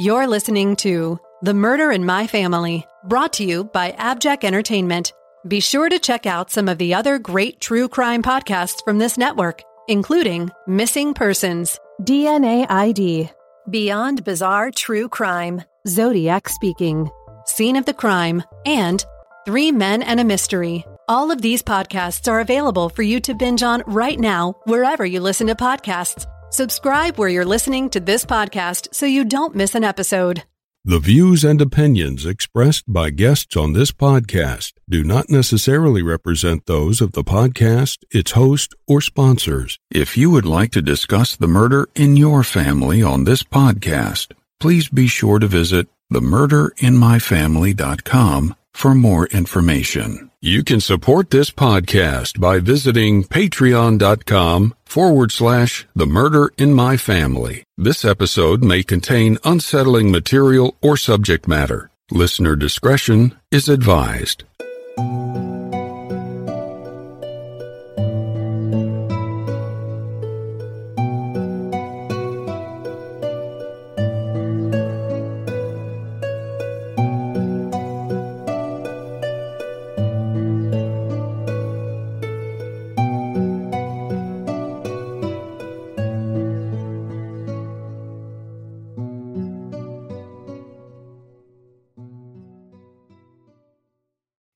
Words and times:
You're 0.00 0.28
listening 0.28 0.76
to 0.76 1.18
The 1.42 1.54
Murder 1.54 1.90
in 1.90 2.06
My 2.06 2.28
Family, 2.28 2.86
brought 3.08 3.32
to 3.32 3.44
you 3.44 3.64
by 3.64 3.90
Abject 3.98 4.44
Entertainment. 4.44 5.12
Be 5.48 5.58
sure 5.58 5.88
to 5.88 5.98
check 5.98 6.24
out 6.24 6.52
some 6.52 6.68
of 6.68 6.78
the 6.78 6.94
other 6.94 7.18
great 7.18 7.60
true 7.60 7.88
crime 7.88 8.22
podcasts 8.22 8.80
from 8.84 8.98
this 8.98 9.18
network, 9.18 9.60
including 9.88 10.50
Missing 10.68 11.14
Persons, 11.14 11.80
DNA 12.02 12.64
ID, 12.70 13.28
Beyond 13.70 14.22
Bizarre 14.22 14.70
True 14.70 15.08
Crime, 15.08 15.64
Zodiac 15.88 16.48
Speaking, 16.48 17.10
Scene 17.46 17.74
of 17.74 17.84
the 17.84 17.92
Crime, 17.92 18.44
and 18.64 19.04
Three 19.46 19.72
Men 19.72 20.02
and 20.02 20.20
a 20.20 20.24
Mystery. 20.24 20.86
All 21.08 21.32
of 21.32 21.42
these 21.42 21.64
podcasts 21.64 22.30
are 22.30 22.38
available 22.38 22.88
for 22.88 23.02
you 23.02 23.18
to 23.18 23.34
binge 23.34 23.64
on 23.64 23.82
right 23.88 24.20
now, 24.20 24.54
wherever 24.62 25.04
you 25.04 25.18
listen 25.18 25.48
to 25.48 25.56
podcasts. 25.56 26.24
Subscribe 26.58 27.18
where 27.18 27.28
you're 27.28 27.44
listening 27.44 27.88
to 27.90 28.00
this 28.00 28.24
podcast 28.24 28.88
so 28.92 29.06
you 29.06 29.24
don't 29.24 29.54
miss 29.54 29.76
an 29.76 29.84
episode. 29.84 30.42
The 30.84 30.98
views 30.98 31.44
and 31.44 31.60
opinions 31.60 32.26
expressed 32.26 32.92
by 32.92 33.10
guests 33.10 33.56
on 33.56 33.74
this 33.74 33.92
podcast 33.92 34.72
do 34.90 35.04
not 35.04 35.30
necessarily 35.30 36.02
represent 36.02 36.66
those 36.66 37.00
of 37.00 37.12
the 37.12 37.22
podcast, 37.22 37.98
its 38.10 38.32
host, 38.32 38.74
or 38.88 39.00
sponsors. 39.00 39.78
If 39.92 40.16
you 40.16 40.32
would 40.32 40.46
like 40.46 40.72
to 40.72 40.82
discuss 40.82 41.36
the 41.36 41.46
murder 41.46 41.88
in 41.94 42.16
your 42.16 42.42
family 42.42 43.04
on 43.04 43.22
this 43.22 43.44
podcast, 43.44 44.32
please 44.58 44.88
be 44.88 45.06
sure 45.06 45.38
to 45.38 45.46
visit 45.46 45.86
themurderinmyfamily.com 46.12 48.54
for 48.78 48.94
more 48.94 49.26
information. 49.26 50.30
You 50.40 50.62
can 50.62 50.80
support 50.80 51.30
this 51.30 51.50
podcast 51.50 52.38
by 52.38 52.60
visiting 52.60 53.24
patreon.com 53.24 54.72
forward 54.84 55.32
slash 55.32 55.84
the 55.96 56.06
murder 56.06 56.52
in 56.56 56.72
my 56.74 56.96
family. 56.96 57.64
This 57.76 58.04
episode 58.04 58.62
may 58.62 58.84
contain 58.84 59.38
unsettling 59.42 60.12
material 60.12 60.76
or 60.80 60.96
subject 60.96 61.48
matter. 61.48 61.90
Listener 62.12 62.54
discretion 62.54 63.34
is 63.50 63.68
advised. 63.68 64.44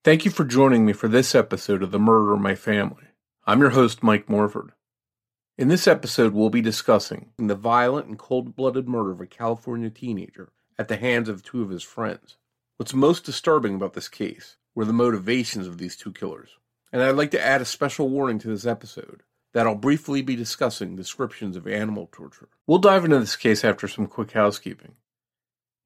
Thank 0.04 0.24
you 0.24 0.32
for 0.32 0.42
joining 0.42 0.84
me 0.84 0.94
for 0.94 1.06
this 1.06 1.32
episode 1.32 1.80
of 1.80 1.92
The 1.92 1.98
Murder 2.00 2.32
of 2.32 2.40
My 2.40 2.56
Family. 2.56 3.04
I'm 3.46 3.60
your 3.60 3.70
host, 3.70 4.02
Mike 4.02 4.28
Morford. 4.28 4.72
In 5.56 5.68
this 5.68 5.86
episode, 5.86 6.32
we'll 6.32 6.50
be 6.50 6.60
discussing 6.60 7.30
the 7.38 7.54
violent 7.54 8.08
and 8.08 8.18
cold 8.18 8.56
blooded 8.56 8.88
murder 8.88 9.12
of 9.12 9.20
a 9.20 9.28
California 9.28 9.90
teenager 9.90 10.50
at 10.76 10.88
the 10.88 10.96
hands 10.96 11.28
of 11.28 11.44
two 11.44 11.62
of 11.62 11.70
his 11.70 11.84
friends. 11.84 12.36
What's 12.78 12.92
most 12.92 13.24
disturbing 13.24 13.76
about 13.76 13.92
this 13.92 14.08
case 14.08 14.56
were 14.74 14.84
the 14.84 14.92
motivations 14.92 15.68
of 15.68 15.78
these 15.78 15.94
two 15.94 16.10
killers. 16.10 16.50
And 16.92 17.00
I'd 17.00 17.14
like 17.14 17.30
to 17.30 17.40
add 17.40 17.60
a 17.60 17.64
special 17.64 18.08
warning 18.08 18.40
to 18.40 18.48
this 18.48 18.66
episode 18.66 19.22
that 19.52 19.68
I'll 19.68 19.76
briefly 19.76 20.20
be 20.20 20.34
discussing 20.34 20.96
descriptions 20.96 21.56
of 21.56 21.68
animal 21.68 22.08
torture. 22.10 22.48
We'll 22.66 22.78
dive 22.78 23.04
into 23.04 23.20
this 23.20 23.36
case 23.36 23.64
after 23.64 23.86
some 23.86 24.08
quick 24.08 24.32
housekeeping. 24.32 24.96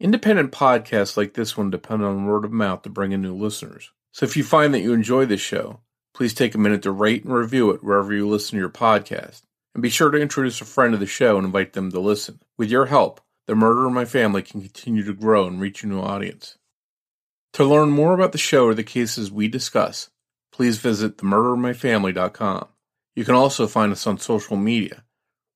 Independent 0.00 0.52
podcasts 0.52 1.18
like 1.18 1.34
this 1.34 1.54
one 1.58 1.68
depend 1.68 2.02
on 2.02 2.24
word 2.24 2.46
of 2.46 2.52
mouth 2.52 2.80
to 2.80 2.88
bring 2.88 3.12
in 3.12 3.20
new 3.20 3.34
listeners. 3.34 3.92
So 4.16 4.24
if 4.24 4.34
you 4.34 4.44
find 4.44 4.72
that 4.72 4.80
you 4.80 4.94
enjoy 4.94 5.26
this 5.26 5.42
show, 5.42 5.80
please 6.14 6.32
take 6.32 6.54
a 6.54 6.58
minute 6.58 6.80
to 6.84 6.90
rate 6.90 7.24
and 7.24 7.34
review 7.34 7.68
it 7.72 7.84
wherever 7.84 8.14
you 8.14 8.26
listen 8.26 8.52
to 8.52 8.60
your 8.60 8.70
podcast. 8.70 9.42
And 9.74 9.82
be 9.82 9.90
sure 9.90 10.10
to 10.10 10.16
introduce 10.16 10.58
a 10.62 10.64
friend 10.64 10.92
to 10.92 10.96
the 10.96 11.04
show 11.04 11.36
and 11.36 11.44
invite 11.44 11.74
them 11.74 11.92
to 11.92 12.00
listen. 12.00 12.40
With 12.56 12.70
your 12.70 12.86
help, 12.86 13.20
The 13.46 13.54
Murder 13.54 13.84
of 13.84 13.92
My 13.92 14.06
Family 14.06 14.40
can 14.40 14.62
continue 14.62 15.04
to 15.04 15.12
grow 15.12 15.46
and 15.46 15.60
reach 15.60 15.84
a 15.84 15.86
new 15.86 16.00
audience. 16.00 16.56
To 17.52 17.64
learn 17.66 17.90
more 17.90 18.14
about 18.14 18.32
the 18.32 18.38
show 18.38 18.64
or 18.64 18.72
the 18.72 18.82
cases 18.82 19.30
we 19.30 19.48
discuss, 19.48 20.08
please 20.50 20.78
visit 20.78 21.18
themurderofmyfamily.com. 21.18 22.68
You 23.16 23.24
can 23.26 23.34
also 23.34 23.66
find 23.66 23.92
us 23.92 24.06
on 24.06 24.16
social 24.16 24.56
media. 24.56 25.04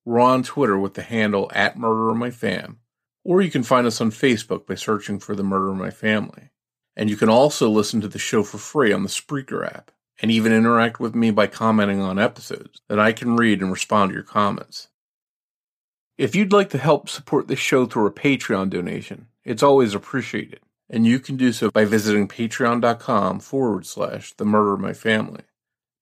We're 0.05 0.21
on 0.21 0.43
Twitter 0.43 0.79
with 0.79 0.93
the 0.93 1.03
handle 1.03 1.51
at 1.55 1.79
MurderInMyFam, 1.79 2.77
or 3.25 3.41
you 3.41 3.51
can 3.51 3.63
find 3.63 3.87
us 3.87 4.03
on 4.03 4.11
Facebook 4.11 4.67
by 4.67 4.75
searching 4.75 5.19
for 5.19 5.35
The 5.35 5.43
Murder 5.43 5.71
of 5.71 5.79
My 5.79 5.91
Family. 5.91 6.51
And 7.01 7.09
you 7.09 7.17
can 7.17 7.31
also 7.31 7.71
listen 7.71 8.03
to 8.03 8.09
the 8.09 8.19
show 8.19 8.43
for 8.43 8.59
free 8.59 8.93
on 8.93 9.05
the 9.05 9.09
Spreaker 9.09 9.67
app, 9.67 9.91
and 10.21 10.31
even 10.31 10.53
interact 10.53 11.01
with 11.01 11.15
me 11.15 11.31
by 11.31 11.47
commenting 11.47 12.03
on 12.03 12.19
episodes 12.19 12.83
that 12.91 13.01
I 13.01 13.13
can 13.13 13.37
read 13.37 13.63
and 13.63 13.73
respond 13.73 14.11
to 14.11 14.15
your 14.15 14.23
comments. 14.23 14.89
If 16.19 16.37
you'd 16.37 16.53
like 16.53 16.69
to 16.71 16.79
help 16.79 17.09
support 17.09 17.49
this 17.49 17.59
show 17.59 17.87
through 17.87 18.05
a 18.05 18.13
Patreon 18.13 18.69
donation, 18.69 19.29
it's 19.45 19.63
always 19.63 19.95
appreciated, 19.95 20.61
and 20.91 21.07
you 21.07 21.21
can 21.21 21.39
do 21.39 21.53
so 21.55 21.71
by 21.71 21.87
visiting 21.87 22.29
patreon.com 22.29 23.41
forward 23.41 23.87
slash 23.87 24.35
the 24.35 24.45
murder 24.45 24.75
of 24.75 24.81
my 24.81 24.93
family. 24.93 25.45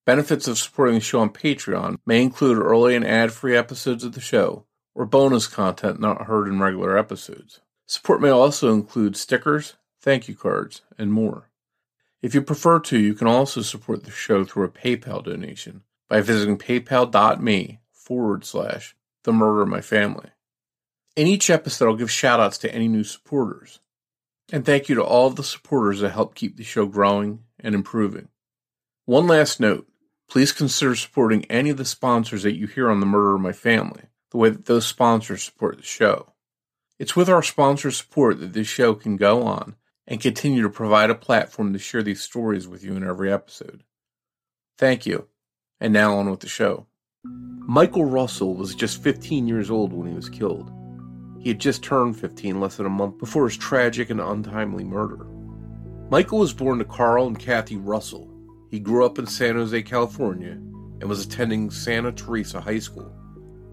Benefits 0.05 0.49
of 0.49 0.59
supporting 0.59 0.97
the 0.97 1.01
show 1.01 1.21
on 1.21 1.31
Patreon 1.31 1.99
may 2.07 2.21
include 2.21 2.59
early 2.59 2.97
and 2.97 3.07
ad 3.07 3.31
free 3.31 3.57
episodes 3.57 4.03
of 4.03 4.15
the 4.15 4.21
show, 4.21 4.67
or 4.97 5.07
bonus 5.07 5.47
content 5.47 6.01
not 6.01 6.23
heard 6.23 6.49
in 6.49 6.59
regular 6.59 6.99
episodes. 6.99 7.61
Support 7.87 8.21
may 8.21 8.31
also 8.31 8.73
include 8.73 9.17
stickers, 9.17 9.77
thank 10.01 10.29
you 10.29 10.35
cards, 10.35 10.83
and 10.97 11.13
more. 11.13 11.51
If 12.21 12.35
you 12.35 12.43
prefer 12.43 12.81
to, 12.81 12.99
you 12.99 13.15
can 13.15 13.27
also 13.27 13.63
support 13.63 14.05
the 14.05 14.11
show 14.11 14.45
through 14.45 14.65
a 14.65 14.69
PayPal 14.69 15.23
donation 15.23 15.83
by 16.09 16.21
visiting 16.21 16.59
paypal.me 16.59 17.81
forward 17.93 18.45
slash 18.45 18.97
the 19.25 19.33
murder 19.33 19.63
of 19.63 19.69
my 19.69 19.81
family. 19.81 20.31
In 21.15 21.27
each 21.27 21.51
episode, 21.51 21.89
I'll 21.89 21.97
give 21.97 22.09
shoutouts 22.09 22.61
to 22.61 22.75
any 22.75 22.89
new 22.89 23.05
supporters. 23.05 23.81
And 24.51 24.65
thank 24.65 24.89
you 24.89 24.95
to 24.95 25.05
all 25.05 25.27
of 25.27 25.37
the 25.37 25.45
supporters 25.45 26.01
that 26.01 26.11
help 26.11 26.35
keep 26.35 26.57
the 26.57 26.65
show 26.65 26.87
growing 26.87 27.45
and 27.61 27.75
improving. 27.75 28.29
One 29.05 29.27
last 29.27 29.61
note 29.61 29.89
please 30.29 30.53
consider 30.53 30.95
supporting 30.95 31.45
any 31.47 31.71
of 31.71 31.79
the 31.79 31.85
sponsors 31.85 32.43
that 32.43 32.55
you 32.55 32.67
hear 32.67 32.91
on 32.91 33.01
The 33.01 33.07
Murder 33.07 33.35
of 33.35 33.41
My 33.41 33.53
Family, 33.53 34.03
the 34.31 34.37
way 34.37 34.51
that 34.51 34.67
those 34.67 34.87
sponsors 34.87 35.43
support 35.43 35.79
the 35.79 35.83
show. 35.83 36.35
It's 36.99 37.17
with 37.17 37.29
our 37.29 37.43
sponsor 37.43 37.91
support 37.91 38.39
that 38.41 38.53
this 38.53 38.69
show 38.69 38.95
can 38.95 39.17
go 39.17 39.43
on 39.43 39.77
and 40.09 40.23
continue 40.23 40.63
to 40.63 40.71
provide 40.71 41.11
a 41.11 41.15
platform 41.15 41.75
to 41.75 41.79
share 41.79 42.03
these 42.03 42.23
stories 42.23 42.67
with 42.67 42.83
you 42.83 42.97
in 42.97 43.05
every 43.05 43.31
episode. 43.31 43.85
Thank 44.79 45.05
you. 45.05 45.29
And 45.81 45.93
now 45.93 46.15
on 46.15 46.31
with 46.31 46.41
the 46.41 46.49
show. 46.49 46.87
Michael 47.25 48.07
Russell 48.07 48.55
was 48.55 48.75
just 48.75 49.03
15 49.03 49.47
years 49.47 49.71
old 49.71 49.93
when 49.93 50.09
he 50.09 50.15
was 50.15 50.31
killed. 50.31 50.73
He 51.41 51.51
had 51.51 51.61
just 51.61 51.85
turned 51.85 52.19
15 52.19 52.59
less 52.59 52.77
than 52.77 52.87
a 52.87 52.91
month 52.91 53.19
before 53.19 53.47
his 53.47 53.59
tragic 53.59 54.09
and 54.09 54.19
untimely 54.21 54.83
murder. 54.83 55.27
Michael 56.11 56.39
was 56.39 56.55
born 56.55 56.79
to 56.79 56.87
Carl 56.87 57.27
and 57.27 57.39
Kathy 57.39 57.77
Russell. 57.77 58.33
He 58.71 58.81
grew 58.81 59.05
up 59.05 59.19
in 59.19 59.27
San 59.27 59.57
Jose, 59.57 59.83
California, 59.83 60.53
and 60.53 61.05
was 61.05 61.25
attending 61.25 61.71
Santa 61.71 62.13
Teresa 62.13 62.63
High 62.63 62.79
School. 62.79 63.15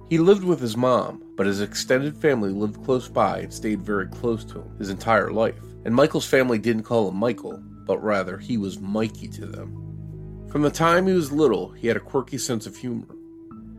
He 0.09 0.17
lived 0.17 0.43
with 0.43 0.59
his 0.59 0.75
mom, 0.75 1.23
but 1.37 1.47
his 1.47 1.61
extended 1.61 2.17
family 2.17 2.49
lived 2.49 2.83
close 2.83 3.07
by 3.07 3.39
and 3.39 3.53
stayed 3.53 3.81
very 3.81 4.07
close 4.07 4.43
to 4.45 4.59
him 4.59 4.77
his 4.77 4.89
entire 4.89 5.31
life. 5.31 5.74
And 5.85 5.95
Michael's 5.95 6.27
family 6.27 6.57
didn't 6.57 6.83
call 6.83 7.09
him 7.09 7.15
Michael, 7.15 7.61
but 7.85 8.03
rather 8.03 8.37
he 8.37 8.57
was 8.57 8.79
Mikey 8.79 9.27
to 9.29 9.45
them. 9.45 10.47
From 10.49 10.63
the 10.63 10.71
time 10.71 11.05
he 11.05 11.13
was 11.13 11.31
little, 11.31 11.71
he 11.71 11.87
had 11.87 11.95
a 11.95 12.01
quirky 12.01 12.37
sense 12.37 12.65
of 12.65 12.75
humor. 12.75 13.15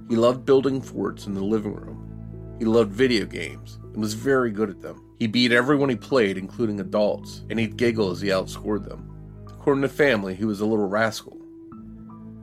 He 0.09 0.15
loved 0.15 0.44
building 0.44 0.81
forts 0.81 1.27
in 1.27 1.34
the 1.34 1.43
living 1.43 1.75
room. 1.75 2.56
He 2.59 2.65
loved 2.65 2.93
video 2.93 3.27
games 3.27 3.78
and 3.93 4.00
was 4.00 4.15
very 4.15 4.50
good 4.50 4.71
at 4.71 4.81
them. 4.81 5.03
He 5.19 5.27
beat 5.27 5.53
everyone 5.53 5.89
he 5.89 5.97
played, 5.97 6.38
including 6.38 6.79
adults, 6.79 7.44
and 7.50 7.58
he'd 7.58 7.76
giggle 7.76 8.11
as 8.11 8.20
he 8.20 8.29
outscored 8.29 8.88
them. 8.88 9.11
According 9.49 9.82
to 9.82 9.88
family, 9.88 10.35
he 10.35 10.44
was 10.44 10.61
a 10.61 10.67
little 10.67 10.87
rascal. 10.87 11.41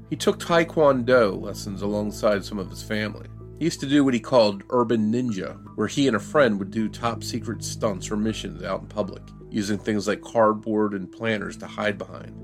He 0.10 0.16
took 0.16 0.40
Taekwondo 0.40 1.42
lessons 1.42 1.82
alongside 1.82 2.44
some 2.44 2.60
of 2.60 2.70
his 2.70 2.84
family. 2.84 3.28
He 3.64 3.68
used 3.68 3.80
to 3.80 3.86
do 3.88 4.04
what 4.04 4.14
he 4.14 4.20
called 4.20 4.66
urban 4.72 5.10
ninja, 5.10 5.58
where 5.76 5.88
he 5.88 6.06
and 6.10 6.18
a 6.18 6.20
friend 6.20 6.60
would 6.60 6.70
do 6.70 6.90
top 6.90 7.24
secret 7.24 7.64
stunts 7.64 8.12
or 8.12 8.18
missions 8.18 8.62
out 8.62 8.82
in 8.82 8.88
public, 8.88 9.24
using 9.50 9.78
things 9.78 10.06
like 10.06 10.20
cardboard 10.20 10.94
and 10.94 11.10
planners 11.10 11.56
to 11.60 11.66
hide 11.66 11.98
behind. 11.98 12.36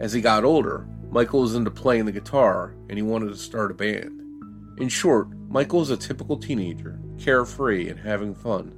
As 0.00 0.12
he 0.12 0.20
got 0.20 0.44
older, 0.44 0.86
Michael 1.10 1.40
was 1.40 1.54
into 1.54 1.70
playing 1.70 2.04
the 2.04 2.12
guitar 2.12 2.76
and 2.90 2.98
he 2.98 3.02
wanted 3.02 3.28
to 3.28 3.38
start 3.38 3.70
a 3.70 3.74
band. 3.74 4.20
In 4.76 4.90
short, 4.90 5.28
Michael 5.48 5.78
was 5.78 5.88
a 5.88 5.96
typical 5.96 6.36
teenager, 6.36 7.00
carefree 7.18 7.88
and 7.88 7.98
having 7.98 8.34
fun. 8.34 8.74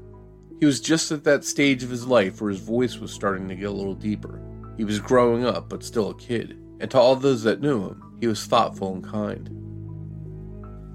He 0.61 0.67
was 0.67 0.81
just 0.81 1.11
at 1.11 1.25
that 1.25 1.45
stage 1.45 1.83
of 1.83 1.91
his 1.91 2.07
life 2.07 2.41
where 2.41 2.53
his 2.53 2.61
voice 2.61 2.99
was 2.99 3.11
starting 3.11 3.49
to 3.49 3.57
get 3.57 3.71
a 3.71 3.73
little 3.73 3.97
deeper. 3.97 4.41
He 4.77 4.85
was 4.85 5.01
growing 5.01 5.45
up, 5.45 5.69
but 5.69 5.83
still 5.83 6.11
a 6.11 6.15
kid, 6.15 6.61
and 6.79 6.89
to 6.93 6.99
all 7.01 7.17
those 7.17 7.43
that 7.43 7.61
knew 7.61 7.89
him, 7.89 8.17
he 8.21 8.29
was 8.29 8.47
thoughtful 8.47 8.93
and 8.93 9.03
kind. 9.03 9.58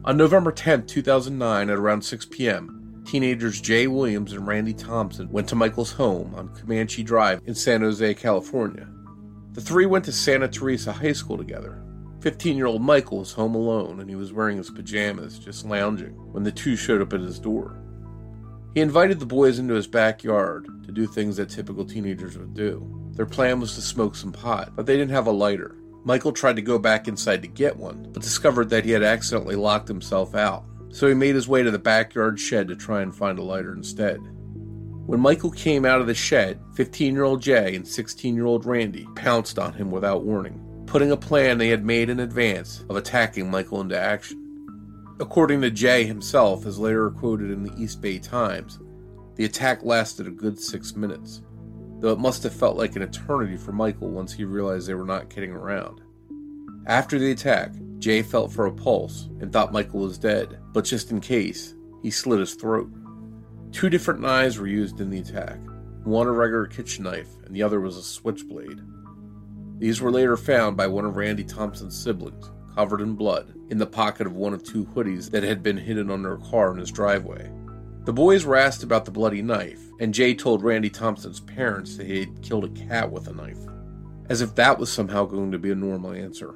On 0.06 0.18
November 0.18 0.52
10, 0.52 0.86
2009, 0.86 1.70
at 1.70 1.78
around 1.78 2.02
6 2.02 2.26
p.m., 2.26 3.02
teenagers 3.06 3.62
Jae 3.62 3.88
Williams 3.88 4.34
and 4.34 4.46
Randy 4.46 4.74
Thompson 4.74 5.32
went 5.32 5.48
to 5.48 5.56
Michael's 5.56 5.94
home 5.94 6.36
on 6.36 6.50
Comanche 6.50 7.04
Drive 7.04 7.40
in 7.46 7.56
San 7.56 7.80
Jose, 7.80 8.14
California. 8.16 8.90
The 9.54 9.62
three 9.62 9.86
went 9.86 10.04
to 10.04 10.12
Santa 10.12 10.50
Teresa 10.50 10.92
High 10.92 11.14
School 11.14 11.38
together. 11.38 11.82
15 12.20 12.58
year 12.58 12.66
old 12.66 12.82
Michael 12.82 13.20
was 13.20 13.32
home 13.32 13.56
alone 13.56 14.02
and 14.02 14.10
he 14.10 14.18
was 14.18 14.34
wearing 14.34 14.58
his 14.58 14.70
pajamas, 14.70 15.40
just 15.40 15.66
lounging, 15.66 16.12
when 16.34 16.44
the 16.44 16.52
two 16.52 16.76
showed 16.76 17.02
up 17.02 17.14
at 17.14 17.22
his 17.22 17.40
door. 17.40 17.80
He 18.74 18.82
invited 18.82 19.22
the 19.22 19.26
boys 19.26 19.58
into 19.58 19.74
his 19.74 19.88
backyard 19.88 20.68
to 20.86 20.92
do 20.92 21.08
things 21.08 21.38
that 21.38 21.50
typical 21.50 21.86
teenagers 21.86 22.38
would 22.38 22.54
do. 22.54 23.12
Their 23.14 23.26
plan 23.26 23.62
was 23.62 23.76
to 23.76 23.82
smoke 23.82 24.18
some 24.18 24.34
pot, 24.34 24.76
but 24.76 24.86
they 24.86 24.98
didn't 24.98 25.12
have 25.12 25.28
a 25.28 25.32
lighter. 25.32 25.78
Michael 26.04 26.32
tried 26.32 26.58
to 26.58 26.62
go 26.62 26.78
back 26.78 27.08
inside 27.08 27.42
to 27.42 27.48
get 27.48 27.78
one, 27.78 28.10
but 28.12 28.24
discovered 28.24 28.70
that 28.70 28.86
he 28.86 28.92
had 28.92 29.04
accidentally 29.04 29.56
locked 29.56 29.88
himself 29.88 30.36
out 30.36 30.66
so 30.94 31.08
he 31.08 31.16
made 31.16 31.34
his 31.34 31.48
way 31.48 31.64
to 31.64 31.72
the 31.72 31.80
backyard 31.80 32.40
shed 32.40 32.68
to 32.68 32.76
try 32.76 33.02
and 33.02 33.16
find 33.16 33.40
a 33.40 33.44
lighter 33.44 33.74
instead. 33.74 34.20
When 35.08 35.20
Michael 35.20 35.50
came 35.50 35.86
out 35.86 36.00
of 36.00 36.08
the 36.08 36.14
shed, 36.14 36.62
15 36.76 37.14
year 37.16 37.24
old 37.24 37.42
Jae 37.42 37.76
and 37.76 37.86
16 37.86 38.36
year 38.36 38.46
old 38.46 38.66
Randy 38.66 39.08
pounced 39.16 39.58
on 39.58 39.74
him 39.74 39.90
without 39.90 40.24
warning, 40.24 40.84
putting 40.86 41.12
a 41.12 41.18
plan 41.18 41.58
they 41.58 41.70
had 41.70 41.84
made 41.84 42.10
in 42.10 42.20
advance 42.20 42.86
of 42.90 42.96
attacking 42.96 43.50
Michael 43.50 43.82
into 43.82 44.00
action. 44.00 44.40
According 45.20 45.62
to 45.62 45.72
Jae 45.72 46.06
himself, 46.06 46.68
as 46.68 46.78
later 46.78 47.10
quoted 47.10 47.50
in 47.50 47.64
the 47.64 47.74
East 47.76 48.00
Bay 48.00 48.20
Times, 48.20 48.80
the 49.36 49.46
attack 49.46 49.84
lasted 49.84 50.28
a 50.28 50.32
good 50.32 50.60
six 50.60 50.96
minutes, 50.96 51.42
though 52.04 52.12
it 52.12 52.20
must 52.20 52.44
have 52.44 52.54
felt 52.54 52.76
like 52.76 52.98
an 52.98 53.02
eternity 53.02 53.56
for 53.56 53.72
Michael 53.72 54.10
once 54.10 54.34
he 54.34 54.44
realized 54.44 54.88
they 54.88 54.94
were 54.94 55.06
not 55.06 55.30
kidding 55.30 55.52
around. 55.52 56.02
After 56.86 57.18
the 57.18 57.32
attack, 57.32 57.72
Jae 58.00 58.26
felt 58.26 58.52
for 58.52 58.66
a 58.66 58.74
pulse 58.74 59.30
and 59.40 59.54
thought 59.54 59.72
Michael 59.72 60.02
was 60.02 60.18
dead, 60.18 60.60
but 60.74 60.84
just 60.84 61.12
in 61.12 61.22
case, 61.22 61.76
he 62.02 62.12
slit 62.12 62.42
his 62.42 62.56
throat. 62.56 62.92
Two 63.72 63.90
different 63.90 64.20
knives 64.20 64.60
were 64.60 64.68
used 64.68 65.00
in 65.00 65.10
the 65.10 65.20
attack 65.20 65.58
one 66.04 66.28
a 66.28 66.32
regular 66.34 66.66
kitchen 66.66 67.06
knife, 67.06 67.30
and 67.46 67.56
the 67.56 67.64
other 67.64 67.80
was 67.80 67.96
a 67.96 68.04
switchblade. 68.04 68.82
These 69.78 70.02
were 70.02 70.12
later 70.12 70.36
found 70.36 70.76
by 70.76 70.88
one 70.88 71.06
of 71.06 71.16
Randy 71.16 71.46
Thompson's 71.46 71.98
siblings, 71.98 72.52
covered 72.76 73.00
in 73.00 73.16
blood, 73.16 73.54
in 73.70 73.78
the 73.78 73.88
pocket 73.88 74.28
of 74.28 74.36
one 74.36 74.54
of 74.54 74.62
two 74.62 74.84
hoodies 74.88 75.32
that 75.32 75.44
had 75.44 75.64
been 75.64 75.78
hidden 75.78 76.12
under 76.12 76.34
a 76.34 76.40
car 76.40 76.74
in 76.74 76.80
his 76.80 76.92
driveway. 76.92 77.50
The 78.06 78.14
boys 78.14 78.44
were 78.44 78.58
asked 78.58 78.84
about 78.84 79.06
the 79.06 79.12
bloody 79.12 79.42
knife, 79.42 79.80
and 80.00 80.14
Jae 80.14 80.38
told 80.38 80.62
Randy 80.62 80.90
Thompson's 80.90 81.40
parents 81.40 81.96
that 81.96 82.06
he 82.06 82.20
had 82.20 82.42
killed 82.42 82.66
a 82.66 82.70
cat 82.70 83.10
with 83.10 83.28
a 83.28 83.34
knife, 83.34 83.60
as 84.30 84.42
if 84.42 84.56
that 84.56 84.78
was 84.78 84.92
somehow 84.92 85.24
going 85.26 85.52
to 85.54 85.58
be 85.58 85.72
a 85.72 85.76
normal 85.76 86.12
answer. 86.12 86.56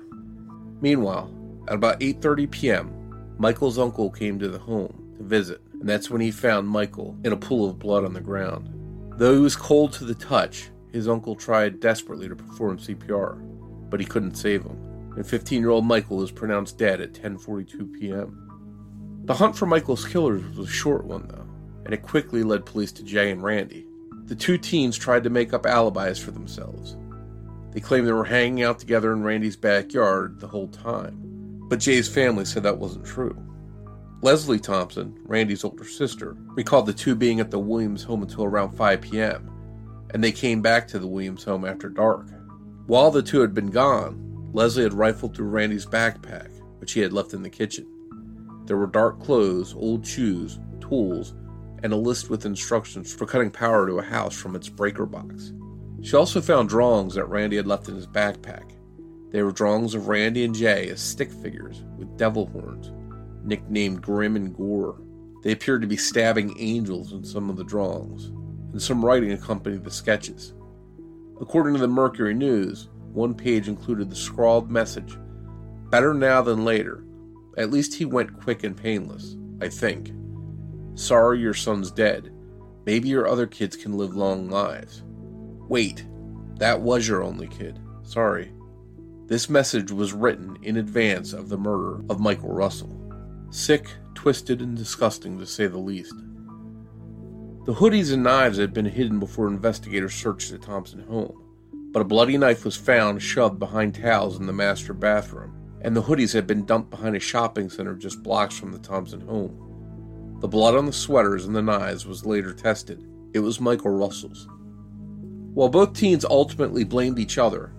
Meanwhile, 0.81 1.33
at 1.69 1.75
about 1.75 2.01
8:30 2.01 2.51
p.m., 2.51 3.35
Michael's 3.37 3.79
uncle 3.79 4.09
came 4.09 4.37
to 4.39 4.49
the 4.49 4.59
home 4.59 5.13
to 5.17 5.23
visit, 5.23 5.61
and 5.79 5.87
that's 5.87 6.09
when 6.09 6.19
he 6.19 6.31
found 6.31 6.67
Michael 6.67 7.17
in 7.23 7.31
a 7.31 7.37
pool 7.37 7.69
of 7.69 7.79
blood 7.79 8.03
on 8.03 8.13
the 8.13 8.19
ground. 8.19 8.69
Though 9.17 9.33
he 9.33 9.39
was 9.39 9.55
cold 9.55 9.93
to 9.93 10.03
the 10.03 10.15
touch, 10.15 10.69
his 10.91 11.07
uncle 11.07 11.35
tried 11.35 11.79
desperately 11.79 12.27
to 12.27 12.35
perform 12.35 12.77
CPR, 12.77 13.89
but 13.89 14.01
he 14.01 14.05
couldn't 14.05 14.35
save 14.35 14.63
him. 14.63 14.77
And 15.15 15.25
15-year-old 15.25 15.85
Michael 15.85 16.17
was 16.17 16.31
pronounced 16.31 16.77
dead 16.77 16.99
at 16.99 17.13
10:42 17.13 17.93
p.m. 17.93 18.46
The 19.27 19.35
hunt 19.35 19.55
for 19.55 19.65
Michael's 19.67 20.05
killers 20.05 20.43
was 20.57 20.67
a 20.67 20.71
short 20.71 21.05
one 21.05 21.27
though, 21.27 21.47
and 21.85 21.93
it 21.93 22.01
quickly 22.01 22.43
led 22.43 22.65
police 22.65 22.91
to 22.93 23.03
Jae 23.03 23.31
and 23.31 23.43
Randy. 23.43 23.85
The 24.25 24.35
two 24.35 24.57
teens 24.57 24.97
tried 24.97 25.23
to 25.23 25.29
make 25.29 25.53
up 25.53 25.65
alibis 25.65 26.19
for 26.19 26.31
themselves, 26.31 26.97
they 27.77 27.81
claimed 27.81 28.07
they 28.07 28.11
were 28.11 28.25
hanging 28.25 28.63
out 28.63 28.79
together 28.79 29.13
in 29.13 29.21
Randy's 29.21 29.55
backyard 29.55 30.39
the 30.39 30.47
whole 30.47 30.67
time, 30.69 31.59
but 31.69 31.77
Jae's 31.77 32.09
family 32.09 32.43
said 32.43 32.63
that 32.63 32.79
wasn't 32.79 33.05
true. 33.05 33.37
Leslie 34.23 34.59
Thompson, 34.59 35.15
Randy's 35.25 35.63
older 35.63 35.83
sister, 35.83 36.35
recalled 36.55 36.87
the 36.87 36.93
two 36.93 37.13
being 37.13 37.39
at 37.39 37.51
the 37.51 37.59
Williams 37.59 38.01
home 38.01 38.23
until 38.23 38.45
around 38.45 38.71
5 38.71 39.01
p.m., 39.01 39.51
and 40.11 40.23
they 40.23 40.31
came 40.31 40.63
back 40.63 40.87
to 40.87 40.97
the 40.97 41.05
Williams 41.05 41.43
home 41.43 41.65
after 41.65 41.87
dark. 41.87 42.25
While 42.87 43.11
the 43.11 43.21
two 43.21 43.41
had 43.41 43.53
been 43.53 43.69
gone, 43.69 44.49
Leslie 44.53 44.81
had 44.81 44.93
rifled 44.95 45.35
through 45.35 45.49
Randy's 45.49 45.85
backpack, 45.85 46.49
which 46.79 46.93
he 46.93 47.01
had 47.01 47.13
left 47.13 47.35
in 47.35 47.43
the 47.43 47.49
kitchen. 47.51 47.85
There 48.67 48.77
were 48.77 48.87
dark 48.87 49.21
clothes, 49.21 49.73
old 49.73 50.05
shoes, 50.05 50.59
tools, 50.81 51.33
and 51.83 51.93
a 51.93 51.97
list 51.97 52.29
with 52.29 52.45
instructions 52.45 53.13
for 53.13 53.25
cutting 53.25 53.49
power 53.49 53.87
to 53.87 53.99
a 53.99 54.03
house 54.03 54.35
from 54.35 54.55
its 54.55 54.67
breaker 54.67 55.05
box. 55.05 55.53
She 56.01 56.17
also 56.17 56.41
found 56.41 56.67
drawings 56.67 57.15
that 57.15 57.29
Randy 57.29 57.55
had 57.55 57.65
left 57.65 57.87
in 57.87 57.95
his 57.95 58.07
backpack. 58.07 58.71
They 59.31 59.41
were 59.41 59.53
drawings 59.53 59.95
of 59.95 60.09
Randy 60.09 60.43
and 60.43 60.53
Jae 60.53 60.91
as 60.91 60.99
stick 60.99 61.31
figures 61.31 61.83
with 61.97 62.17
devil 62.17 62.47
horns, 62.47 62.91
nicknamed 63.43 64.01
Grim 64.01 64.35
and 64.35 64.53
Gore. 64.53 65.01
They 65.43 65.53
appeared 65.53 65.81
to 65.81 65.87
be 65.87 65.97
stabbing 65.97 66.55
angels 66.59 67.13
in 67.13 67.23
some 67.23 67.49
of 67.49 67.55
the 67.55 67.63
drawings, 67.63 68.25
and 68.73 68.81
some 68.81 69.03
writing 69.03 69.31
accompanied 69.31 69.85
the 69.85 69.91
sketches. 69.91 70.53
According 71.39 71.75
to 71.75 71.79
the 71.79 71.87
Mercury 71.87 72.33
News, 72.33 72.89
one 73.13 73.33
page 73.33 73.69
included 73.69 74.09
the 74.09 74.15
scrawled 74.15 74.69
message 74.69 75.17
Better 75.89 76.13
now 76.13 76.41
than 76.41 76.65
later. 76.65 77.05
At 77.57 77.71
least 77.71 77.95
he 77.95 78.05
went 78.05 78.39
quick 78.41 78.63
and 78.63 78.77
painless, 78.77 79.35
I 79.59 79.67
think. 79.69 80.11
Sorry 80.93 81.39
your 81.39 81.55
son's 81.55 81.91
dead. 81.91 82.31
Maybe 82.85 83.09
your 83.09 83.27
other 83.27 83.47
kids 83.47 83.75
can 83.75 83.97
live 83.97 84.15
long 84.15 84.49
lives. 84.49 85.03
Wait, 85.67 86.05
that 86.57 86.81
was 86.81 87.07
your 87.07 87.23
only 87.23 87.47
kid. 87.47 87.79
Sorry. 88.03 88.53
This 89.25 89.49
message 89.49 89.91
was 89.91 90.13
written 90.13 90.57
in 90.61 90.77
advance 90.77 91.33
of 91.33 91.49
the 91.49 91.57
murder 91.57 92.01
of 92.09 92.19
Michael 92.19 92.53
Russell. 92.53 92.93
Sick, 93.49 93.89
twisted, 94.13 94.61
and 94.61 94.77
disgusting 94.77 95.37
to 95.39 95.45
say 95.45 95.67
the 95.67 95.77
least. 95.77 96.15
The 97.65 97.73
hoodies 97.73 98.13
and 98.13 98.23
knives 98.23 98.57
had 98.57 98.73
been 98.73 98.85
hidden 98.85 99.19
before 99.19 99.47
investigators 99.47 100.13
searched 100.13 100.51
the 100.51 100.57
Thompson 100.57 101.01
home, 101.01 101.43
but 101.91 102.01
a 102.01 102.05
bloody 102.05 102.37
knife 102.37 102.63
was 102.63 102.77
found 102.77 103.21
shoved 103.21 103.59
behind 103.59 103.95
towels 103.95 104.39
in 104.39 104.45
the 104.45 104.53
master 104.53 104.93
bathroom, 104.93 105.53
and 105.81 105.95
the 105.95 106.03
hoodies 106.03 106.33
had 106.33 106.47
been 106.47 106.65
dumped 106.65 106.89
behind 106.89 107.15
a 107.15 107.19
shopping 107.19 107.69
center 107.69 107.95
just 107.95 108.23
blocks 108.23 108.57
from 108.57 108.71
the 108.71 108.79
Thompson 108.79 109.21
home. 109.21 110.37
The 110.39 110.47
blood 110.47 110.75
on 110.75 110.85
the 110.85 110.93
sweaters 110.93 111.45
and 111.45 111.55
the 111.55 111.61
knives 111.61 112.05
was 112.05 112.25
later 112.25 112.53
tested. 112.53 113.03
It 113.33 113.39
was 113.39 113.59
Michael 113.59 113.91
Russell's. 113.91 114.47
While 115.53 115.69
both 115.69 115.93
teens 115.93 116.23
ultimately 116.23 116.83
blamed 116.83 117.17
each 117.17 117.37
other, 117.37 117.73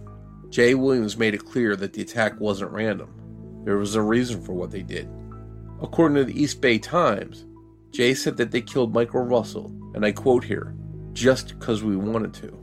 Jae 0.48 0.74
Williams 0.74 1.16
made 1.16 1.34
it 1.34 1.44
clear 1.44 1.76
that 1.76 1.92
the 1.92 2.02
attack 2.02 2.40
wasn't 2.40 2.72
random. 2.72 3.62
There 3.64 3.76
was 3.76 3.94
a 3.94 4.02
reason 4.02 4.42
for 4.42 4.54
what 4.54 4.70
they 4.70 4.82
did. 4.82 5.08
According 5.80 6.16
to 6.16 6.24
the 6.24 6.40
East 6.40 6.60
Bay 6.60 6.78
Times, 6.78 7.46
Jae 7.92 8.16
said 8.16 8.36
that 8.38 8.50
they 8.50 8.60
killed 8.60 8.92
Michael 8.92 9.22
Russell, 9.22 9.72
and 9.94 10.04
I 10.04 10.10
quote 10.12 10.42
here, 10.42 10.74
just 11.12 11.58
because 11.58 11.84
we 11.84 11.96
wanted 11.96 12.34
to. 12.34 12.57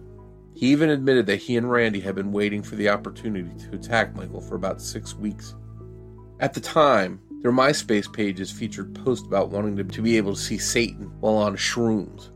He 0.56 0.68
even 0.68 0.90
admitted 0.90 1.26
that 1.26 1.42
he 1.42 1.58
and 1.58 1.70
Randy 1.70 2.00
had 2.00 2.16
been 2.16 2.32
waiting 2.32 2.64
for 2.64 2.76
the 2.76 2.90
opportunity 2.90 3.52
to 3.66 3.76
attack 3.76 4.16
Michael 4.16 4.40
for 4.40 4.56
about 4.56 4.82
six 4.82 5.14
weeks. 5.14 5.54
At 6.40 6.54
the 6.54 6.62
time, 6.62 7.20
their 7.42 7.52
MySpace 7.52 8.12
pages 8.12 8.52
featured 8.52 8.96
posts 8.96 9.28
about 9.28 9.50
wanting 9.50 9.76
to 9.78 10.02
be 10.02 10.18
able 10.18 10.34
to 10.34 10.40
see 10.40 10.58
Satan 10.58 11.12
while 11.20 11.36
on 11.36 11.56
shrooms. 11.58 12.32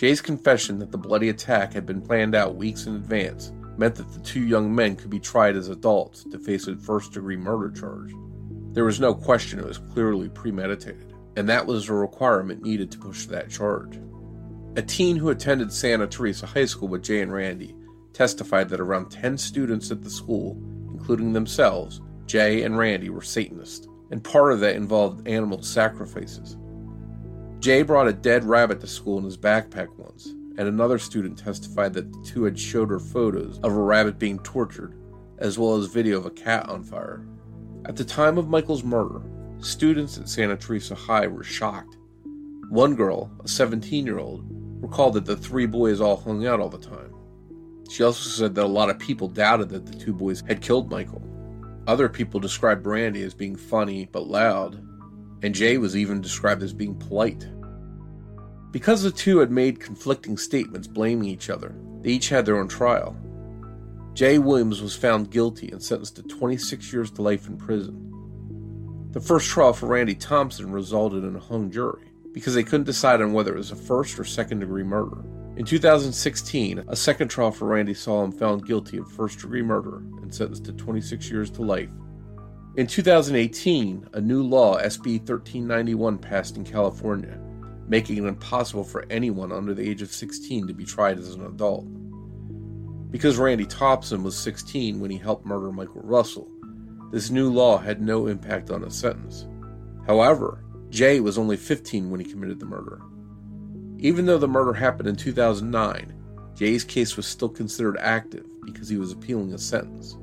Jae's 0.00 0.20
confession 0.20 0.78
that 0.78 0.92
the 0.92 0.98
bloody 0.98 1.28
attack 1.28 1.72
had 1.72 1.84
been 1.84 2.00
planned 2.00 2.34
out 2.34 2.54
weeks 2.54 2.86
in 2.86 2.94
advance 2.94 3.52
meant 3.76 3.96
that 3.96 4.12
the 4.12 4.20
two 4.20 4.40
young 4.40 4.74
men 4.74 4.94
could 4.94 5.10
be 5.10 5.20
tried 5.20 5.56
as 5.56 5.68
adults 5.68 6.24
to 6.30 6.38
face 6.38 6.68
a 6.68 6.76
first 6.76 7.12
degree 7.12 7.36
murder 7.36 7.70
charge. 7.70 8.14
There 8.72 8.84
was 8.84 9.00
no 9.00 9.12
question 9.12 9.58
it 9.58 9.66
was 9.66 9.78
clearly 9.78 10.28
premeditated, 10.28 11.12
and 11.36 11.48
that 11.48 11.66
was 11.66 11.88
a 11.88 11.94
requirement 11.94 12.62
needed 12.62 12.92
to 12.92 12.98
push 12.98 13.26
that 13.26 13.50
charge. 13.50 13.98
A 14.76 14.82
teen 14.82 15.16
who 15.16 15.30
attended 15.30 15.72
Santa 15.72 16.06
Teresa 16.06 16.46
High 16.46 16.64
School 16.64 16.86
with 16.86 17.02
Jae 17.02 17.22
and 17.22 17.32
Randy 17.32 17.74
testified 18.12 18.68
that 18.68 18.80
around 18.80 19.10
10 19.10 19.36
students 19.36 19.90
at 19.90 20.02
the 20.02 20.10
school, 20.10 20.56
including 20.92 21.32
themselves, 21.32 22.00
Jae 22.26 22.64
and 22.64 22.78
Randy 22.78 23.10
were 23.10 23.20
Satanists, 23.20 23.88
and 24.12 24.22
part 24.22 24.52
of 24.52 24.60
that 24.60 24.76
involved 24.76 25.26
animal 25.26 25.60
sacrifices. 25.62 26.56
Jae 27.58 27.84
brought 27.84 28.06
a 28.06 28.12
dead 28.12 28.44
rabbit 28.44 28.80
to 28.80 28.86
school 28.86 29.18
in 29.18 29.24
his 29.24 29.36
backpack 29.36 29.88
once, 29.98 30.28
and 30.56 30.68
another 30.68 30.98
student 30.98 31.36
testified 31.36 31.92
that 31.94 32.12
the 32.12 32.22
two 32.22 32.44
had 32.44 32.58
showed 32.58 32.90
her 32.90 33.00
photos 33.00 33.58
of 33.64 33.72
a 33.72 33.82
rabbit 33.82 34.20
being 34.20 34.38
tortured, 34.38 34.94
as 35.38 35.58
well 35.58 35.74
as 35.74 35.86
video 35.86 36.18
of 36.18 36.26
a 36.26 36.30
cat 36.30 36.68
on 36.68 36.84
fire. 36.84 37.26
At 37.86 37.96
the 37.96 38.04
time 38.04 38.38
of 38.38 38.48
Michael's 38.48 38.84
murder, 38.84 39.20
students 39.58 40.16
at 40.16 40.28
Santa 40.28 40.56
Teresa 40.56 40.94
High 40.94 41.26
were 41.26 41.42
shocked. 41.42 41.96
One 42.68 42.94
girl, 42.94 43.32
a 43.42 43.48
17 43.48 44.06
year 44.06 44.18
old, 44.18 44.44
recalled 44.80 45.14
that 45.14 45.26
the 45.26 45.36
three 45.36 45.66
boys 45.66 46.00
all 46.00 46.16
hung 46.16 46.46
out 46.46 46.60
all 46.60 46.68
the 46.68 46.78
time. 46.78 47.14
She 47.90 48.02
also 48.02 48.28
said 48.28 48.54
that 48.54 48.64
a 48.64 48.66
lot 48.66 48.90
of 48.90 48.98
people 48.98 49.28
doubted 49.28 49.68
that 49.70 49.86
the 49.86 49.98
two 49.98 50.12
boys 50.12 50.42
had 50.46 50.60
killed 50.62 50.90
Michael. 50.90 51.22
Other 51.86 52.08
people 52.08 52.38
described 52.40 52.86
Randy 52.86 53.22
as 53.22 53.34
being 53.34 53.56
funny 53.56 54.08
but 54.12 54.28
loud, 54.28 54.76
and 55.42 55.54
Jae 55.54 55.80
was 55.80 55.96
even 55.96 56.20
described 56.20 56.62
as 56.62 56.72
being 56.72 56.94
polite. 56.94 57.48
Because 58.70 59.02
the 59.02 59.10
two 59.10 59.38
had 59.38 59.50
made 59.50 59.80
conflicting 59.80 60.36
statements 60.36 60.86
blaming 60.86 61.28
each 61.28 61.50
other, 61.50 61.74
they 62.02 62.10
each 62.10 62.28
had 62.28 62.46
their 62.46 62.58
own 62.58 62.68
trial. 62.68 63.16
Jae 64.14 64.38
Williams 64.38 64.80
was 64.80 64.94
found 64.94 65.30
guilty 65.30 65.70
and 65.70 65.82
sentenced 65.82 66.16
to 66.16 66.22
26 66.22 66.92
years 66.92 67.10
to 67.12 67.22
life 67.22 67.48
in 67.48 67.56
prison. 67.56 68.06
The 69.10 69.20
first 69.20 69.48
trial 69.48 69.72
for 69.72 69.86
Randy 69.86 70.14
Thompson 70.14 70.70
resulted 70.70 71.24
in 71.24 71.34
a 71.34 71.40
hung 71.40 71.70
jury, 71.70 72.09
because 72.32 72.54
they 72.54 72.62
couldn't 72.62 72.84
decide 72.84 73.20
on 73.20 73.32
whether 73.32 73.54
it 73.54 73.58
was 73.58 73.72
a 73.72 73.76
first 73.76 74.18
or 74.18 74.24
second 74.24 74.60
degree 74.60 74.84
murder. 74.84 75.24
In 75.56 75.64
2016, 75.64 76.84
a 76.88 76.96
second 76.96 77.28
trial 77.28 77.50
for 77.50 77.66
Randy 77.66 77.92
him 77.92 78.32
found 78.32 78.66
guilty 78.66 78.98
of 78.98 79.10
first 79.10 79.40
degree 79.40 79.62
murder 79.62 79.96
and 80.22 80.34
sentenced 80.34 80.64
to 80.66 80.72
26 80.72 81.30
years 81.30 81.50
to 81.50 81.62
life. 81.62 81.90
In 82.76 82.86
2018, 82.86 84.08
a 84.14 84.20
new 84.20 84.42
law, 84.42 84.78
SB 84.78 85.18
1391, 85.18 86.18
passed 86.18 86.56
in 86.56 86.64
California, 86.64 87.38
making 87.88 88.16
it 88.18 88.24
impossible 88.24 88.84
for 88.84 89.04
anyone 89.10 89.50
under 89.50 89.74
the 89.74 89.86
age 89.86 90.02
of 90.02 90.12
16 90.12 90.68
to 90.68 90.72
be 90.72 90.84
tried 90.84 91.18
as 91.18 91.34
an 91.34 91.44
adult. 91.44 91.84
Because 93.10 93.36
Randy 93.38 93.66
Thompson 93.66 94.22
was 94.22 94.38
16 94.38 95.00
when 95.00 95.10
he 95.10 95.18
helped 95.18 95.44
murder 95.44 95.72
Michael 95.72 96.02
Russell, 96.02 96.48
this 97.10 97.28
new 97.28 97.52
law 97.52 97.76
had 97.76 98.00
no 98.00 98.28
impact 98.28 98.70
on 98.70 98.82
his 98.82 98.94
sentence. 98.94 99.48
However, 100.06 100.64
Jae 100.90 101.22
was 101.22 101.38
only 101.38 101.56
15 101.56 102.10
when 102.10 102.20
he 102.20 102.30
committed 102.30 102.58
the 102.58 102.66
murder. 102.66 103.00
Even 103.98 104.26
though 104.26 104.38
the 104.38 104.48
murder 104.48 104.72
happened 104.72 105.08
in 105.08 105.14
2009, 105.14 106.12
Jae's 106.56 106.84
case 106.84 107.16
was 107.16 107.26
still 107.26 107.48
considered 107.48 107.96
active 108.00 108.44
because 108.64 108.88
he 108.88 108.96
was 108.96 109.12
appealing 109.12 109.54
a 109.54 109.58
sentence, 109.58 110.16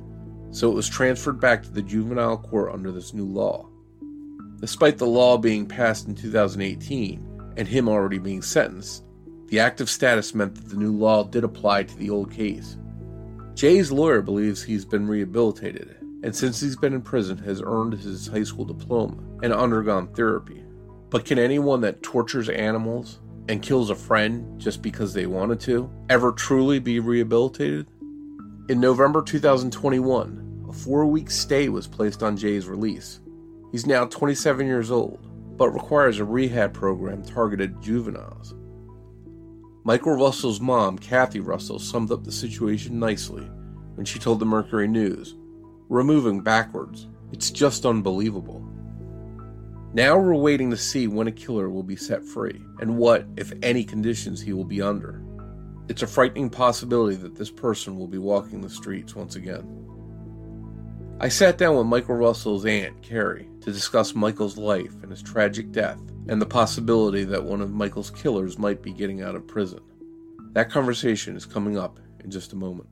so 0.52 0.70
it 0.70 0.76
was 0.76 0.90
transferred 0.90 1.40
back 1.40 1.64
to 1.64 1.72
the 1.72 1.82
juvenile 1.82 2.38
court 2.38 2.74
under 2.74 2.92
this 2.92 3.14
new 3.14 3.26
law. 3.26 3.70
Despite 4.60 4.98
the 4.98 5.06
law 5.06 5.38
being 5.38 5.66
passed 5.66 6.08
in 6.08 6.16
2018 6.16 7.54
and 7.56 7.68
him 7.68 7.88
already 7.88 8.18
being 8.18 8.42
sentenced, 8.42 9.06
the 9.48 9.60
active 9.62 9.90
status 9.90 10.36
meant 10.36 10.56
that 10.56 10.70
the 10.70 10.76
new 10.76 10.92
law 10.92 11.24
did 11.24 11.46
apply 11.46 11.84
to 11.84 11.98
the 11.98 12.10
old 12.10 12.30
case. 12.30 12.78
Jae's 13.54 13.92
lawyer 13.92 14.22
believes 14.22 14.62
he's 14.62 14.84
been 14.84 15.08
rehabilitated, 15.08 15.96
and 16.24 16.36
since 16.36 16.60
he's 16.60 16.76
been 16.76 16.94
in 16.94 17.02
prison 17.02 17.38
has 17.38 17.62
earned 17.66 17.94
his 17.94 18.28
high 18.28 18.44
school 18.44 18.66
diploma 18.66 19.27
and 19.44 19.54
undergone 19.54 20.08
therapy. 20.14 20.64
But 21.10 21.26
can 21.26 21.40
anyone 21.40 21.82
that 21.82 22.04
tortures 22.04 22.50
animals 22.50 23.20
and 23.48 23.62
kills 23.62 23.90
a 23.90 23.96
friend 23.96 24.60
just 24.60 24.82
because 24.82 25.14
they 25.14 25.26
wanted 25.26 25.60
to 25.62 25.90
ever 26.10 26.32
truly 26.32 26.80
be 26.80 27.00
rehabilitated? 27.00 27.88
In 28.70 28.82
November 28.82 29.22
2021, 29.22 30.66
a 30.68 30.74
four 30.74 31.06
week 31.06 31.32
stay 31.32 31.70
was 31.70 31.88
placed 31.88 32.24
on 32.24 32.36
Jae's 32.36 32.68
release. 32.68 33.22
He's 33.72 33.86
now 33.86 34.06
27 34.06 34.68
years 34.68 34.92
old, 34.92 35.26
but 35.58 35.70
requires 35.70 36.20
a 36.20 36.26
rehab 36.26 36.74
program 36.74 37.24
targeted 37.24 37.82
juveniles. 37.82 38.54
Michael 39.86 40.18
Russell's 40.18 40.60
mom, 40.60 40.98
Kathy 40.98 41.40
Russell, 41.40 41.80
summed 41.80 42.12
up 42.12 42.26
the 42.26 42.32
situation 42.32 43.00
nicely 43.00 43.50
when 43.96 44.06
she 44.06 44.20
told 44.20 44.40
the 44.40 44.46
Mercury 44.46 44.88
News 44.88 45.36
We're 45.88 46.04
moving 46.04 46.42
backwards. 46.42 47.08
It's 47.32 47.52
just 47.52 47.86
unbelievable. 47.86 48.67
Now 49.98 50.16
we're 50.20 50.36
waiting 50.36 50.70
to 50.70 50.78
see 50.78 51.08
when 51.08 51.26
a 51.26 51.32
killer 51.32 51.72
will 51.72 51.82
be 51.82 51.96
set 51.96 52.24
free 52.24 52.62
and 52.80 52.98
what, 52.98 53.26
if 53.36 53.52
any, 53.64 53.84
conditions 53.84 54.40
he 54.40 54.54
will 54.54 54.64
be 54.64 54.80
under. 54.80 55.24
It's 55.90 56.04
a 56.04 56.08
frightening 56.08 56.52
possibility 56.52 57.16
that 57.16 57.36
this 57.36 57.50
person 57.50 57.98
will 57.98 58.06
be 58.06 58.20
walking 58.20 58.62
the 58.62 58.70
streets 58.70 59.16
once 59.16 59.36
again. 59.36 59.66
I 61.20 61.30
sat 61.30 61.58
down 61.58 61.78
with 61.78 61.88
Michael 61.88 62.14
Russell's 62.14 62.64
aunt, 62.64 63.02
Kari, 63.02 63.50
to 63.62 63.72
discuss 63.72 64.14
Michael's 64.14 64.56
life 64.56 64.94
and 65.02 65.10
his 65.10 65.24
tragic 65.24 65.72
death 65.72 66.00
and 66.28 66.40
the 66.40 66.46
possibility 66.46 67.24
that 67.24 67.44
one 67.44 67.60
of 67.60 67.72
Michael's 67.72 68.12
killers 68.12 68.60
might 68.60 68.84
be 68.84 68.94
getting 68.94 69.24
out 69.24 69.34
of 69.34 69.48
prison. 69.48 69.82
That 70.52 70.70
conversation 70.70 71.36
is 71.36 71.48
coming 71.48 71.76
up 71.76 72.00
in 72.24 72.30
just 72.30 72.54
a 72.54 72.56
moment. 72.56 72.90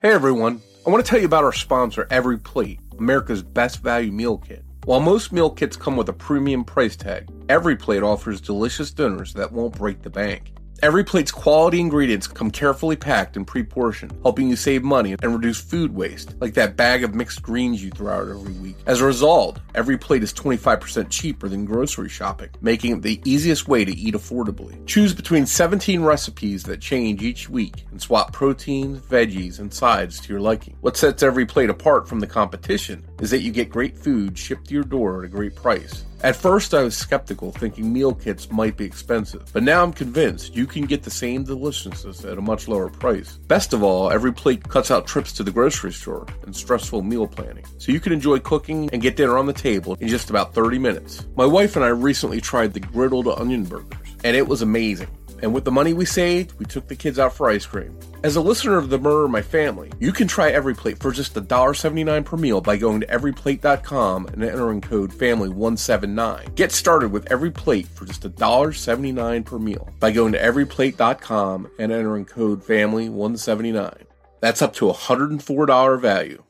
Hey 0.00 0.12
everyone, 0.12 0.62
I 0.86 0.88
want 0.88 1.04
to 1.04 1.10
tell 1.10 1.20
you 1.20 1.26
about 1.26 1.44
our 1.44 1.52
sponsor, 1.52 2.06
Every 2.08 2.38
Plate, 2.38 2.80
America's 2.98 3.42
best 3.42 3.82
value 3.82 4.12
meal 4.12 4.38
kit. 4.38 4.64
While 4.84 4.98
most 4.98 5.30
meal 5.30 5.48
kits 5.48 5.76
come 5.76 5.96
with 5.96 6.08
a 6.08 6.12
premium 6.12 6.64
price 6.64 6.96
tag, 6.96 7.28
Every 7.48 7.76
Plate 7.76 8.02
offers 8.02 8.40
delicious 8.40 8.90
dinners 8.90 9.32
that 9.34 9.52
won't 9.52 9.78
break 9.78 10.02
the 10.02 10.10
bank. 10.10 10.54
Every 10.82 11.04
plate's 11.04 11.30
quality 11.30 11.78
ingredients 11.78 12.26
come 12.26 12.50
carefully 12.50 12.96
packed 12.96 13.36
and 13.36 13.46
pre-portioned, 13.46 14.18
helping 14.22 14.50
you 14.50 14.56
save 14.56 14.82
money 14.82 15.14
and 15.22 15.32
reduce 15.32 15.60
food 15.60 15.94
waste, 15.94 16.34
like 16.40 16.54
that 16.54 16.76
bag 16.76 17.04
of 17.04 17.14
mixed 17.14 17.40
greens 17.40 17.80
you 17.80 17.90
throw 17.90 18.12
out 18.12 18.28
every 18.28 18.54
week. 18.54 18.74
As 18.84 19.00
a 19.00 19.06
result, 19.06 19.60
every 19.76 19.96
plate 19.96 20.24
is 20.24 20.34
25% 20.34 21.08
cheaper 21.08 21.48
than 21.48 21.66
grocery 21.66 22.08
shopping, 22.08 22.48
making 22.62 22.96
it 22.96 23.02
the 23.02 23.20
easiest 23.24 23.68
way 23.68 23.84
to 23.84 23.96
eat 23.96 24.14
affordably. 24.14 24.84
Choose 24.84 25.14
between 25.14 25.46
17 25.46 26.02
recipes 26.02 26.64
that 26.64 26.80
change 26.80 27.22
each 27.22 27.48
week 27.48 27.84
and 27.92 28.02
swap 28.02 28.32
proteins, 28.32 28.98
veggies, 28.98 29.60
and 29.60 29.72
sides 29.72 30.18
to 30.18 30.32
your 30.32 30.40
liking. 30.40 30.76
What 30.80 30.96
sets 30.96 31.22
every 31.22 31.46
plate 31.46 31.70
apart 31.70 32.08
from 32.08 32.18
the 32.18 32.26
competition 32.26 33.04
is 33.20 33.30
that 33.30 33.42
you 33.42 33.52
get 33.52 33.70
great 33.70 33.96
food 33.96 34.36
shipped 34.36 34.66
to 34.66 34.74
your 34.74 34.82
door 34.82 35.20
at 35.20 35.26
a 35.26 35.28
great 35.28 35.54
price. 35.54 36.02
At 36.22 36.36
first, 36.36 36.72
I 36.72 36.84
was 36.84 36.96
skeptical, 36.96 37.50
thinking 37.50 37.92
meal 37.92 38.14
kits 38.14 38.48
might 38.52 38.76
be 38.76 38.84
expensive, 38.84 39.52
but 39.52 39.64
now 39.64 39.82
I'm 39.82 39.92
convinced 39.92 40.54
you 40.54 40.68
can 40.68 40.86
get 40.86 41.02
the 41.02 41.10
same 41.10 41.42
deliciousness 41.42 42.24
at 42.24 42.38
a 42.38 42.40
much 42.40 42.68
lower 42.68 42.88
price. 42.88 43.38
Best 43.48 43.72
of 43.72 43.82
all, 43.82 44.08
every 44.08 44.32
plate 44.32 44.68
cuts 44.68 44.92
out 44.92 45.04
trips 45.04 45.32
to 45.32 45.42
the 45.42 45.50
grocery 45.50 45.92
store 45.92 46.24
and 46.44 46.54
stressful 46.54 47.02
meal 47.02 47.26
planning, 47.26 47.64
so 47.78 47.90
you 47.90 47.98
can 47.98 48.12
enjoy 48.12 48.38
cooking 48.38 48.88
and 48.92 49.02
get 49.02 49.16
dinner 49.16 49.36
on 49.36 49.46
the 49.46 49.52
table 49.52 49.96
in 49.98 50.06
just 50.06 50.30
about 50.30 50.54
30 50.54 50.78
minutes. 50.78 51.26
My 51.34 51.44
wife 51.44 51.74
and 51.74 51.84
I 51.84 51.88
recently 51.88 52.40
tried 52.40 52.72
the 52.72 52.80
griddled 52.80 53.40
onion 53.40 53.64
burgers, 53.64 53.98
and 54.22 54.36
it 54.36 54.46
was 54.46 54.62
amazing 54.62 55.08
and 55.42 55.52
with 55.52 55.64
the 55.64 55.70
money 55.70 55.92
we 55.92 56.04
saved, 56.04 56.52
we 56.58 56.64
took 56.64 56.88
the 56.88 56.96
kids 56.96 57.18
out 57.18 57.34
for 57.34 57.50
ice 57.50 57.66
cream. 57.66 57.98
As 58.22 58.36
a 58.36 58.40
listener 58.40 58.78
of 58.78 58.88
The 58.88 58.98
Murder 58.98 59.26
My 59.26 59.42
Family, 59.42 59.92
you 59.98 60.12
can 60.12 60.28
try 60.28 60.50
Every 60.50 60.74
Plate 60.74 61.00
for 61.00 61.10
just 61.10 61.34
$1.79 61.34 62.24
per 62.24 62.36
meal 62.36 62.60
by 62.60 62.76
going 62.76 63.00
to 63.00 63.06
everyplate.com 63.08 64.26
and 64.28 64.44
entering 64.44 64.80
code 64.80 65.10
FAMILY179. 65.10 66.54
Get 66.54 66.70
started 66.70 67.10
with 67.10 67.30
Every 67.30 67.50
Plate 67.50 67.88
for 67.88 68.04
just 68.06 68.22
$1.79 68.22 69.44
per 69.44 69.58
meal 69.58 69.90
by 69.98 70.12
going 70.12 70.32
to 70.32 70.38
everyplate.com 70.38 71.68
and 71.78 71.92
entering 71.92 72.24
code 72.24 72.62
FAMILY179. 72.64 74.04
That's 74.40 74.62
up 74.62 74.74
to 74.74 74.90
a 74.90 74.94
$104 74.94 76.00
value. 76.00 76.42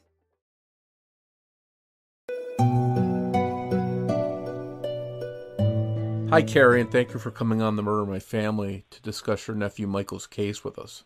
Hi, 6.33 6.41
Kari, 6.41 6.81
and 6.81 6.91
thank 6.91 7.13
you 7.13 7.19
for 7.19 7.31
coming 7.31 7.61
on 7.61 7.77
the 7.77 7.83
Murder 7.83 8.05
of 8.05 8.09
My 8.09 8.19
Family 8.19 8.87
to 8.89 9.03
discuss 9.03 9.47
your 9.47 9.55
nephew 9.55 9.87
Michael's 9.87 10.27
case 10.27 10.65
with 10.65 10.79
us. 10.79 11.05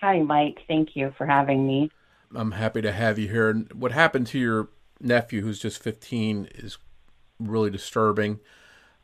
Hi, 0.00 0.20
Mike. 0.20 0.62
Thank 0.66 0.96
you 0.96 1.12
for 1.18 1.26
having 1.26 1.66
me. 1.66 1.90
I'm 2.34 2.52
happy 2.52 2.80
to 2.80 2.90
have 2.90 3.18
you 3.18 3.28
here. 3.28 3.50
And 3.50 3.70
what 3.74 3.92
happened 3.92 4.26
to 4.28 4.38
your 4.38 4.70
nephew, 4.98 5.42
who's 5.42 5.58
just 5.58 5.82
15, 5.82 6.48
is 6.54 6.78
really 7.38 7.68
disturbing. 7.68 8.40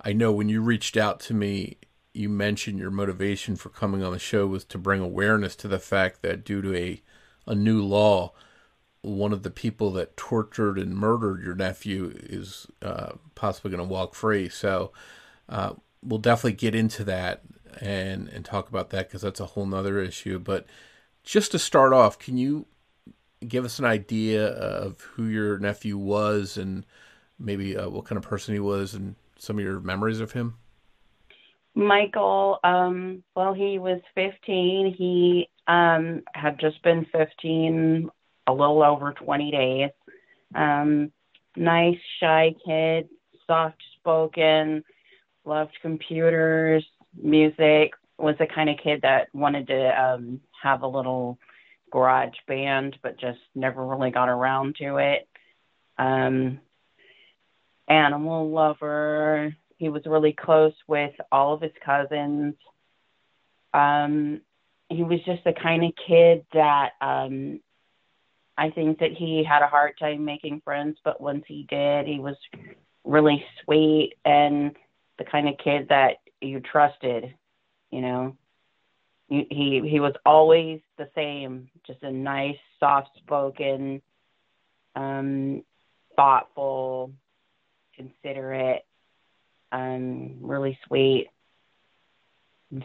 I 0.00 0.14
know 0.14 0.32
when 0.32 0.49
you 0.49 0.62
reached 0.62 0.96
out 0.96 1.20
to 1.20 1.34
me, 1.34 1.76
you 2.14 2.30
mentioned 2.30 2.78
your 2.78 2.90
motivation 2.90 3.56
for 3.56 3.68
coming 3.68 4.02
on 4.02 4.14
the 4.14 4.18
show 4.18 4.46
was 4.46 4.64
to 4.64 4.78
bring 4.78 5.02
awareness 5.02 5.54
to 5.56 5.68
the 5.68 5.78
fact 5.78 6.23
that 6.23 6.46
due 6.46 6.62
to 6.62 6.75
a, 6.75 7.02
a 7.46 7.54
new 7.54 7.82
law, 7.82 8.32
one 9.04 9.32
of 9.32 9.42
the 9.42 9.50
people 9.50 9.90
that 9.92 10.16
tortured 10.16 10.78
and 10.78 10.96
murdered 10.96 11.44
your 11.44 11.54
nephew 11.54 12.12
is 12.14 12.66
uh, 12.82 13.12
possibly 13.34 13.70
going 13.70 13.87
to 13.87 13.92
walk 13.92 14.14
free. 14.14 14.49
So 14.49 14.92
uh, 15.49 15.75
we'll 16.02 16.18
definitely 16.18 16.54
get 16.54 16.75
into 16.75 17.04
that 17.04 17.42
and 17.80 18.28
and 18.28 18.44
talk 18.44 18.68
about 18.68 18.90
that 18.90 19.08
because 19.08 19.23
that's 19.23 19.40
a 19.40 19.46
whole 19.46 19.66
nother 19.66 20.00
issue. 20.00 20.38
But 20.38 20.66
just 21.23 21.52
to 21.52 21.58
start 21.58 21.92
off, 21.92 22.18
can 22.18 22.38
you 22.38 22.66
give 23.46 23.64
us 23.64 23.78
an 23.78 23.84
idea 23.84 24.46
of 24.46 25.00
who 25.00 25.25
your 25.25 25.58
nephew 25.58 25.99
was 25.99 26.56
and 26.56 26.87
maybe 27.38 27.76
uh, 27.76 27.88
what 27.88 28.06
kind 28.06 28.16
of 28.16 28.23
person 28.23 28.54
he 28.54 28.61
was 28.61 28.94
and 28.94 29.16
some 29.38 29.58
of 29.58 29.64
your 29.64 29.80
memories 29.80 30.20
of 30.20 30.32
him? 30.32 30.56
Michael, 31.75 32.61
um, 32.62 33.23
well, 33.34 33.52
he 33.52 33.78
was 33.78 34.00
15. 34.14 34.94
He 34.96 35.49
um, 35.66 36.23
had 36.34 36.58
just 36.61 36.82
been 36.82 37.06
15 37.12 38.11
a 38.46 38.52
little 38.52 38.82
over 38.82 39.12
20 39.12 39.50
days. 39.50 39.90
Um, 40.54 41.12
nice, 41.56 41.98
shy 42.20 42.54
kid, 42.64 43.08
soft 43.46 43.82
spoken, 43.98 44.84
loved 45.44 45.76
computers, 45.82 46.84
music, 47.20 47.92
was 48.18 48.36
the 48.38 48.46
kind 48.46 48.70
of 48.70 48.76
kid 48.82 49.00
that 49.02 49.28
wanted 49.32 49.66
to 49.68 50.02
um, 50.02 50.40
have 50.62 50.82
a 50.82 50.86
little 50.86 51.38
garage 51.90 52.36
band, 52.46 52.96
but 53.02 53.18
just 53.18 53.38
never 53.54 53.84
really 53.84 54.10
got 54.10 54.28
around 54.28 54.76
to 54.76 54.96
it. 54.96 55.28
Um, 55.98 56.60
animal 57.88 58.50
lover. 58.50 59.54
He 59.76 59.88
was 59.88 60.02
really 60.06 60.32
close 60.32 60.74
with 60.86 61.12
all 61.30 61.54
of 61.54 61.60
his 61.60 61.72
cousins. 61.84 62.54
Um, 63.72 64.40
he 64.88 65.02
was 65.02 65.20
just 65.26 65.44
the 65.44 65.52
kind 65.52 65.84
of 65.84 65.92
kid 66.06 66.44
that 66.52 66.90
um, 67.00 67.60
I 68.56 68.70
think 68.70 68.99
that 69.00 69.12
he 69.12 69.44
had 69.44 69.62
a 69.62 69.68
hard 69.68 69.99
time 69.99 70.25
making 70.25 70.62
friends, 70.64 70.99
but 71.04 71.20
once 71.20 71.44
he 71.46 71.66
did, 71.68 72.06
he 72.06 72.20
was 72.20 72.37
really 73.04 73.44
sweet 73.64 74.14
and 74.25 74.76
the 75.18 75.25
kind 75.25 75.49
of 75.49 75.58
kid 75.58 75.88
that 75.88 76.16
you 76.40 76.61
trusted, 76.61 77.34
you 77.90 78.00
know. 78.00 78.37
He 79.28 79.80
he, 79.82 80.00
was 80.00 80.14
always 80.26 80.80
the 80.99 81.08
same, 81.14 81.70
just 81.87 82.02
a 82.02 82.12
nice, 82.12 82.58
soft-spoken, 82.78 84.02
um 84.94 85.64
thoughtful, 86.16 87.12
considerate 87.96 88.84
Um, 89.73 90.37
really 90.40 90.78
sweet, 90.87 91.28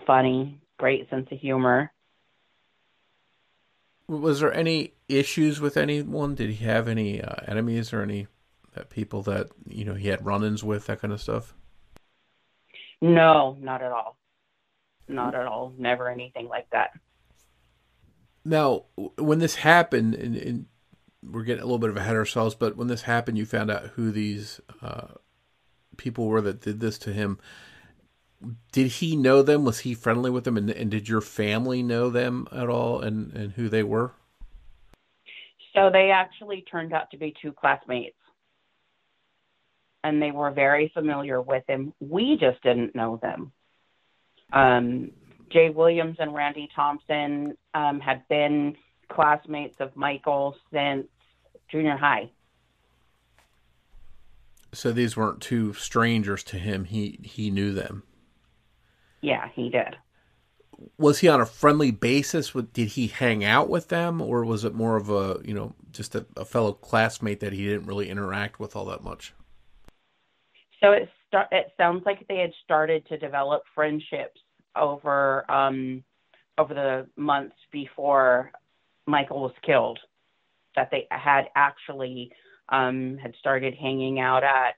funny, 0.08 0.60
great 0.78 1.10
sense 1.10 1.28
of 1.32 1.38
humor. 1.40 1.92
Was 4.10 4.40
there 4.40 4.54
any 4.54 4.94
issues 5.08 5.62
with 5.62 5.78
anyone? 5.78 6.34
Did 6.34 6.50
he 6.50 6.66
have 6.66 6.88
any 6.88 7.22
uh, 7.22 7.36
enemies 7.48 7.94
or 7.94 8.02
any 8.02 8.28
uh, 8.76 8.82
people 8.90 9.22
that 9.24 9.50
you 9.68 9.86
know 9.86 9.94
he 9.94 10.08
had 10.08 10.26
run-ins 10.26 10.64
with, 10.64 10.88
that 10.88 11.00
kind 11.00 11.14
of 11.14 11.22
stuff? 11.22 11.54
No, 13.02 13.56
not 13.62 13.84
at 13.84 13.92
all. 13.92 14.18
Not 15.08 15.36
at 15.36 15.46
all. 15.46 15.74
Never 15.78 16.10
anything 16.10 16.48
like 16.48 16.70
that. 16.72 16.92
Now, 18.44 18.86
when 19.18 19.38
this 19.40 19.56
happened, 19.56 20.16
and, 20.16 20.36
and 20.36 20.66
we're 21.24 21.44
getting 21.44 21.62
a 21.62 21.66
little 21.66 21.78
bit 21.78 21.92
of 21.92 21.98
ahead 21.98 22.16
of 22.16 22.20
ourselves, 22.20 22.56
but 22.56 22.76
when 22.76 22.88
this 22.88 23.04
happened, 23.04 23.38
you 23.38 23.46
found 23.46 23.70
out 23.70 23.92
who 23.96 24.12
these 24.12 24.60
uh, 24.82 25.08
people 25.98 26.28
were 26.28 26.42
that 26.42 26.62
did 26.62 26.80
this 26.80 26.98
to 27.00 27.14
him. 27.14 27.38
Did 28.72 28.88
he 28.88 29.16
know 29.16 29.42
them? 29.42 29.66
Was 29.66 29.80
he 29.80 29.94
friendly 29.94 30.30
with 30.30 30.46
them? 30.46 30.58
And, 30.58 30.70
and 30.70 30.90
did 30.90 31.10
your 31.10 31.22
family 31.22 31.84
know 31.84 32.10
them 32.10 32.48
at 32.52 32.70
all 32.70 33.02
and, 33.02 33.34
and 33.34 33.52
who 33.54 33.68
they 33.68 33.84
were? 33.84 34.14
So 35.76 35.90
they 35.92 36.12
actually 36.12 36.64
turned 36.70 36.94
out 36.94 37.12
to 37.12 37.18
be 37.18 37.34
two 37.42 37.52
classmates. 37.52 38.16
And 40.04 40.22
they 40.22 40.32
were 40.32 40.52
very 40.52 40.90
familiar 40.94 41.42
with 41.42 41.64
him. 41.68 41.94
We 42.00 42.38
just 42.40 42.64
didn't 42.64 42.96
know 42.96 43.20
them. 43.22 43.52
Um, 44.54 45.12
Jae 45.52 45.74
Williams 45.74 46.18
and 46.20 46.34
Randy 46.34 46.70
Thompson 46.74 47.58
um, 47.74 48.00
had 48.00 48.28
been 48.30 48.78
classmates 49.10 49.76
of 49.80 49.96
Michael 49.96 50.56
since 50.72 51.08
junior 51.70 51.98
high. 51.98 52.30
So 54.72 54.92
these 54.92 55.18
weren't 55.18 55.42
two 55.42 55.74
strangers 55.74 56.44
to 56.46 56.58
him. 56.58 56.86
He 56.86 57.20
he 57.24 57.50
knew 57.50 57.74
them. 57.74 58.04
Yeah, 59.22 59.48
he 59.54 59.70
did. 59.70 59.96
Was 60.98 61.20
he 61.20 61.28
on 61.28 61.42
a 61.42 61.46
friendly 61.46 61.92
basis? 61.92 62.54
With 62.54 62.72
did 62.72 62.90
he 62.90 63.08
hang 63.08 63.44
out 63.44 63.70
with 63.70 63.90
them, 63.90 64.22
or 64.22 64.46
was 64.46 64.64
it 64.64 64.74
more 64.74 64.96
of 64.96 65.10
a 65.10 65.40
you 65.44 65.54
know 65.54 65.76
just 65.92 66.16
a, 66.16 66.26
a 66.38 66.46
fellow 66.46 66.72
classmate 66.72 67.42
that 67.42 67.52
he 67.52 67.66
didn't 67.66 67.86
really 67.86 68.10
interact 68.10 68.60
with 68.60 68.76
all 68.76 68.86
that 68.86 69.04
much? 69.04 69.34
So 70.82 70.92
it 70.94 71.10
start, 71.28 71.48
it 71.52 71.74
sounds 71.78 72.04
like 72.06 72.26
they 72.28 72.38
had 72.38 72.54
started 72.64 73.06
to 73.08 73.18
develop 73.18 73.64
friendships 73.76 74.40
over 74.76 75.50
um, 75.52 76.04
over 76.58 76.74
the 76.74 77.08
months 77.22 77.56
before 77.72 78.52
Michael 79.06 79.42
was 79.42 79.54
killed. 79.66 80.00
That 80.76 80.90
they 80.92 81.08
had 81.12 81.46
actually 81.56 82.32
um, 82.70 83.18
had 83.22 83.34
started 83.40 83.74
hanging 83.76 84.20
out 84.20 84.44
at 84.44 84.76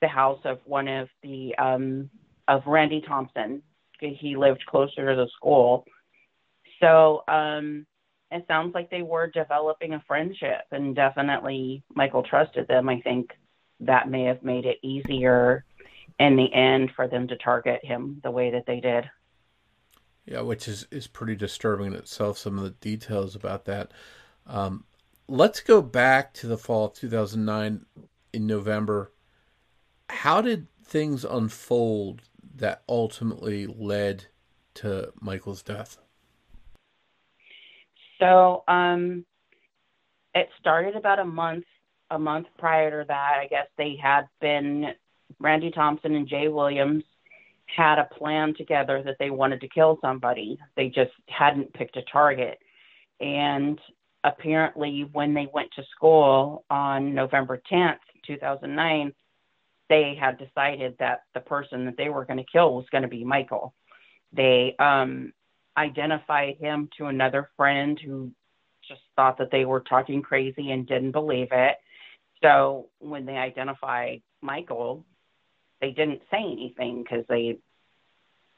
the 0.00 0.08
house 0.08 0.40
of 0.44 0.58
one 0.64 0.88
of 0.88 1.08
the 1.22 1.54
um, 1.56 2.10
of 2.48 2.62
Randy 2.66 3.02
Thompson. 3.06 3.62
He 4.00 4.36
lived 4.36 4.64
closer 4.66 5.10
to 5.10 5.16
the 5.16 5.28
school, 5.36 5.84
so 6.80 7.22
um, 7.28 7.86
it 8.30 8.44
sounds 8.46 8.74
like 8.74 8.90
they 8.90 9.02
were 9.02 9.26
developing 9.28 9.94
a 9.94 10.02
friendship, 10.06 10.62
and 10.70 10.94
definitely 10.94 11.82
Michael 11.94 12.22
trusted 12.22 12.68
them. 12.68 12.88
I 12.88 13.00
think 13.00 13.30
that 13.80 14.10
may 14.10 14.24
have 14.24 14.42
made 14.42 14.66
it 14.66 14.78
easier 14.82 15.64
in 16.18 16.36
the 16.36 16.52
end 16.52 16.90
for 16.94 17.06
them 17.08 17.28
to 17.28 17.36
target 17.36 17.84
him 17.84 18.20
the 18.22 18.30
way 18.30 18.50
that 18.50 18.66
they 18.66 18.80
did. 18.80 19.08
Yeah, 20.26 20.40
which 20.40 20.68
is, 20.68 20.86
is 20.90 21.06
pretty 21.06 21.36
disturbing 21.36 21.86
in 21.86 21.94
itself, 21.94 22.36
some 22.36 22.58
of 22.58 22.64
the 22.64 22.70
details 22.70 23.34
about 23.34 23.64
that. 23.64 23.92
Um, 24.46 24.84
let's 25.26 25.60
go 25.60 25.80
back 25.80 26.34
to 26.34 26.46
the 26.46 26.58
fall 26.58 26.86
of 26.86 26.94
2009 26.94 27.86
in 28.32 28.46
November. 28.46 29.12
How 30.10 30.42
did 30.42 30.66
things 30.84 31.24
unfold 31.24 32.22
that 32.58 32.82
ultimately 32.88 33.66
led 33.66 34.26
to 34.74 35.12
Michael's 35.20 35.62
death? 35.62 35.98
So, 38.18 38.64
um, 38.68 39.24
it 40.34 40.48
started 40.60 40.96
about 40.96 41.18
a 41.18 41.24
month 41.24 41.64
a 42.10 42.18
month 42.18 42.46
prior 42.58 43.02
to 43.02 43.06
that. 43.06 43.38
I 43.40 43.46
guess 43.48 43.66
they 43.76 43.96
had 44.02 44.22
been 44.40 44.86
Randy 45.38 45.70
Thompson 45.70 46.14
and 46.14 46.28
Jae 46.28 46.52
Williams 46.52 47.04
had 47.66 47.98
a 47.98 48.08
plan 48.18 48.54
together 48.56 49.02
that 49.04 49.16
they 49.18 49.30
wanted 49.30 49.60
to 49.60 49.68
kill 49.68 49.98
somebody. 50.00 50.58
They 50.76 50.88
just 50.88 51.10
hadn't 51.28 51.72
picked 51.74 51.96
a 51.96 52.02
target. 52.10 52.58
And 53.20 53.78
apparently, 54.24 55.08
when 55.12 55.34
they 55.34 55.48
went 55.52 55.70
to 55.76 55.82
school 55.94 56.64
on 56.70 57.14
November 57.14 57.60
10th, 57.70 57.98
2009, 58.26 59.12
they 59.88 60.16
had 60.18 60.38
decided 60.38 60.96
that 60.98 61.22
the 61.34 61.40
person 61.40 61.86
that 61.86 61.96
they 61.96 62.08
were 62.08 62.24
going 62.24 62.38
to 62.38 62.44
kill 62.50 62.74
was 62.74 62.86
going 62.90 63.02
to 63.02 63.08
be 63.08 63.24
Michael. 63.24 63.74
They 64.32 64.74
um, 64.78 65.32
identified 65.76 66.56
him 66.58 66.88
to 66.98 67.06
another 67.06 67.50
friend 67.56 67.98
who 67.98 68.30
just 68.86 69.00
thought 69.16 69.38
that 69.38 69.50
they 69.50 69.64
were 69.64 69.80
talking 69.80 70.22
crazy 70.22 70.70
and 70.70 70.86
didn't 70.86 71.12
believe 71.12 71.48
it. 71.52 71.76
So 72.42 72.88
when 72.98 73.26
they 73.26 73.36
identified 73.36 74.22
Michael, 74.40 75.04
they 75.80 75.90
didn't 75.90 76.22
say 76.30 76.38
anything 76.38 77.02
because 77.02 77.24
they 77.28 77.58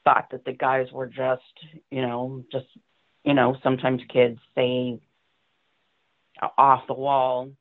thought 0.03 0.29
that 0.31 0.45
the 0.45 0.53
guys 0.53 0.91
were 0.91 1.07
just, 1.07 1.41
you 1.89 2.01
know, 2.01 2.43
just, 2.51 2.67
you 3.23 3.33
know, 3.33 3.55
sometimes 3.63 4.01
kids 4.09 4.39
say 4.55 4.99
off 6.57 6.87
the 6.87 6.93
wall, 6.93 7.51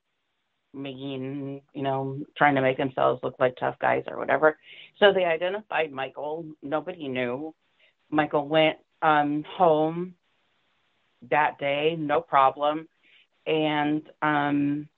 mean, 0.72 1.62
you 1.72 1.82
know, 1.82 2.18
trying 2.36 2.54
to 2.54 2.62
make 2.62 2.76
themselves 2.76 3.20
look 3.22 3.36
like 3.38 3.56
tough 3.56 3.78
guys 3.80 4.04
or 4.06 4.18
whatever. 4.18 4.58
So 4.98 5.12
they 5.12 5.24
identified 5.24 5.92
Michael. 5.92 6.46
Nobody 6.62 7.08
knew. 7.08 7.54
Michael 8.10 8.48
went 8.48 8.78
um, 9.02 9.44
home 9.56 10.14
that 11.30 11.58
day, 11.58 11.96
no 11.98 12.20
problem. 12.20 12.88
And 13.46 14.02
um, 14.22 14.88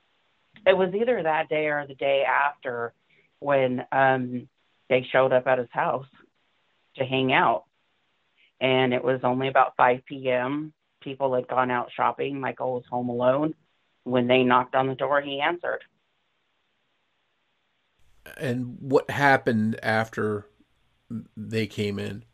it 0.67 0.77
was 0.77 0.95
either 0.95 1.23
that 1.23 1.49
day 1.49 1.67
or 1.67 1.87
the 1.87 1.95
day 1.95 2.25
after 2.25 2.93
when 3.41 3.85
um, 3.93 4.49
they 4.89 5.07
showed 5.11 5.33
up 5.33 5.47
at 5.47 5.59
his 5.59 5.69
house 5.71 6.07
to 6.97 7.05
hang 7.05 7.33
out. 7.33 7.65
And 8.61 8.95
it 8.95 9.03
was 9.03 9.21
only 9.25 9.49
about 9.49 9.75
5 9.77 10.05
p.m. 10.07 10.73
People 11.03 11.35
had 11.35 11.49
gone 11.49 11.71
out 11.71 11.91
shopping. 11.97 12.39
Michael 12.39 12.75
was 12.75 12.85
home 12.89 13.09
alone. 13.09 13.55
When 14.05 14.27
they 14.27 14.43
knocked 14.43 14.75
on 14.75 14.89
the 14.89 14.95
door, 14.95 15.21
he 15.21 15.41
answered. 15.41 15.81
And 18.37 18.77
what 18.81 19.11
happened 19.11 19.79
after 19.83 20.47
they 21.37 21.67
came 21.67 21.99
in? 21.99 22.25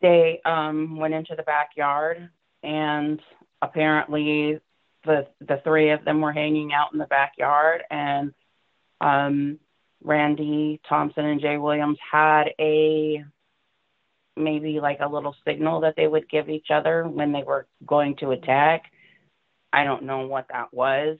They 0.00 0.40
um, 0.44 0.96
went 0.96 1.14
into 1.14 1.34
the 1.36 1.42
backyard, 1.42 2.28
and 2.62 3.20
apparently 3.62 4.60
the 5.04 5.26
the 5.40 5.60
three 5.64 5.90
of 5.90 6.04
them 6.04 6.20
were 6.20 6.32
hanging 6.32 6.72
out 6.72 6.92
in 6.92 6.98
the 6.98 7.06
backyard, 7.06 7.82
and 7.90 8.34
um, 9.00 9.58
Randy 10.02 10.80
Thompson 10.88 11.24
and 11.24 11.40
Jae 11.40 11.60
Williams 11.60 11.98
had 12.12 12.50
a 12.58 13.24
maybe 14.36 14.80
like 14.80 14.98
a 15.00 15.08
little 15.08 15.34
signal 15.46 15.80
that 15.80 15.94
they 15.96 16.06
would 16.06 16.28
give 16.28 16.48
each 16.48 16.70
other 16.70 17.06
when 17.06 17.32
they 17.32 17.42
were 17.42 17.66
going 17.86 18.16
to 18.16 18.32
attack. 18.32 18.90
I 19.74 19.84
don't 19.84 20.04
know 20.04 20.26
what 20.26 20.46
that 20.50 20.72
was. 20.72 21.18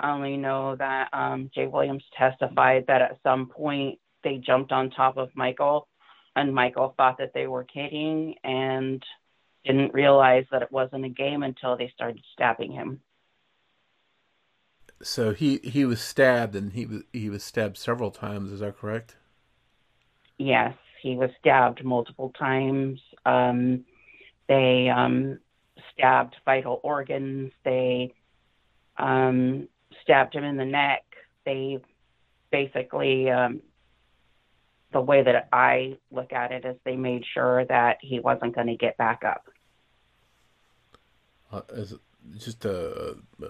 I 0.00 0.10
only 0.10 0.36
know 0.36 0.76
that 0.76 1.08
um, 1.12 1.50
Jae 1.56 1.70
Williams 1.70 2.04
testified 2.16 2.84
that 2.86 3.02
at 3.02 3.18
some 3.22 3.48
point 3.48 3.98
they 4.24 4.38
jumped 4.38 4.72
on 4.72 4.90
top 4.90 5.16
of 5.16 5.30
Michael, 5.34 5.88
and 6.34 6.54
Michael 6.54 6.94
thought 6.96 7.18
that 7.18 7.32
they 7.34 7.46
were 7.46 7.64
kidding 7.64 8.34
and 8.44 9.02
didn't 9.64 9.92
realize 9.92 10.44
that 10.50 10.62
it 10.62 10.72
wasn't 10.72 11.04
a 11.04 11.08
game 11.08 11.42
until 11.42 11.76
they 11.76 11.90
started 11.94 12.22
stabbing 12.32 12.72
him. 12.72 13.00
So 15.02 15.32
he 15.32 15.58
he 15.58 15.84
was 15.84 16.00
stabbed 16.00 16.56
and 16.56 16.72
he 16.72 16.86
was 16.86 17.02
he 17.12 17.30
was 17.30 17.44
stabbed 17.44 17.76
several 17.76 18.10
times 18.10 18.50
is 18.50 18.60
that 18.60 18.78
correct? 18.78 19.16
Yes 20.38 20.74
he 21.00 21.16
was 21.16 21.30
stabbed 21.38 21.84
multiple 21.84 22.32
times. 22.38 23.00
Um, 23.24 23.84
they 24.48 24.88
um, 24.94 25.38
stabbed 25.92 26.36
vital 26.44 26.80
organs 26.82 27.52
they 27.64 28.12
um, 28.96 29.68
stabbed 30.02 30.34
him 30.34 30.44
in 30.44 30.56
the 30.56 30.64
neck 30.64 31.04
they 31.44 31.78
basically 32.50 33.30
um, 33.30 33.60
the 34.92 35.00
way 35.00 35.22
that 35.22 35.48
i 35.52 35.96
look 36.10 36.32
at 36.32 36.52
it 36.52 36.64
is 36.64 36.76
they 36.84 36.96
made 36.96 37.24
sure 37.34 37.64
that 37.66 37.98
he 38.00 38.20
wasn't 38.20 38.54
going 38.54 38.66
to 38.66 38.76
get 38.76 38.96
back 38.96 39.22
up 39.24 39.46
uh, 41.52 41.60
just 42.36 42.64
a, 42.64 43.16
a 43.42 43.46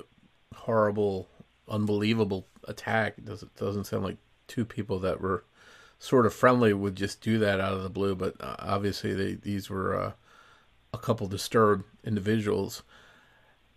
horrible 0.54 1.28
unbelievable 1.70 2.46
attack. 2.66 3.14
It 3.18 3.24
doesn't 3.24 3.54
doesn't 3.56 3.84
sound 3.84 4.04
like 4.04 4.16
two 4.46 4.64
people 4.64 4.98
that 5.00 5.20
were 5.20 5.44
sort 5.98 6.26
of 6.26 6.34
friendly 6.34 6.72
would 6.72 6.94
just 6.94 7.20
do 7.20 7.38
that 7.38 7.60
out 7.60 7.72
of 7.72 7.82
the 7.82 7.90
blue. 7.90 8.14
But 8.14 8.36
uh, 8.40 8.56
obviously, 8.58 9.14
they 9.14 9.34
these 9.34 9.70
were 9.70 9.96
uh, 10.00 10.12
a 10.92 10.98
couple 10.98 11.26
disturbed 11.26 11.84
individuals. 12.04 12.82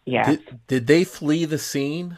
Yeah. 0.05 0.31
Did, 0.31 0.59
did 0.67 0.87
they 0.87 1.03
flee 1.03 1.45
the 1.45 1.57
scene? 1.57 2.17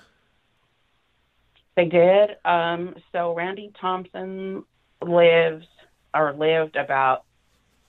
They 1.76 1.86
did. 1.86 2.38
Um, 2.46 2.96
so 3.12 3.34
Randy 3.34 3.72
Thompson 3.80 4.64
lives 5.02 5.66
or 6.14 6.34
lived 6.34 6.76
about 6.76 7.24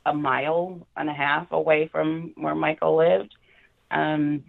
a 0.06 0.14
mile 0.14 0.86
and 0.96 1.08
a 1.08 1.12
half 1.12 1.52
away 1.52 1.88
from 1.88 2.32
where 2.36 2.54
Michael 2.54 2.96
lived. 2.96 3.34
Um, 3.90 4.44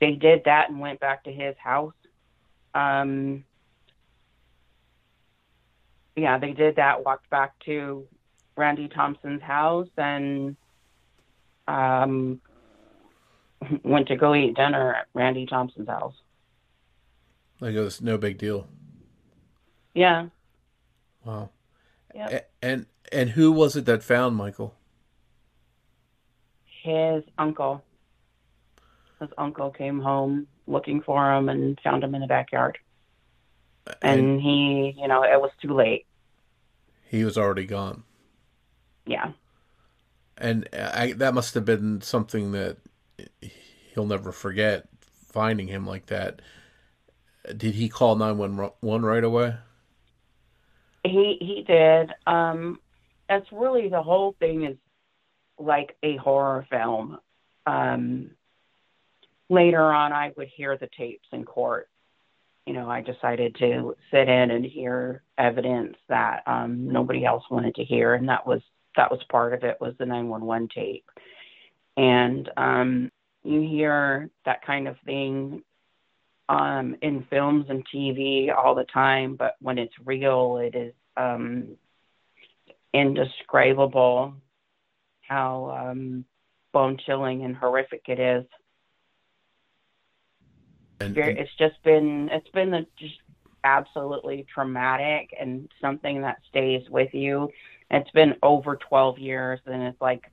they 0.00 0.12
did 0.12 0.42
that 0.44 0.70
and 0.70 0.80
went 0.80 1.00
back 1.00 1.24
to 1.24 1.32
his 1.32 1.56
house. 1.58 1.94
Um, 2.74 3.44
yeah, 6.14 6.38
they 6.38 6.52
did 6.52 6.76
that, 6.76 7.04
walked 7.04 7.28
back 7.30 7.58
to 7.60 8.06
Randy 8.56 8.88
Thompson's 8.88 9.42
house 9.42 9.88
and 9.96 10.56
um, 11.68 12.40
went 13.82 14.08
to 14.08 14.16
go 14.16 14.34
eat 14.34 14.54
dinner 14.54 14.94
at 14.94 15.06
Randy 15.14 15.46
Thompson's 15.46 15.88
house. 15.88 16.14
Like 17.60 17.74
it 17.74 17.80
was 17.80 18.00
no 18.00 18.18
big 18.18 18.38
deal. 18.38 18.66
Yeah. 19.94 20.26
Wow. 21.24 21.50
Yeah. 22.14 22.40
And 22.62 22.86
and 23.12 23.30
who 23.30 23.52
was 23.52 23.76
it 23.76 23.86
that 23.86 24.02
found 24.02 24.36
Michael? 24.36 24.74
His 26.82 27.24
uncle. 27.38 27.82
His 29.20 29.30
uncle 29.38 29.70
came 29.70 30.00
home 30.00 30.46
looking 30.66 31.00
for 31.00 31.32
him 31.34 31.48
and 31.48 31.80
found 31.82 32.04
him 32.04 32.14
in 32.14 32.20
the 32.20 32.26
backyard. 32.26 32.78
And, 34.02 34.20
and 34.20 34.40
he, 34.40 34.94
you 34.98 35.08
know, 35.08 35.22
it 35.22 35.40
was 35.40 35.50
too 35.62 35.72
late. 35.72 36.06
He 37.08 37.24
was 37.24 37.38
already 37.38 37.66
gone. 37.66 38.02
Yeah. 39.06 39.32
And 40.38 40.68
I, 40.72 41.12
that 41.16 41.34
must 41.34 41.54
have 41.54 41.64
been 41.64 42.00
something 42.02 42.52
that 42.52 42.76
he'll 43.94 44.06
never 44.06 44.32
forget 44.32 44.86
finding 45.32 45.68
him 45.68 45.86
like 45.86 46.06
that. 46.06 46.40
Did 47.56 47.74
he 47.74 47.88
call 47.88 48.16
911 48.16 49.04
right 49.04 49.24
away? 49.24 49.54
He 51.04 51.36
he 51.40 51.62
did. 51.66 52.10
Um 52.26 52.80
that's 53.28 53.50
really 53.52 53.88
the 53.88 54.02
whole 54.02 54.34
thing 54.38 54.64
is 54.64 54.76
like 55.58 55.96
a 56.02 56.16
horror 56.16 56.66
film. 56.70 57.18
Um 57.66 58.32
later 59.48 59.82
on 59.92 60.12
I 60.12 60.32
would 60.36 60.48
hear 60.48 60.76
the 60.76 60.88
tapes 60.96 61.28
in 61.32 61.44
court. 61.44 61.88
You 62.66 62.72
know, 62.72 62.90
I 62.90 63.00
decided 63.02 63.54
to 63.60 63.94
sit 64.10 64.28
in 64.28 64.50
and 64.50 64.64
hear 64.64 65.22
evidence 65.38 65.96
that 66.08 66.42
um 66.46 66.88
nobody 66.88 67.24
else 67.24 67.44
wanted 67.50 67.76
to 67.76 67.84
hear 67.84 68.14
and 68.14 68.28
that 68.28 68.46
was 68.46 68.62
that 68.96 69.10
was 69.10 69.20
part 69.30 69.52
of 69.52 69.64
it 69.64 69.78
was 69.80 69.94
the 69.98 70.06
911 70.06 70.68
tape. 70.74 71.08
And 71.96 72.50
um 72.56 73.10
you 73.44 73.60
hear 73.60 74.28
that 74.44 74.64
kind 74.66 74.88
of 74.88 74.96
thing 75.04 75.62
um, 76.48 76.96
in 77.02 77.26
films 77.28 77.66
and 77.68 77.86
TV 77.92 78.54
all 78.54 78.74
the 78.74 78.84
time, 78.84 79.36
but 79.36 79.56
when 79.60 79.78
it's 79.78 79.94
real, 80.04 80.58
it 80.58 80.76
is 80.76 80.94
um, 81.16 81.76
indescribable 82.92 84.34
how 85.22 85.90
um, 85.90 86.24
bone 86.72 86.98
chilling 87.04 87.44
and 87.44 87.56
horrific 87.56 88.02
it 88.08 88.20
is. 88.20 88.44
And, 91.00 91.16
and 91.16 91.38
it's 91.38 91.54
just 91.58 91.82
been 91.82 92.30
it's 92.32 92.48
been 92.50 92.72
a, 92.72 92.86
just 92.98 93.20
absolutely 93.64 94.46
traumatic 94.52 95.30
and 95.38 95.68
something 95.80 96.22
that 96.22 96.38
stays 96.48 96.88
with 96.88 97.12
you. 97.12 97.50
It's 97.90 98.10
been 98.10 98.34
over 98.42 98.76
12 98.76 99.18
years, 99.18 99.60
and 99.66 99.82
it's 99.82 100.00
like 100.00 100.30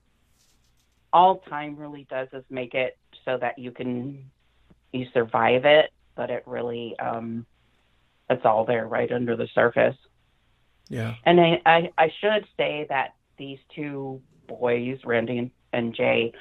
all 1.11 1.37
time 1.37 1.75
really 1.77 2.07
does 2.09 2.27
is 2.33 2.43
make 2.49 2.73
it 2.73 2.97
so 3.23 3.37
that 3.37 3.59
you 3.59 3.71
can 3.71 4.31
you 4.91 5.07
survive 5.13 5.65
it, 5.65 5.91
but 6.15 6.29
it 6.29 6.43
really 6.45 6.97
um 6.99 7.45
it's 8.29 8.45
all 8.45 8.65
there 8.65 8.87
right 8.87 9.11
under 9.11 9.35
the 9.35 9.47
surface. 9.53 9.95
Yeah. 10.89 11.15
And 11.25 11.39
I 11.39 11.61
I, 11.65 11.91
I 11.97 12.11
should 12.19 12.47
say 12.57 12.87
that 12.89 13.13
these 13.37 13.59
two 13.75 14.21
boys, 14.47 14.99
Randy 15.05 15.37
and, 15.37 15.51
and 15.71 15.95
Jae, 15.95 16.33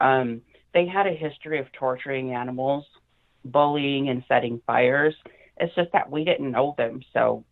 um, 0.00 0.42
they 0.74 0.86
had 0.86 1.06
a 1.06 1.12
history 1.12 1.58
of 1.58 1.70
torturing 1.72 2.32
animals, 2.32 2.84
bullying 3.44 4.08
and 4.08 4.24
setting 4.28 4.60
fires. 4.66 5.14
It's 5.58 5.74
just 5.74 5.92
that 5.92 6.10
we 6.10 6.24
didn't 6.24 6.50
know 6.50 6.74
them, 6.76 7.02
so 7.12 7.44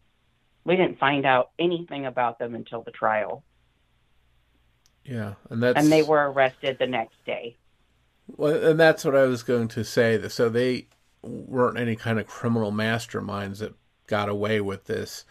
we 0.65 0.77
didn't 0.77 0.99
find 0.99 1.25
out 1.25 1.51
anything 1.59 2.07
about 2.07 2.39
them 2.39 2.55
until 2.55 2.83
the 2.83 2.91
trial. 2.91 3.43
Yeah, 5.05 5.35
and 5.49 5.63
that's 5.63 5.79
and 5.79 5.91
they 5.91 6.03
were 6.03 6.31
arrested 6.31 6.77
the 6.79 6.87
next 6.87 7.17
day. 7.25 7.57
Well, 8.37 8.71
and 8.71 8.79
that's 8.79 9.05
what 9.05 9.17
I 9.17 9.25
was 9.25 9.43
going 9.43 9.69
to 9.69 9.85
say. 9.85 10.29
So 10.29 10.49
they 10.49 10.89
weren't 11.23 11.79
any 11.79 11.97
kind 11.97 12.19
of 12.19 12.27
criminal 12.27 12.73
masterminds 12.73 13.59
that 13.59 13.75
got 14.07 14.29
away 14.29 14.61
with 14.61 14.85
this. 14.85 15.25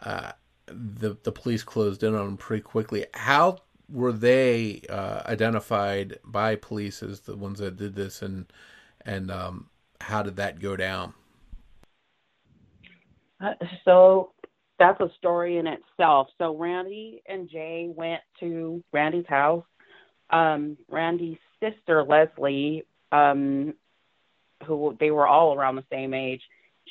Uh, 0.00 0.32
the 0.66 1.16
the 1.22 1.32
police 1.32 1.62
closed 1.62 2.02
in 2.02 2.14
on 2.14 2.24
them 2.24 2.36
pretty 2.36 2.62
quickly. 2.62 3.06
How 3.14 3.58
were 3.88 4.12
they 4.12 4.82
uh, 4.88 5.22
identified 5.26 6.18
by 6.24 6.56
police 6.56 7.02
as 7.02 7.20
the 7.20 7.36
ones 7.36 7.58
that 7.60 7.76
did 7.76 7.94
this, 7.94 8.22
and 8.22 8.52
and 9.04 9.30
um, 9.30 9.68
how 10.00 10.22
did 10.22 10.36
that 10.36 10.60
go 10.60 10.76
down? 10.76 11.14
Uh, 13.40 13.54
so 13.84 14.32
that's 14.82 15.00
a 15.00 15.14
story 15.16 15.58
in 15.58 15.66
itself. 15.68 16.28
So 16.38 16.56
Randy 16.56 17.22
and 17.26 17.48
Jae 17.48 17.94
went 17.94 18.20
to 18.40 18.82
Randy's 18.92 19.26
house. 19.28 19.64
Um, 20.30 20.76
Randy's 20.90 21.38
sister 21.60 22.02
Leslie, 22.02 22.84
um, 23.12 23.74
who 24.66 24.96
they 24.98 25.10
were 25.10 25.26
all 25.26 25.54
around 25.54 25.76
the 25.76 25.84
same 25.90 26.14
age, 26.14 26.42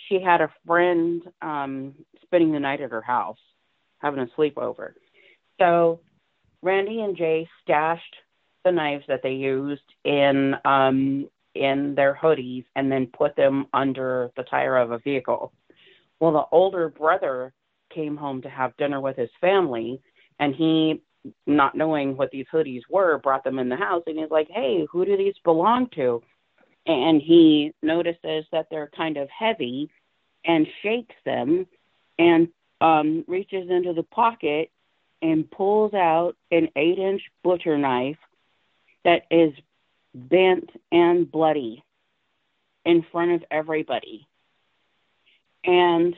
she 0.08 0.22
had 0.22 0.40
a 0.40 0.54
friend 0.66 1.22
um, 1.42 1.94
spending 2.24 2.54
the 2.54 2.60
night 2.60 2.80
at 2.80 2.92
her 2.92 3.02
house, 3.02 3.40
having 4.00 4.22
a 4.22 4.28
sleepover. 4.40 4.94
So 5.60 6.00
Randy 6.62 7.02
and 7.02 7.18
Jae 7.18 7.48
stashed 7.62 8.16
the 8.64 8.72
knives 8.72 9.04
that 9.10 9.22
they 9.22 9.34
used 9.34 9.82
in 10.06 10.56
um, 10.64 11.28
in 11.56 11.96
their 11.96 12.18
hoodies 12.22 12.64
and 12.78 12.90
then 12.90 13.08
put 13.08 13.36
them 13.36 13.66
under 13.74 14.32
the 14.38 14.44
tire 14.44 14.78
of 14.78 14.92
a 14.92 15.00
vehicle. 15.00 15.52
Well, 16.22 16.32
the 16.32 16.46
older 16.56 16.88
brother 16.88 17.52
came 17.94 18.18
home 18.18 18.42
to 18.42 18.50
have 18.50 18.76
dinner 18.78 19.00
with 19.00 19.18
his 19.18 19.30
family, 19.40 20.02
and 20.40 20.56
he 20.56 21.02
not 21.46 21.76
knowing 21.76 22.18
what 22.18 22.32
these 22.32 22.46
hoodies 22.52 22.82
were, 22.90 23.20
brought 23.20 23.44
them 23.44 23.60
in 23.60 23.70
the 23.70 23.76
house 23.76 24.04
and 24.08 24.18
he's 24.18 24.32
like, 24.32 24.48
Hey, 24.50 24.88
who 24.92 25.06
do 25.06 25.18
these 25.18 25.36
belong 25.44 25.88
to? 25.96 26.22
And 26.88 27.22
he 27.22 27.74
notices 27.84 28.46
that 28.52 28.68
they're 28.72 28.90
kind 28.96 29.18
of 29.18 29.30
heavy 29.30 29.90
and 30.46 30.66
shakes 30.82 31.16
them 31.26 31.68
and 32.18 32.48
um, 32.82 33.24
reaches 33.28 33.70
into 33.70 33.94
the 33.94 34.04
pocket 34.04 34.72
and 35.22 35.50
pulls 35.52 35.94
out 35.94 36.36
an 36.50 36.70
eight 36.76 36.98
inch 36.98 37.22
butcher 37.44 37.78
knife 37.78 38.18
that 39.06 39.24
is 39.30 39.54
bent 40.16 40.70
and 40.92 41.32
bloody 41.32 41.84
in 42.86 43.06
front 43.12 43.32
of 43.32 43.44
everybody. 43.52 44.28
And 45.64 46.16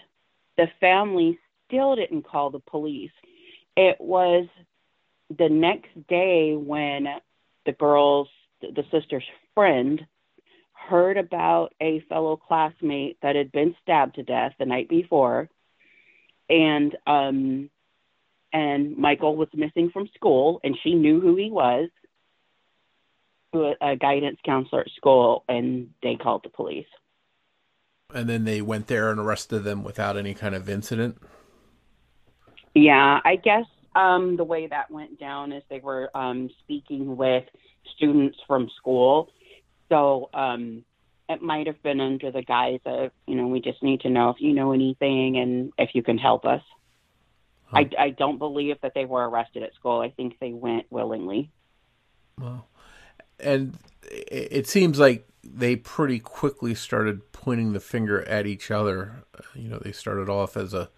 the 0.58 0.68
family 0.80 1.38
still 1.74 1.96
didn't 1.96 2.24
call 2.24 2.50
the 2.52 2.60
police. 2.60 3.12
It 3.76 3.98
was 4.00 4.48
the 5.36 5.50
next 5.50 5.90
day 6.08 6.56
when 6.56 7.08
the 7.66 7.72
girl's 7.72 8.30
the 8.62 8.84
sister's 8.92 9.24
friend 9.56 10.02
heard 10.74 11.18
about 11.18 11.74
a 11.82 12.02
fellow 12.08 12.38
classmate 12.38 13.18
that 13.22 13.36
had 13.36 13.52
been 13.52 13.76
stabbed 13.82 14.16
to 14.16 14.24
death 14.24 14.54
the 14.60 14.66
night 14.66 14.88
before. 14.88 15.50
And 16.50 16.96
um 17.08 17.70
and 18.52 18.96
Michael 18.98 19.36
was 19.36 19.48
missing 19.54 19.90
from 19.92 20.08
school 20.16 20.60
and 20.64 20.78
she 20.84 20.94
knew 20.94 21.20
who 21.20 21.36
he 21.36 21.50
was 21.50 21.90
a 23.82 23.96
guidance 23.96 24.40
counselor 24.44 24.82
at 24.82 24.92
school 24.96 25.44
and 25.48 25.90
they 26.02 26.16
called 26.16 26.42
the 26.44 26.50
police. 26.50 26.88
And 28.14 28.28
then 28.28 28.46
they 28.46 28.62
went 28.62 28.88
there 28.88 29.12
and 29.12 29.20
arrested 29.20 29.60
them 29.60 29.84
without 29.84 30.18
any 30.18 30.34
kind 30.34 30.56
of 30.56 30.70
incident 30.70 31.18
yeah 32.74 33.20
i 33.26 33.36
guess 33.36 33.66
um, 33.96 34.38
the 34.38 34.44
way 34.44 34.68
that 34.68 34.90
went 34.90 35.20
down 35.20 35.52
is 35.52 35.64
they 35.70 35.80
were 35.80 36.10
um, 36.16 36.50
speaking 36.64 37.16
with 37.16 37.44
students 37.96 38.38
from 38.48 38.70
school. 38.78 39.30
So 39.90 40.30
um, 40.34 40.84
it 41.30 41.42
might 41.42 41.68
have 41.68 41.82
been 41.84 42.00
under 42.00 42.32
the 42.32 42.42
guise 42.42 42.80
of, 42.86 43.12
you 43.28 43.36
know, 43.36 43.48
we 43.48 43.62
just 43.62 43.84
need 43.84 44.02
to 44.02 44.10
know 44.10 44.30
if 44.30 44.38
you 44.40 44.54
know 44.54 44.72
anything 44.72 45.38
and 45.38 45.72
if 45.78 45.92
you 45.94 46.02
can 46.02 46.18
help 46.18 46.46
us. 46.46 46.62
Huh. 47.66 47.78
I, 47.78 48.04
I 48.06 48.10
don't 48.10 48.40
believe 48.40 48.78
that 48.82 48.94
they 48.96 49.06
were 49.06 49.28
arrested 49.28 49.64
at 49.64 49.74
school. 49.76 50.02
I 50.02 50.10
think 50.10 50.40
they 50.40 50.54
went 50.54 50.86
willingly. 50.90 51.52
Well, 52.40 52.68
and 53.40 53.78
it 54.12 54.68
seems 54.68 55.00
like 55.00 55.28
they 55.44 55.76
pretty 55.76 56.20
quickly 56.20 56.74
started 56.74 57.32
pointing 57.32 57.74
the 57.74 57.80
finger 57.80 58.28
at 58.28 58.48
each 58.48 58.72
other. 58.72 59.24
You 59.54 59.70
know, 59.70 59.80
they 59.80 59.92
started 59.92 60.30
off 60.30 60.58
as 60.58 60.74
a 60.74 60.90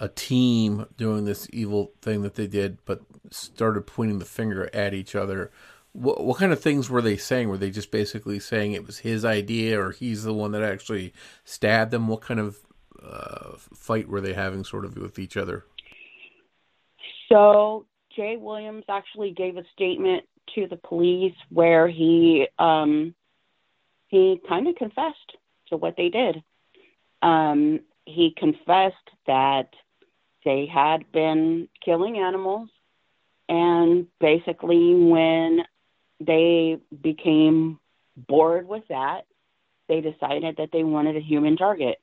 a 0.00 0.08
team 0.08 0.86
doing 0.96 1.26
this 1.26 1.46
evil 1.52 1.92
thing 2.00 2.22
that 2.22 2.34
they 2.34 2.46
did, 2.46 2.78
but 2.86 3.02
started 3.30 3.82
pointing 3.82 4.18
the 4.18 4.24
finger 4.24 4.70
at 4.74 4.94
each 4.94 5.14
other. 5.14 5.50
What, 5.92 6.24
what 6.24 6.38
kind 6.38 6.52
of 6.52 6.60
things 6.60 6.88
were 6.88 7.02
they 7.02 7.18
saying? 7.18 7.50
Were 7.50 7.58
they 7.58 7.70
just 7.70 7.90
basically 7.90 8.40
saying 8.40 8.72
it 8.72 8.86
was 8.86 9.00
his 9.00 9.24
idea 9.24 9.78
or 9.78 9.92
he's 9.92 10.24
the 10.24 10.32
one 10.32 10.52
that 10.52 10.62
actually 10.62 11.12
stabbed 11.44 11.90
them? 11.90 12.08
What 12.08 12.22
kind 12.22 12.40
of 12.40 12.58
uh, 13.02 13.56
fight 13.74 14.08
were 14.08 14.22
they 14.22 14.32
having 14.32 14.64
sort 14.64 14.86
of 14.86 14.96
with 14.96 15.18
each 15.18 15.36
other? 15.36 15.66
So 17.28 17.84
Jae 18.16 18.40
Williams 18.40 18.84
actually 18.88 19.32
gave 19.32 19.58
a 19.58 19.64
statement 19.74 20.24
to 20.54 20.66
the 20.66 20.76
police 20.76 21.34
where 21.50 21.86
he 21.86 22.46
um, 22.58 23.14
he 24.08 24.40
kind 24.48 24.66
of 24.66 24.74
confessed 24.76 25.36
to 25.68 25.76
what 25.76 25.96
they 25.96 26.08
did. 26.08 26.42
Um, 27.22 27.80
he 28.06 28.34
confessed 28.36 28.96
that 29.26 29.68
they 30.44 30.66
had 30.66 31.10
been 31.12 31.68
killing 31.84 32.18
animals, 32.18 32.68
and 33.48 34.06
basically, 34.20 34.94
when 34.94 35.60
they 36.20 36.78
became 37.02 37.78
bored 38.16 38.68
with 38.68 38.84
that, 38.88 39.22
they 39.88 40.00
decided 40.00 40.56
that 40.58 40.70
they 40.72 40.84
wanted 40.84 41.16
a 41.16 41.20
human 41.20 41.56
target. 41.56 41.98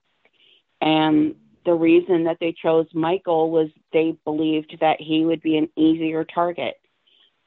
And 0.81 1.35
the 1.65 1.73
reason 1.73 2.25
that 2.25 2.37
they 2.39 2.53
chose 2.53 2.87
Michael 2.93 3.49
was 3.51 3.69
they 3.93 4.17
believed 4.25 4.77
that 4.81 4.99
he 4.99 5.25
would 5.25 5.41
be 5.41 5.57
an 5.57 5.69
easier 5.75 6.23
target. 6.23 6.75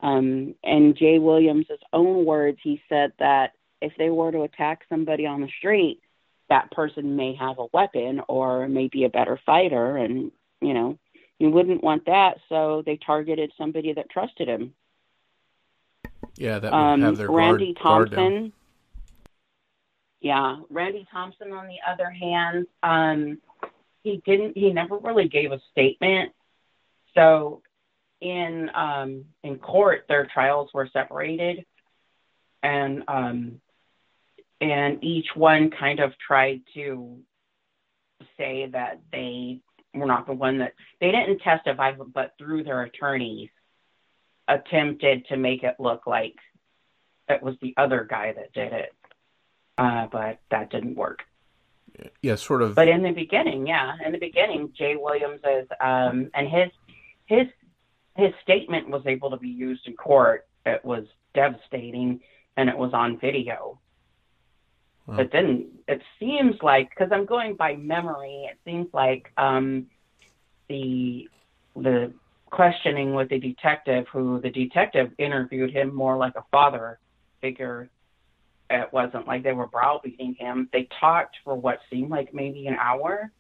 Um, 0.01 0.55
and 0.65 0.97
Jae 0.97 1.21
Williams' 1.21 1.67
own 1.93 2.25
words, 2.25 2.59
he 2.63 2.81
said 2.89 3.13
that 3.19 3.53
if 3.83 3.93
they 3.99 4.11
were 4.11 4.33
to 4.33 4.43
attack 4.43 4.81
somebody 4.89 5.27
on 5.27 5.41
the 5.43 5.49
street, 5.59 6.01
that 6.49 6.71
person 6.71 7.17
may 7.17 7.35
have 7.35 7.59
a 7.59 7.67
weapon 7.73 8.21
or 8.29 8.69
may 8.69 8.89
be 8.89 9.05
a 9.05 9.11
better 9.11 9.39
fighter. 9.45 9.97
And, 9.97 10.33
you 10.61 10.75
know, 10.75 10.99
you 11.39 11.51
wouldn't 11.51 11.83
want 11.83 12.07
that. 12.07 12.39
So 12.49 12.83
they 12.85 12.97
targeted 12.97 13.53
somebody 13.57 13.93
that 13.95 14.11
trusted 14.11 14.49
him. 14.49 14.75
Yeah, 16.37 16.59
that 16.59 16.73
would 16.73 16.79
um, 16.79 17.03
have 17.03 17.17
their 17.17 17.31
Randy 17.31 17.75
guard, 17.75 18.11
Thompson. 18.11 18.41
Guard 18.41 18.53
yeah, 20.21 20.57
Randy 20.69 21.07
Thompson, 21.11 21.53
on 21.53 21.67
the 21.67 21.79
other 21.91 22.11
hand, 22.11 22.67
um, 22.83 23.39
he 24.03 24.23
didn't. 24.25 24.57
He 24.57 24.71
never 24.71 24.99
really 24.99 25.29
gave 25.29 25.51
a 25.51 25.61
statement. 25.73 26.33
So, 27.15 27.63
in 28.21 28.71
um, 28.75 29.25
in 29.43 29.59
court, 29.59 30.05
their 30.09 30.27
trials 30.27 30.71
were 30.75 30.89
separated, 30.93 31.65
and 32.63 33.03
um, 33.09 33.61
and 34.61 35.03
each 35.03 35.29
one 35.35 35.71
kind 35.71 36.01
of 36.01 36.13
tried 36.19 36.61
to 36.75 37.19
say 38.37 38.69
that 38.73 39.01
they 39.11 39.61
were 39.95 40.07
not 40.07 40.27
the 40.27 40.33
one 40.33 40.59
that 40.59 40.75
they 41.01 41.11
didn't 41.11 41.41
testify, 41.41 41.93
but 41.93 42.35
through 42.39 42.65
their 42.65 42.83
attorneys 42.83 43.51
attempted 44.49 45.27
to 45.27 45.37
make 45.37 45.63
it 45.63 45.77
look 45.79 46.07
like 46.07 46.37
it 47.29 47.43
was 47.43 47.55
the 47.63 47.75
other 47.77 48.07
guy 48.09 48.33
that 48.33 48.53
did 48.53 48.73
it 48.73 48.93
uh, 49.81 50.07
but 50.13 50.39
that 50.51 50.71
didn't 50.71 50.95
work. 50.95 51.23
Yeah, 52.23 52.37
sort 52.37 52.63
of. 52.63 52.75
But 52.75 52.89
in 52.89 53.03
the 53.03 53.13
beginning, 53.13 53.67
yeah, 53.67 53.95
in 54.05 54.13
the 54.13 54.19
beginning, 54.19 54.73
Jae 54.79 55.01
Williams 55.01 55.41
is, 55.45 55.67
um, 55.81 56.31
and 56.35 56.49
his 56.49 56.71
his 57.27 57.47
his 58.17 58.33
statement 58.43 58.91
was 58.91 59.03
able 59.07 59.31
to 59.31 59.37
be 59.37 59.49
used 59.49 59.87
in 59.87 59.95
court. 59.95 60.47
It 60.67 60.85
was 60.85 61.05
devastating, 61.35 62.21
and 62.57 62.69
it 62.69 62.77
was 62.77 62.93
on 62.93 63.19
video. 63.19 63.81
Wow. 65.11 65.17
But 65.17 65.33
then 65.33 65.67
it 65.89 66.03
seems 66.21 66.55
like, 66.63 66.91
because 66.91 67.11
I'm 67.13 67.27
going 67.27 67.57
by 67.57 67.75
memory, 67.75 68.49
it 68.51 68.59
seems 68.65 68.87
like 68.95 69.33
um, 69.37 69.87
the 70.69 71.29
the 71.75 72.13
questioning 72.51 73.15
with 73.15 73.29
the 73.29 73.39
detective, 73.39 74.07
who 74.13 74.41
the 74.41 74.51
detective 74.51 75.11
interviewed 75.19 75.73
him 75.73 75.95
more 75.95 76.17
like 76.17 76.35
a 76.37 76.45
father 76.51 76.99
figure 77.41 77.91
it 78.71 78.93
wasn't 78.93 79.27
like 79.27 79.43
they 79.43 79.53
were 79.53 79.67
browbeating 79.67 80.37
him. 80.39 80.69
They 80.73 80.89
talked 81.01 81.37
for 81.43 81.57
what 81.57 81.81
seemed 81.91 82.11
like 82.11 82.33
maybe 82.33 82.69
an 82.69 82.77
hour. 82.81 83.33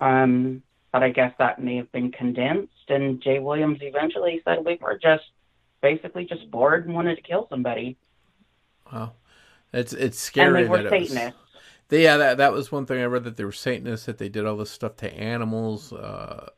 Um, 0.00 0.62
but 0.90 1.02
I 1.02 1.10
guess 1.10 1.32
that 1.38 1.62
may 1.62 1.76
have 1.76 1.92
been 1.92 2.10
condensed. 2.10 2.72
And 2.88 3.22
Jae 3.22 3.42
Williams 3.42 3.78
eventually 3.82 4.40
said 4.44 4.64
we 4.64 4.78
were 4.80 4.98
just 4.98 5.24
basically 5.82 6.24
just 6.24 6.50
bored 6.50 6.86
and 6.86 6.94
wanted 6.94 7.16
to 7.16 7.22
kill 7.22 7.46
somebody. 7.50 7.98
Wow, 8.90 9.12
it's 9.72 9.92
it's 9.92 10.18
scary. 10.18 10.64
And 10.64 10.74
they 10.74 10.82
were 10.82 10.88
Satanists. 10.88 11.38
They, 11.88 12.04
yeah, 12.04 12.16
that 12.16 12.38
that 12.38 12.52
was 12.52 12.72
one 12.72 12.86
thing 12.86 13.00
I 13.00 13.04
read 13.04 13.24
that 13.24 13.36
they 13.36 13.44
were 13.44 13.52
Satanists 13.52 14.06
that 14.06 14.18
they 14.18 14.28
did 14.28 14.46
all 14.46 14.56
this 14.56 14.70
stuff 14.70 14.96
to 14.96 15.12
animals. 15.12 15.92
Uh, 15.92 16.48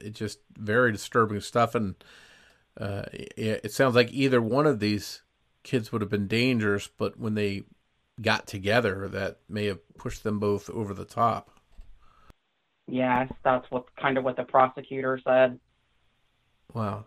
it 0.00 0.14
just 0.14 0.40
very 0.56 0.92
disturbing 0.92 1.40
stuff, 1.40 1.74
and 1.74 1.94
uh, 2.80 3.04
it, 3.12 3.60
it 3.64 3.72
sounds 3.72 3.94
like 3.94 4.12
either 4.12 4.40
one 4.40 4.66
of 4.66 4.80
these 4.80 5.22
kids 5.62 5.90
would 5.90 6.02
have 6.02 6.10
been 6.10 6.28
dangerous, 6.28 6.88
but 6.88 7.18
when 7.18 7.34
they 7.34 7.64
got 8.20 8.46
together, 8.46 9.08
that 9.08 9.38
may 9.48 9.66
have 9.66 9.80
pushed 9.96 10.22
them 10.22 10.38
both 10.38 10.70
over 10.70 10.94
the 10.94 11.04
top. 11.04 11.50
Yes, 12.86 13.32
that's 13.42 13.68
what 13.70 13.86
kind 13.96 14.18
of 14.18 14.24
what 14.24 14.36
the 14.36 14.44
prosecutor 14.44 15.18
said. 15.24 15.58
Wow. 16.72 17.04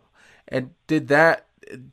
And 0.48 0.72
did 0.88 1.08
that 1.10 1.48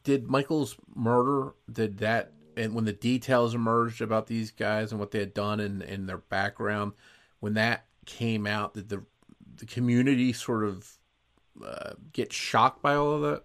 did 0.05 0.29
Michael's 0.29 0.77
murder 0.95 1.55
did 1.71 1.99
that 1.99 2.33
and 2.57 2.75
when 2.75 2.85
the 2.85 2.93
details 2.93 3.55
emerged 3.55 4.01
about 4.01 4.27
these 4.27 4.51
guys 4.51 4.91
and 4.91 5.01
what 5.01 5.11
they 5.11 5.19
had 5.19 5.35
done 5.35 5.61
and, 5.61 5.83
and 5.83 6.09
their 6.09 6.19
background, 6.19 6.93
when 7.41 7.55
that 7.55 7.87
came 8.07 8.47
out, 8.47 8.75
did 8.75 8.89
the 8.89 9.03
the 9.57 9.67
community 9.67 10.33
sort 10.33 10.65
of 10.65 10.91
uh, 11.65 11.93
get 12.13 12.33
shocked 12.33 12.83
by 12.83 12.95
all 12.95 13.13
of 13.13 13.23
that? 13.23 13.43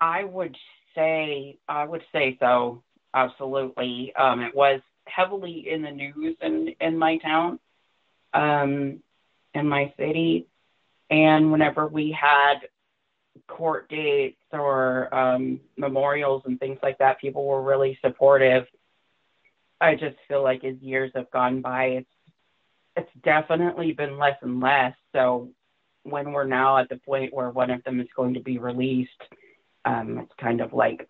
I 0.00 0.24
would 0.24 0.56
say 0.94 1.58
I 1.68 1.84
would 1.84 2.04
say 2.12 2.36
so. 2.40 2.82
Absolutely. 3.14 4.14
Um, 4.14 4.42
it 4.42 4.54
was 4.54 4.80
heavily 5.06 5.68
in 5.70 5.82
the 5.82 5.90
news 5.90 6.36
in 6.40 6.74
in 6.80 6.98
my 6.98 7.18
town, 7.18 7.58
um, 8.34 9.00
in 9.54 9.68
my 9.68 9.92
city, 9.98 10.46
and 11.10 11.50
whenever 11.50 11.86
we 11.86 12.12
had 12.12 12.60
court 13.46 13.88
dates 13.88 14.40
or 14.60 15.14
um, 15.14 15.60
memorials 15.76 16.42
and 16.46 16.58
things 16.58 16.78
like 16.82 16.98
that, 16.98 17.20
people 17.20 17.46
were 17.46 17.62
really 17.62 17.98
supportive. 18.04 18.64
I 19.80 19.94
just 19.94 20.16
feel 20.28 20.42
like 20.42 20.64
as 20.64 20.76
years 20.80 21.12
have 21.14 21.30
gone 21.30 21.60
by, 21.60 21.84
it's 21.84 22.10
it's 22.96 23.10
definitely 23.22 23.92
been 23.92 24.18
less 24.18 24.36
and 24.40 24.58
less. 24.58 24.94
So 25.12 25.50
when 26.02 26.32
we're 26.32 26.46
now 26.46 26.78
at 26.78 26.88
the 26.88 26.96
point 26.96 27.34
where 27.34 27.50
one 27.50 27.70
of 27.70 27.84
them 27.84 28.00
is 28.00 28.08
going 28.16 28.34
to 28.34 28.40
be 28.40 28.58
released, 28.58 29.10
um, 29.84 30.18
it's 30.18 30.32
kind 30.40 30.60
of 30.62 30.72
like 30.72 31.06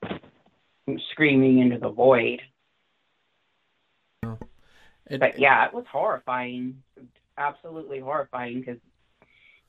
screaming 1.13 1.61
into 1.61 1.79
the 1.79 1.91
void. 1.91 2.41
It, 5.09 5.21
but 5.21 5.39
yeah, 5.39 5.65
it 5.67 5.75
was 5.75 5.85
horrifying, 5.91 6.83
absolutely 7.39 8.01
horrifying 8.01 8.61
because 8.61 8.79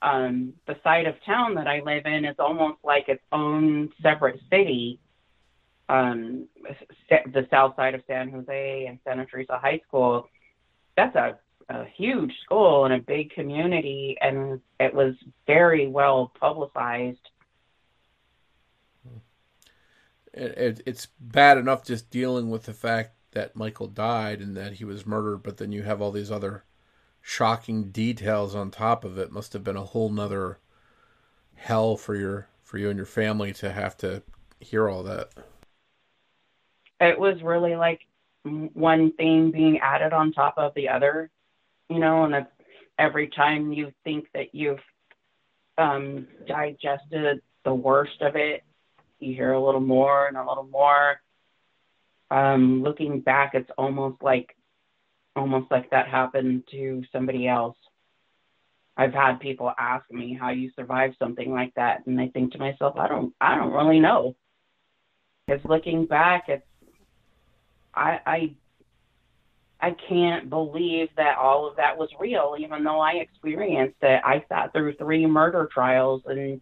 um, 0.01 0.53
the 0.67 0.77
side 0.83 1.07
of 1.07 1.15
town 1.25 1.55
that 1.55 1.67
I 1.67 1.81
live 1.81 2.05
in 2.05 2.25
is 2.25 2.35
almost 2.39 2.77
like 2.83 3.09
its 3.09 3.23
own 3.31 3.89
separate 4.01 4.39
city. 4.49 4.99
Um, 5.89 6.47
the 7.09 7.47
south 7.49 7.75
side 7.77 7.95
of 7.95 8.03
San 8.07 8.29
Jose 8.29 8.85
and 8.87 8.99
Santa 9.05 9.25
Teresa 9.25 9.57
High 9.57 9.81
School, 9.87 10.27
that's 10.97 11.15
a, 11.15 11.37
a 11.69 11.85
huge 11.85 12.33
school 12.43 12.85
and 12.85 12.93
a 12.93 12.99
big 12.99 13.31
community, 13.31 14.17
and 14.21 14.59
it 14.79 14.93
was 14.93 15.15
very 15.45 15.87
well 15.87 16.31
publicized 16.39 17.29
it, 20.37 20.81
it's 20.85 21.07
bad 21.19 21.57
enough 21.57 21.83
just 21.83 22.09
dealing 22.09 22.49
with 22.49 22.63
the 22.63 22.73
fact 22.73 23.15
that 23.31 23.55
Michael 23.55 23.87
died 23.87 24.39
and 24.39 24.55
that 24.55 24.73
he 24.73 24.85
was 24.85 25.05
murdered, 25.05 25.43
but 25.43 25.57
then 25.57 25.71
you 25.71 25.83
have 25.83 26.01
all 26.01 26.11
these 26.11 26.31
other 26.31 26.63
shocking 27.27 27.91
details 27.91 28.55
on 28.55 28.71
top 28.71 29.03
of 29.03 29.17
it. 29.17 29.33
Must 29.33 29.51
have 29.51 29.61
been 29.61 29.75
a 29.75 29.83
whole 29.83 30.09
nother 30.09 30.59
hell 31.55 31.97
for 31.97 32.15
your 32.15 32.47
for 32.63 32.77
you 32.77 32.89
and 32.89 32.95
your 32.95 33.05
family 33.05 33.51
to 33.51 33.69
have 33.69 33.97
to 33.97 34.23
hear 34.61 34.87
all 34.87 35.03
that. 35.03 35.31
It 37.01 37.19
was 37.19 37.41
really 37.43 37.75
like 37.75 37.99
one 38.43 39.11
thing 39.11 39.51
being 39.51 39.79
added 39.79 40.13
on 40.13 40.31
top 40.31 40.53
of 40.57 40.73
the 40.73 40.87
other, 40.87 41.29
you 41.89 41.99
know, 41.99 42.23
and 42.23 42.47
every 42.97 43.27
time 43.27 43.73
you 43.73 43.91
think 44.05 44.27
that 44.33 44.55
you've 44.55 44.79
um, 45.77 46.27
digested 46.47 47.41
the 47.65 47.73
worst 47.73 48.21
of 48.21 48.37
it, 48.37 48.63
you 49.19 49.33
hear 49.33 49.51
a 49.51 49.63
little 49.63 49.81
more 49.81 50.27
and 50.27 50.37
a 50.37 50.47
little 50.47 50.67
more. 50.71 51.19
Um, 52.31 52.83
looking 52.83 53.19
back, 53.19 53.53
it's 53.53 53.69
almost 53.77 54.21
like 54.21 54.56
almost 55.37 55.71
like 55.71 55.89
that 55.91 56.07
happened 56.07 56.63
to 56.71 57.03
somebody 57.11 57.47
else. 57.47 57.77
I've 58.97 59.13
had 59.13 59.39
people 59.39 59.71
ask 59.77 60.09
me 60.11 60.33
how 60.39 60.49
you 60.49 60.71
survive 60.75 61.13
something 61.19 61.51
like 61.51 61.73
that, 61.75 62.07
and 62.07 62.19
I 62.19 62.29
think 62.29 62.53
to 62.53 62.57
myself, 62.57 62.97
I 62.97 63.07
don't, 63.07 63.33
I 63.39 63.55
don't 63.55 63.71
really 63.71 63.99
know. 63.99 64.35
Because 65.45 65.63
looking 65.65 66.07
back, 66.07 66.45
it's, 66.47 66.65
I, 67.93 68.19
I, 68.25 68.55
I 69.79 69.95
can't 70.09 70.49
believe 70.49 71.09
that 71.15 71.37
all 71.37 71.69
of 71.69 71.77
that 71.77 71.97
was 71.97 72.09
real, 72.19 72.55
even 72.59 72.83
though 72.83 72.99
I 72.99 73.13
experienced 73.13 73.97
it. 74.01 74.21
I 74.25 74.43
sat 74.49 74.73
through 74.73 74.95
three 74.95 75.27
murder 75.27 75.69
trials, 75.71 76.23
and, 76.25 76.59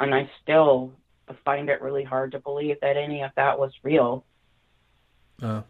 and 0.00 0.14
I 0.14 0.30
still 0.42 0.92
find 1.44 1.68
it 1.68 1.82
really 1.82 2.04
hard 2.04 2.32
to 2.32 2.38
believe 2.38 2.76
that 2.80 2.96
any 2.96 3.20
of 3.20 3.30
that 3.36 3.58
was 3.58 3.72
real. 3.82 4.24
Uh, 5.42 5.62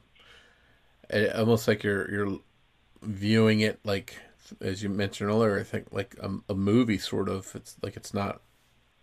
almost 1.12 1.68
like 1.68 1.82
you're 1.82 2.10
you're 2.10 2.38
viewing 3.02 3.60
it 3.60 3.80
like 3.84 4.16
as 4.60 4.82
you 4.82 4.88
mentioned 4.88 5.30
earlier, 5.30 5.58
I 5.58 5.62
think 5.62 5.88
like 5.92 6.16
a, 6.20 6.30
a 6.48 6.54
movie 6.54 6.98
sort 6.98 7.28
of. 7.28 7.54
It's 7.54 7.76
like 7.82 7.96
it's 7.96 8.14
not 8.14 8.40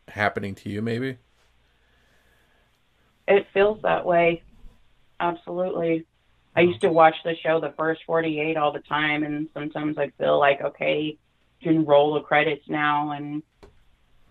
happening 0.07 0.55
to 0.55 0.69
you, 0.69 0.81
maybe. 0.81 1.17
It 3.27 3.47
feels 3.53 3.81
that 3.81 4.05
way. 4.05 4.43
Absolutely. 5.19 6.05
I 6.55 6.61
used 6.61 6.81
to 6.81 6.89
watch 6.89 7.15
the 7.23 7.35
show 7.35 7.59
The 7.59 7.73
First 7.75 8.01
48 8.05 8.55
all 8.55 8.71
the 8.71 8.79
time, 8.79 9.23
and 9.23 9.49
sometimes 9.53 9.97
I 9.97 10.11
feel 10.17 10.39
like, 10.39 10.61
okay, 10.61 11.17
you 11.59 11.71
can 11.71 11.85
roll 11.85 12.13
the 12.13 12.21
credits 12.21 12.63
now 12.69 13.11
and 13.11 13.43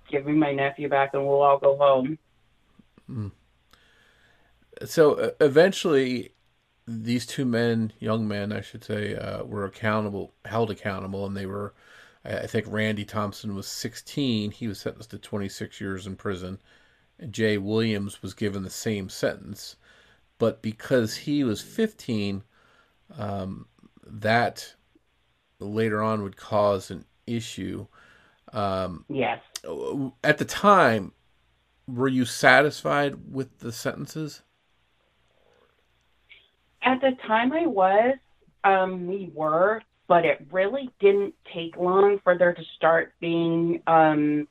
give 0.09 0.25
me 0.25 0.33
my 0.33 0.53
nephew 0.53 0.89
back, 0.89 1.11
and 1.13 1.27
we'll 1.27 1.43
all 1.43 1.59
go 1.59 1.77
home. 1.77 2.19
Mm. 3.11 3.33
So 4.87 5.15
uh, 5.15 5.31
eventually, 5.41 6.34
these 6.87 7.27
two 7.27 7.45
men, 7.45 7.93
young 7.99 8.29
men, 8.29 8.53
I 8.53 8.61
should 8.61 8.85
say, 8.85 9.17
uh, 9.17 9.45
were 9.45 9.65
accountable, 9.65 10.35
held 10.45 10.71
accountable, 10.71 11.27
and 11.27 11.37
they 11.37 11.47
were. 11.47 11.75
I 12.27 12.47
think 12.47 12.67
Randy 12.69 13.05
Thompson 13.05 13.55
was 13.55 13.67
16. 13.67 14.51
He 14.51 14.67
was 14.67 14.81
sentenced 14.81 15.11
to 15.11 15.19
26 15.19 15.79
years 15.79 16.07
in 16.07 16.17
prison. 16.17 16.59
And 17.19 17.35
Jae 17.35 17.61
Williams 17.61 18.23
was 18.23 18.33
given 18.33 18.63
the 18.63 18.71
same 18.71 19.11
sentence 19.11 19.77
but 20.39 20.63
because 20.63 21.17
he 21.17 21.45
was 21.45 21.61
15, 21.63 22.43
um, 23.19 23.67
that 24.07 24.75
later 25.59 26.03
on 26.03 26.23
would 26.23 26.37
cause 26.37 26.91
an 26.91 27.05
issue. 27.27 27.87
Um, 28.53 29.05
yes. 29.09 29.41
At 30.23 30.39
the 30.39 30.45
time, 30.45 31.13
were 31.87 32.09
you 32.09 32.25
satisfied 32.25 33.33
with 33.33 33.61
the 33.61 33.73
sentences? 33.73 34.43
At 36.85 37.01
the 37.01 37.13
time, 37.27 37.53
I 37.53 37.67
was. 37.67 38.17
Um, 38.63 39.07
we 39.07 39.31
were, 39.35 39.83
but 40.07 40.25
it 40.25 40.47
really 40.51 40.91
didn't 41.01 41.35
take 41.53 41.77
long 41.77 42.19
for 42.23 42.37
there 42.37 42.55
to 42.55 42.63
start 42.77 43.15
being 43.21 43.83
um, 43.87 44.49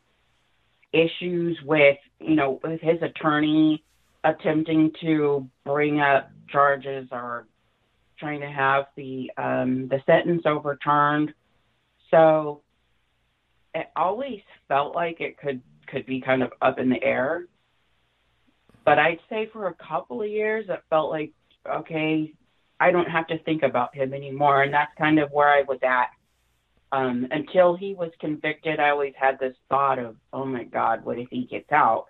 issues 0.91 1.57
with, 1.65 1.97
you 2.19 2.35
know, 2.35 2.59
with 2.63 2.81
his 2.81 3.01
attorney 3.01 3.83
attempting 4.23 4.91
to 5.01 5.47
bring 5.65 5.99
up 5.99 6.31
charges 6.49 7.07
or 7.11 7.47
trying 8.19 8.39
to 8.41 8.49
have 8.49 8.85
the 8.95 9.31
um, 9.37 9.87
the 9.89 10.01
sentence 10.05 10.43
overturned. 10.45 11.33
So 12.09 12.61
it 13.73 13.87
always 13.95 14.41
felt 14.67 14.95
like 14.95 15.19
it 15.21 15.37
could 15.37 15.61
could 15.87 16.05
be 16.05 16.21
kind 16.21 16.43
of 16.43 16.51
up 16.61 16.79
in 16.79 16.89
the 16.89 17.03
air. 17.03 17.47
But 18.85 18.99
I'd 18.99 19.19
say 19.29 19.49
for 19.51 19.67
a 19.67 19.73
couple 19.73 20.21
of 20.21 20.29
years 20.29 20.65
it 20.69 20.83
felt 20.89 21.09
like 21.09 21.31
okay, 21.67 22.33
I 22.79 22.91
don't 22.91 23.09
have 23.09 23.27
to 23.27 23.37
think 23.39 23.63
about 23.63 23.95
him 23.95 24.13
anymore, 24.13 24.63
and 24.63 24.73
that's 24.73 24.93
kind 24.97 25.19
of 25.19 25.31
where 25.31 25.49
I 25.49 25.63
was 25.63 25.79
at. 25.83 26.09
Um, 26.91 27.27
until 27.31 27.75
he 27.75 27.95
was 27.95 28.11
convicted, 28.19 28.79
I 28.79 28.91
always 28.91 29.13
had 29.17 29.39
this 29.39 29.55
thought 29.67 29.97
of, 29.97 30.15
oh 30.31 30.45
my 30.45 30.63
God, 30.63 31.03
what 31.03 31.17
if 31.17 31.27
he 31.31 31.45
gets 31.45 31.71
out? 31.71 32.07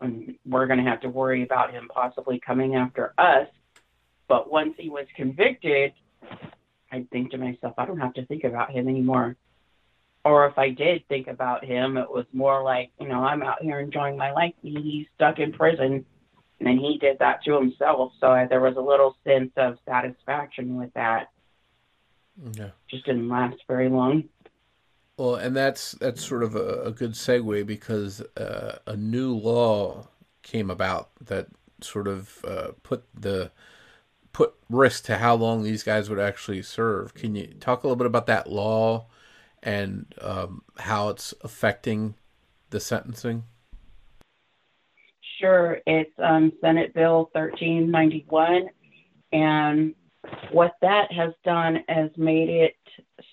and 0.00 0.36
we're 0.46 0.66
going 0.66 0.82
to 0.82 0.90
have 0.90 1.00
to 1.00 1.08
worry 1.08 1.42
about 1.42 1.72
him 1.72 1.88
possibly 1.92 2.40
coming 2.40 2.74
after 2.74 3.12
us. 3.18 3.48
But 4.28 4.50
once 4.50 4.74
he 4.78 4.88
was 4.88 5.06
convicted, 5.16 5.92
I'd 6.90 7.10
think 7.10 7.32
to 7.32 7.38
myself, 7.38 7.74
I 7.78 7.86
don't 7.86 8.00
have 8.00 8.14
to 8.14 8.26
think 8.26 8.44
about 8.44 8.70
him 8.70 8.88
anymore. 8.88 9.36
Or 10.24 10.46
if 10.46 10.58
I 10.58 10.70
did 10.70 11.06
think 11.08 11.28
about 11.28 11.64
him, 11.64 11.96
it 11.96 12.10
was 12.10 12.26
more 12.32 12.62
like, 12.62 12.90
you 13.00 13.08
know, 13.08 13.24
I'm 13.24 13.42
out 13.42 13.62
here 13.62 13.80
enjoying 13.80 14.16
my 14.16 14.32
life. 14.32 14.54
He's 14.62 15.06
stuck 15.16 15.38
in 15.38 15.52
prison, 15.52 16.04
and 16.60 16.78
he 16.78 16.98
did 16.98 17.18
that 17.18 17.42
to 17.44 17.54
himself. 17.54 18.12
So 18.20 18.28
I, 18.28 18.46
there 18.46 18.60
was 18.60 18.76
a 18.76 18.80
little 18.80 19.16
sense 19.24 19.52
of 19.56 19.78
satisfaction 19.86 20.76
with 20.76 20.92
that. 20.94 21.28
Yeah. 22.52 22.70
Just 22.88 23.06
didn't 23.06 23.28
last 23.28 23.56
very 23.66 23.88
long. 23.88 24.24
Well, 25.16 25.34
and 25.34 25.54
that's 25.54 25.92
that's 25.92 26.24
sort 26.24 26.42
of 26.42 26.56
a, 26.56 26.82
a 26.84 26.92
good 26.92 27.12
segue 27.12 27.66
because 27.66 28.22
uh, 28.36 28.78
a 28.86 28.96
new 28.96 29.34
law 29.34 30.08
came 30.42 30.70
about 30.70 31.10
that 31.20 31.48
sort 31.82 32.08
of 32.08 32.44
uh, 32.46 32.68
put 32.82 33.04
the 33.14 33.50
put 34.32 34.54
risk 34.68 35.04
to 35.04 35.18
how 35.18 35.34
long 35.34 35.62
these 35.62 35.82
guys 35.82 36.08
would 36.08 36.18
actually 36.18 36.62
serve. 36.62 37.14
Can 37.14 37.34
you 37.34 37.48
talk 37.60 37.82
a 37.82 37.86
little 37.86 37.96
bit 37.96 38.06
about 38.06 38.26
that 38.26 38.50
law 38.50 39.06
and 39.62 40.06
um, 40.22 40.62
how 40.78 41.10
it's 41.10 41.34
affecting 41.42 42.14
the 42.70 42.80
sentencing? 42.80 43.44
Sure, 45.40 45.80
it's 45.86 46.12
um, 46.18 46.52
Senate 46.60 46.92
Bill 46.92 47.30
1391, 47.32 48.68
and 49.32 49.94
what 50.52 50.74
that 50.82 51.10
has 51.10 51.32
done 51.44 51.82
has 51.88 52.10
made 52.18 52.50
it 52.50 52.76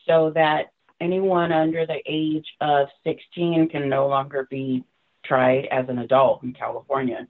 so 0.08 0.32
that 0.34 0.72
anyone 1.02 1.52
under 1.52 1.86
the 1.86 2.02
age 2.06 2.46
of 2.62 2.88
16 3.04 3.67
can 3.70 3.89
no 3.89 4.08
longer 4.08 4.48
be 4.50 4.86
tried 5.26 5.65
as 5.65 5.89
an 5.89 6.00
adult 6.00 6.43
in 6.43 6.54
California, 6.54 7.28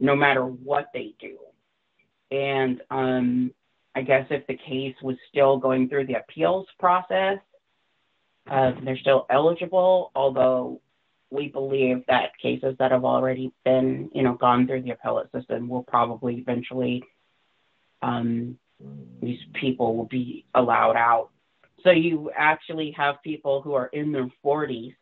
no 0.00 0.16
matter 0.16 0.42
what 0.42 0.86
they 0.94 1.14
do. 1.20 1.36
And 2.30 2.80
um, 2.90 3.52
I 3.94 4.00
guess 4.00 4.26
if 4.30 4.46
the 4.46 4.56
case 4.56 4.96
was 5.02 5.16
still 5.28 5.58
going 5.58 5.90
through 5.90 6.06
the 6.06 6.14
appeals 6.14 6.66
process, 6.78 7.38
uh, 8.50 8.72
they're 8.82 8.96
still 8.96 9.26
eligible, 9.28 10.12
although 10.14 10.80
we 11.30 11.48
believe 11.48 12.04
that 12.08 12.38
cases 12.40 12.74
that 12.78 12.90
have 12.90 13.04
already 13.04 13.52
been, 13.64 14.10
you 14.14 14.22
know, 14.22 14.34
gone 14.34 14.66
through 14.66 14.82
the 14.82 14.90
appellate 14.90 15.30
system 15.32 15.68
will 15.68 15.82
probably 15.82 16.36
eventually, 16.36 17.04
um, 18.02 18.58
these 19.20 19.40
people 19.54 19.96
will 19.96 20.06
be 20.06 20.44
allowed 20.54 20.96
out 20.96 21.30
so 21.84 21.90
you 21.90 22.30
actually 22.36 22.92
have 22.96 23.22
people 23.22 23.62
who 23.62 23.74
are 23.74 23.86
in 23.86 24.12
their 24.12 24.28
40s 24.44 24.94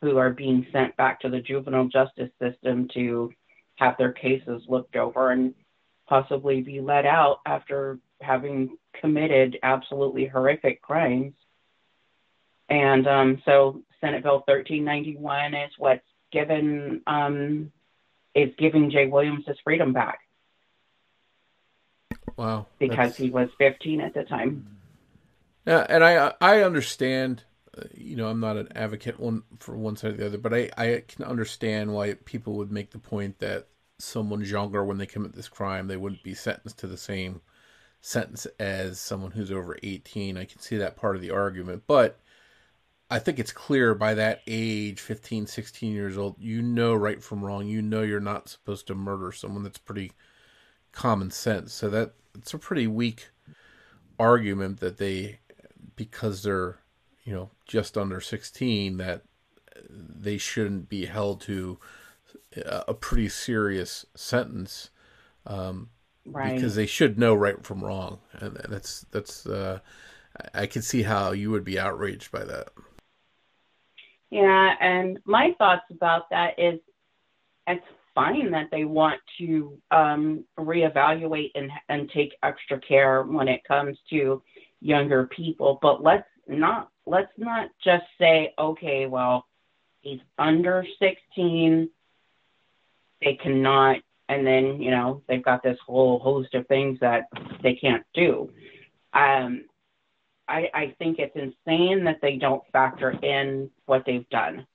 who 0.00 0.16
are 0.18 0.30
being 0.30 0.66
sent 0.72 0.96
back 0.96 1.20
to 1.20 1.28
the 1.28 1.40
juvenile 1.40 1.88
justice 1.88 2.30
system 2.40 2.88
to 2.94 3.32
have 3.76 3.96
their 3.98 4.12
cases 4.12 4.62
looked 4.68 4.96
over 4.96 5.30
and 5.30 5.54
possibly 6.08 6.60
be 6.60 6.80
let 6.80 7.04
out 7.04 7.40
after 7.46 7.98
having 8.20 8.76
committed 8.98 9.58
absolutely 9.62 10.26
horrific 10.26 10.80
crimes. 10.80 11.34
And 12.68 13.06
um, 13.06 13.42
so 13.44 13.82
Senate 14.00 14.22
Bill 14.22 14.42
1391 14.46 15.54
is 15.54 15.72
what's 15.78 16.02
given 16.32 17.02
um, 17.06 17.72
is 18.34 18.50
giving 18.58 18.90
Jae 18.90 19.10
Williams 19.10 19.44
his 19.46 19.56
freedom 19.64 19.92
back. 19.92 20.20
Wow. 22.36 22.66
Because 22.78 22.96
that's... 22.96 23.16
he 23.16 23.30
was 23.30 23.48
15 23.58 24.00
at 24.00 24.14
the 24.14 24.24
time. 24.24 24.76
Yeah, 25.66 25.86
and 25.88 26.04
I 26.04 26.32
I 26.40 26.62
understand. 26.62 27.44
You 27.94 28.16
know, 28.16 28.28
I'm 28.28 28.40
not 28.40 28.56
an 28.56 28.68
advocate 28.74 29.20
one 29.20 29.42
for 29.58 29.76
one 29.76 29.96
side 29.96 30.12
or 30.12 30.16
the 30.16 30.26
other, 30.26 30.38
but 30.38 30.54
I 30.54 30.70
I 30.78 31.02
can 31.06 31.24
understand 31.24 31.92
why 31.92 32.14
people 32.14 32.54
would 32.54 32.70
make 32.70 32.90
the 32.90 32.98
point 32.98 33.38
that 33.40 33.66
someone's 33.98 34.50
younger 34.50 34.84
when 34.84 34.98
they 34.98 35.06
commit 35.06 35.34
this 35.34 35.48
crime, 35.48 35.88
they 35.88 35.96
wouldn't 35.96 36.22
be 36.22 36.34
sentenced 36.34 36.78
to 36.78 36.86
the 36.86 36.96
same 36.96 37.40
sentence 38.00 38.46
as 38.60 39.00
someone 39.00 39.32
who's 39.32 39.50
over 39.50 39.76
18. 39.82 40.36
I 40.36 40.44
can 40.44 40.60
see 40.60 40.76
that 40.76 40.96
part 40.96 41.16
of 41.16 41.22
the 41.22 41.30
argument, 41.30 41.84
but 41.86 42.20
I 43.08 43.18
think 43.20 43.38
it's 43.38 43.52
clear 43.52 43.94
by 43.94 44.14
that 44.14 44.42
age, 44.46 45.00
15, 45.00 45.46
16 45.46 45.92
years 45.92 46.18
old, 46.18 46.36
you 46.38 46.60
know 46.60 46.94
right 46.94 47.22
from 47.22 47.44
wrong. 47.44 47.66
You 47.66 47.80
know 47.80 48.02
you're 48.02 48.20
not 48.20 48.48
supposed 48.48 48.88
to 48.88 48.94
murder 48.94 49.30
someone. 49.30 49.62
That's 49.62 49.78
pretty 49.78 50.12
common 50.92 51.30
sense. 51.30 51.72
So 51.72 51.88
that 51.90 52.14
it's 52.34 52.52
a 52.52 52.58
pretty 52.58 52.86
weak 52.86 53.28
argument 54.18 54.80
that 54.80 54.96
they 54.98 55.38
because 55.94 56.42
they're 56.42 56.78
you 57.24 57.32
know 57.32 57.50
just 57.66 57.96
under 57.96 58.20
16 58.20 58.96
that 58.96 59.22
they 59.90 60.38
shouldn't 60.38 60.88
be 60.88 61.04
held 61.06 61.40
to 61.42 61.78
a 62.64 62.94
pretty 62.94 63.28
serious 63.28 64.06
sentence 64.14 64.90
um, 65.46 65.90
right. 66.24 66.54
because 66.54 66.74
they 66.74 66.86
should 66.86 67.18
know 67.18 67.34
right 67.34 67.62
from 67.64 67.84
wrong 67.84 68.18
and 68.32 68.56
that's 68.68 69.04
that's 69.10 69.46
uh, 69.46 69.78
I 70.54 70.66
can 70.66 70.82
see 70.82 71.02
how 71.02 71.32
you 71.32 71.50
would 71.50 71.64
be 71.64 71.78
outraged 71.78 72.30
by 72.30 72.44
that. 72.44 72.68
Yeah, 74.36 74.74
and 74.82 75.18
my 75.24 75.54
thoughts 75.56 75.86
about 75.90 76.28
that 76.28 76.58
is 76.58 76.78
it's 77.66 77.86
fine 78.14 78.50
that 78.50 78.68
they 78.70 78.84
want 78.84 79.18
to 79.38 79.78
um, 79.90 80.44
reevaluate 80.58 81.52
and 81.54 81.70
and 81.88 82.10
take 82.10 82.34
extra 82.42 82.78
care 82.78 83.22
when 83.22 83.48
it 83.48 83.64
comes 83.66 83.96
to 84.10 84.42
younger 84.82 85.26
people, 85.28 85.78
but 85.80 86.02
let's 86.02 86.28
not 86.46 86.90
let's 87.06 87.32
not 87.38 87.70
just 87.82 88.04
say, 88.20 88.52
okay, 88.58 89.06
well, 89.06 89.46
he's 90.02 90.20
under 90.38 90.84
16, 90.98 91.88
they 93.22 93.38
cannot, 93.42 93.96
and 94.28 94.46
then 94.46 94.82
you 94.82 94.90
know 94.90 95.22
they've 95.30 95.42
got 95.42 95.62
this 95.62 95.78
whole 95.86 96.18
host 96.18 96.52
of 96.52 96.66
things 96.66 96.98
that 97.00 97.22
they 97.62 97.74
can't 97.74 98.04
do. 98.12 98.50
Um, 99.14 99.64
I, 100.48 100.70
I 100.72 100.94
think 100.98 101.18
it's 101.18 101.36
insane 101.36 102.04
that 102.04 102.20
they 102.22 102.36
don't 102.36 102.62
factor 102.72 103.10
in 103.10 103.70
what 103.86 104.04
they've 104.06 104.28
done. 104.30 104.66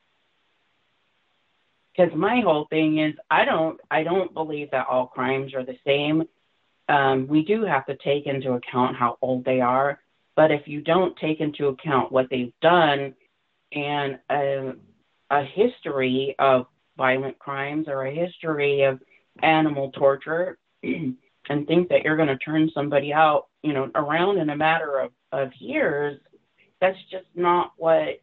Because 1.96 2.14
my 2.16 2.42
whole 2.42 2.68
thing 2.70 3.00
is, 3.00 3.16
I 3.30 3.46
don't, 3.46 3.80
I 3.90 4.04
don't 4.04 4.34
believe 4.34 4.72
that 4.72 4.88
all 4.90 5.08
crimes 5.08 5.54
are 5.54 5.66
the 5.66 5.78
same 5.86 6.28
um, 6.92 7.28
we 7.28 7.44
do 7.44 7.64
have 7.64 7.86
to 7.86 7.96
take 7.96 8.26
into 8.26 8.54
account 8.54 8.98
how 8.98 9.18
old 9.22 9.46
they 9.46 9.62
are. 9.62 10.02
But 10.36 10.52
if 10.52 10.68
you 10.68 10.82
don't 10.82 11.16
take 11.18 11.40
into 11.40 11.68
account 11.68 12.12
what 12.12 12.28
they've 12.30 12.54
done 12.62 13.14
and 13.72 14.20
a, 14.30 14.74
a 15.30 15.44
history 15.44 16.36
of 16.38 16.66
violent 16.98 17.40
crimes 17.40 17.88
or 17.88 18.06
a 18.06 18.14
history 18.14 18.84
of 18.84 19.00
animal 19.42 19.92
torture 19.92 20.58
and 20.84 21.68
think 21.68 21.90
that 21.90 22.04
you're 22.04 22.18
going 22.18 22.28
to 22.28 22.38
turn 22.38 22.70
somebody 22.74 23.14
out, 23.14 23.48
you 23.64 23.74
know, 23.74 23.90
around 23.96 24.38
in 24.40 24.50
a 24.50 24.58
matter 24.58 25.00
of, 25.00 25.12
of 25.32 25.50
years, 25.60 26.20
that's 26.80 26.98
just 27.12 27.26
not 27.36 27.74
what 27.78 28.22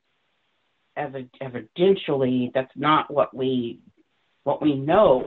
evidentially 0.99 2.53
that's 2.53 2.73
not 2.75 3.13
what 3.13 3.35
we 3.35 3.81
what 4.45 4.61
we 4.61 4.75
know. 4.75 5.27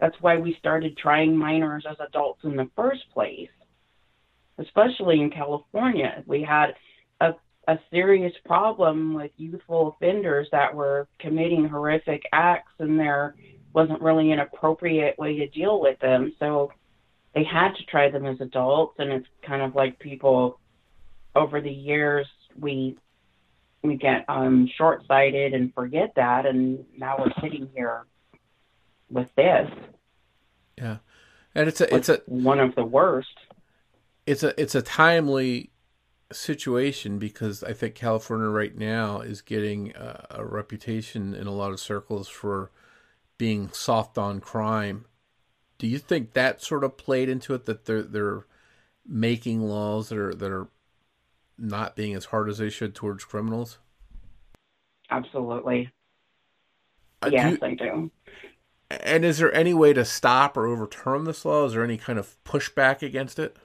That's 0.00 0.16
why 0.20 0.36
we 0.36 0.56
started 0.58 0.96
trying 0.96 1.36
minors 1.36 1.84
as 1.88 1.96
adults 2.00 2.40
in 2.44 2.56
the 2.56 2.68
first 2.74 3.02
place. 3.12 3.50
Especially 4.58 5.20
in 5.20 5.30
California, 5.30 6.22
we 6.26 6.42
had 6.42 6.74
a 7.20 7.32
a 7.68 7.78
serious 7.90 8.32
problem 8.44 9.14
with 9.14 9.30
youthful 9.36 9.96
offenders 9.96 10.48
that 10.50 10.74
were 10.74 11.06
committing 11.20 11.68
horrific 11.68 12.22
acts 12.32 12.72
and 12.80 12.98
there 12.98 13.36
wasn't 13.72 14.02
really 14.02 14.32
an 14.32 14.40
appropriate 14.40 15.18
way 15.18 15.36
to 15.38 15.46
deal 15.48 15.80
with 15.80 15.98
them. 16.00 16.32
So 16.38 16.72
they 17.34 17.44
had 17.44 17.72
to 17.74 17.84
try 17.84 18.10
them 18.10 18.26
as 18.26 18.40
adults 18.40 18.96
and 18.98 19.12
it's 19.12 19.26
kind 19.46 19.62
of 19.62 19.74
like 19.74 19.98
people 19.98 20.58
over 21.34 21.60
the 21.60 21.70
years 21.70 22.26
we 22.58 22.96
we 23.82 23.96
get 23.96 24.24
um 24.28 24.68
short 24.76 25.06
sighted 25.06 25.54
and 25.54 25.72
forget 25.74 26.12
that 26.16 26.46
and 26.46 26.84
now 26.96 27.16
we're 27.18 27.32
sitting 27.42 27.68
here 27.74 28.04
with 29.12 29.28
this. 29.36 29.68
Yeah. 30.76 30.98
And 31.54 31.68
it's 31.68 31.80
a 31.80 31.94
it's 31.94 32.08
a 32.08 32.22
one 32.26 32.58
of 32.58 32.74
the 32.74 32.84
worst. 32.84 33.28
It's 34.26 34.42
a 34.42 34.60
it's 34.60 34.74
a 34.74 34.82
timely 34.82 35.70
situation 36.32 37.18
because 37.18 37.62
I 37.62 37.74
think 37.74 37.94
California 37.94 38.48
right 38.48 38.76
now 38.76 39.20
is 39.20 39.42
getting 39.42 39.94
a, 39.94 40.26
a 40.30 40.44
reputation 40.44 41.34
in 41.34 41.46
a 41.46 41.52
lot 41.52 41.72
of 41.72 41.80
circles 41.80 42.28
for 42.28 42.70
being 43.36 43.70
soft 43.72 44.16
on 44.16 44.40
crime. 44.40 45.04
Do 45.76 45.86
you 45.86 45.98
think 45.98 46.32
that 46.32 46.62
sort 46.62 46.84
of 46.84 46.96
played 46.96 47.28
into 47.28 47.52
it 47.54 47.66
that 47.66 47.84
they're 47.84 48.02
they're 48.02 48.46
making 49.06 49.60
laws 49.60 50.08
that 50.08 50.18
are 50.18 50.34
that 50.34 50.50
are 50.50 50.68
not 51.58 51.96
being 51.96 52.14
as 52.14 52.26
hard 52.26 52.48
as 52.48 52.58
they 52.58 52.70
should 52.70 52.94
towards 52.94 53.24
criminals? 53.24 53.78
Absolutely. 55.10 55.90
Uh, 57.20 57.30
yes, 57.30 57.58
do 57.58 57.66
you, 57.66 57.72
I 57.72 57.74
do. 57.74 58.10
And 58.90 59.24
is 59.24 59.38
there 59.38 59.54
any 59.54 59.74
way 59.74 59.92
to 59.92 60.04
stop 60.04 60.56
or 60.56 60.66
overturn 60.66 61.24
this 61.24 61.44
law? 61.44 61.66
Is 61.66 61.74
there 61.74 61.84
any 61.84 61.96
kind 61.96 62.18
of 62.18 62.36
pushback 62.44 63.02
against 63.02 63.38
it? 63.38 63.56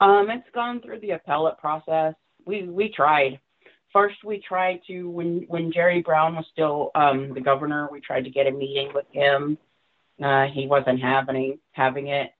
Um, 0.00 0.30
it's 0.30 0.48
gone 0.54 0.80
through 0.80 1.00
the 1.00 1.10
appellate 1.10 1.58
process. 1.58 2.14
We 2.44 2.64
we 2.64 2.90
tried. 2.90 3.40
First, 3.92 4.16
we 4.24 4.40
tried 4.40 4.80
to 4.88 5.08
when 5.08 5.46
when 5.48 5.72
Jerry 5.72 6.02
Brown 6.02 6.36
was 6.36 6.44
still 6.52 6.90
um, 6.94 7.32
the 7.32 7.40
governor. 7.40 7.88
We 7.90 8.00
tried 8.00 8.24
to 8.24 8.30
get 8.30 8.46
a 8.46 8.50
meeting 8.50 8.92
with 8.94 9.06
him. 9.10 9.58
Uh, 10.22 10.46
he 10.46 10.66
wasn't 10.66 11.00
having 11.00 11.58
having 11.72 12.08
it. 12.08 12.32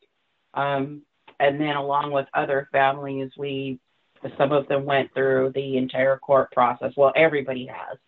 Um, 0.54 1.02
and 1.40 1.60
then 1.60 1.76
along 1.76 2.12
with 2.12 2.26
other 2.34 2.68
families, 2.72 3.30
we 3.36 3.78
some 4.38 4.52
of 4.52 4.66
them 4.68 4.84
went 4.84 5.12
through 5.14 5.52
the 5.54 5.76
entire 5.76 6.16
court 6.18 6.50
process. 6.52 6.92
Well, 6.96 7.12
everybody 7.14 7.66
has, 7.66 7.98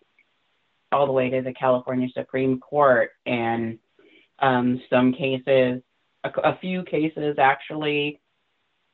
all 0.91 1.05
the 1.05 1.11
way 1.13 1.29
to 1.29 1.41
the 1.41 1.53
California 1.53 2.09
Supreme 2.13 2.59
Court, 2.59 3.11
and 3.25 3.79
um, 4.39 4.81
some 4.89 5.13
cases, 5.13 5.81
a, 6.23 6.29
a 6.43 6.57
few 6.59 6.83
cases 6.83 7.37
actually, 7.39 8.19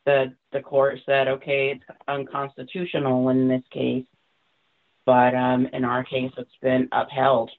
the 0.05 0.35
the 0.51 0.61
court 0.61 0.99
said, 1.05 1.27
okay, 1.27 1.71
it's 1.71 1.99
unconstitutional 2.07 3.29
in 3.29 3.47
this 3.47 3.63
case, 3.71 4.05
but 5.05 5.33
um, 5.33 5.67
in 5.73 5.83
our 5.85 6.03
case, 6.03 6.31
it's 6.37 6.49
been 6.61 6.89
upheld. 6.91 7.51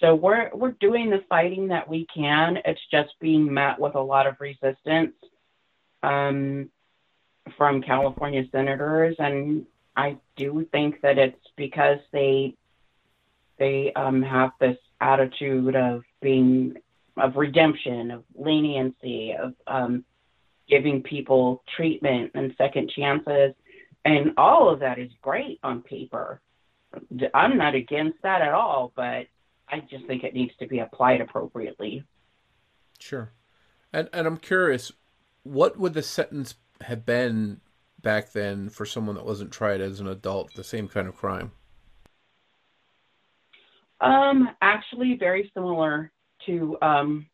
So 0.00 0.14
we're 0.14 0.50
we're 0.54 0.72
doing 0.72 1.10
the 1.10 1.24
fighting 1.28 1.68
that 1.68 1.88
we 1.88 2.06
can. 2.14 2.58
It's 2.64 2.80
just 2.90 3.10
being 3.20 3.52
met 3.52 3.80
with 3.80 3.96
a 3.96 4.00
lot 4.00 4.26
of 4.26 4.36
resistance 4.40 5.14
um, 6.02 6.70
from 7.56 7.82
California 7.82 8.44
senators, 8.52 9.16
and 9.18 9.66
I 9.96 10.18
do 10.36 10.66
think 10.70 11.00
that 11.00 11.18
it's 11.18 11.46
because 11.56 11.98
they 12.12 12.54
they 13.58 13.92
um, 13.94 14.22
have 14.22 14.52
this 14.60 14.78
attitude 15.00 15.74
of 15.74 16.04
being 16.22 16.76
of 17.16 17.34
redemption, 17.34 18.12
of 18.12 18.22
leniency, 18.36 19.32
of 19.32 19.54
um, 19.66 20.04
giving 20.68 21.02
people 21.02 21.64
treatment 21.76 22.30
and 22.34 22.54
second 22.56 22.88
chances, 22.94 23.52
and 24.04 24.34
all 24.36 24.68
of 24.68 24.78
that 24.78 25.00
is 25.00 25.10
great 25.22 25.58
on 25.64 25.82
paper. 25.82 26.40
I'm 27.34 27.58
not 27.58 27.74
against 27.74 28.22
that 28.22 28.42
at 28.42 28.54
all, 28.54 28.92
but 28.94 29.26
I 29.70 29.80
just 29.80 30.06
think 30.06 30.24
it 30.24 30.34
needs 30.34 30.52
to 30.60 30.66
be 30.66 30.78
applied 30.78 31.20
appropriately. 31.20 32.04
Sure. 32.98 33.32
And 33.92 34.08
and 34.12 34.26
I'm 34.26 34.36
curious, 34.36 34.92
what 35.42 35.78
would 35.78 35.94
the 35.94 36.02
sentence 36.02 36.54
have 36.82 37.04
been 37.04 37.60
back 38.02 38.32
then 38.32 38.68
for 38.68 38.86
someone 38.86 39.16
that 39.16 39.26
wasn't 39.26 39.52
tried 39.52 39.80
as 39.80 40.00
an 40.00 40.08
adult, 40.08 40.54
the 40.54 40.64
same 40.64 40.88
kind 40.88 41.08
of 41.08 41.16
crime? 41.16 41.52
Um, 44.00 44.50
actually, 44.62 45.16
very 45.16 45.50
similar 45.54 46.12
to 46.46 46.78
um, 46.82 47.26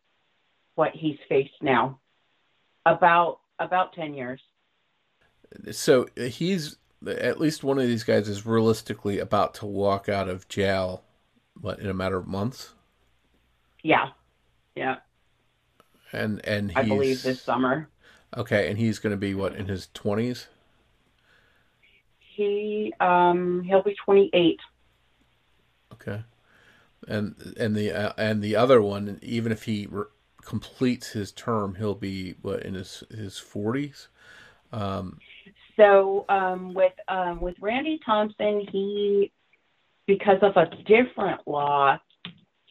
what 0.74 0.93
he's 0.95 1.18
faced 1.28 1.62
now. 1.62 2.01
About 2.87 3.41
about 3.59 3.95
ten 3.95 4.14
years. 4.14 4.41
So 5.70 6.07
he's 6.16 6.76
at 7.07 7.41
least 7.41 7.64
one 7.64 7.78
of 7.78 7.87
these 7.87 8.05
guys 8.05 8.28
is 8.28 8.47
realistically 8.47 9.18
about 9.18 9.55
to 9.55 9.66
walk 9.66 10.09
out 10.09 10.28
of 10.28 10.49
jail 10.49 11.05
what 11.61 11.78
in 11.78 11.88
a 11.88 11.94
matter 11.94 12.16
of 12.16 12.26
months? 12.26 12.74
Yeah, 13.82 14.09
yeah. 14.74 14.96
And 16.12 16.44
and 16.44 16.72
I 16.76 16.82
believe 16.82 17.22
this 17.22 17.42
summer. 17.42 17.88
Okay, 18.36 18.68
and 18.68 18.78
he's 18.78 18.98
going 18.98 19.12
to 19.12 19.16
be 19.16 19.34
what 19.34 19.55
in 19.55 19.66
his 19.66 19.88
twenties? 19.94 20.48
He 22.18 22.92
um 23.00 23.62
he'll 23.62 23.82
be 23.82 23.94
twenty 24.05 24.30
eight. 24.32 24.61
Okay, 25.92 26.22
and 27.07 27.55
and 27.57 27.76
the 27.76 27.92
uh, 27.92 28.12
and 28.18 28.42
the 28.42 28.57
other 28.57 28.82
one, 28.82 29.18
even 29.22 29.52
if 29.52 29.64
he 29.64 29.86
re- 29.88 30.05
completes 30.42 31.11
his 31.11 31.30
term, 31.32 31.76
he'll 31.76 31.94
be 31.94 32.34
what 32.42 32.62
in 32.62 32.74
his 32.74 33.05
his 33.11 33.38
forties. 33.38 34.09
Um, 34.72 35.18
so 35.76 36.24
um, 36.28 36.74
with 36.74 36.92
um, 37.09 37.40
with 37.40 37.57
Randy 37.61 38.00
Thompson, 38.05 38.66
he 38.70 39.30
because 40.07 40.38
of 40.42 40.57
a 40.57 40.66
different 40.84 41.40
law, 41.46 41.98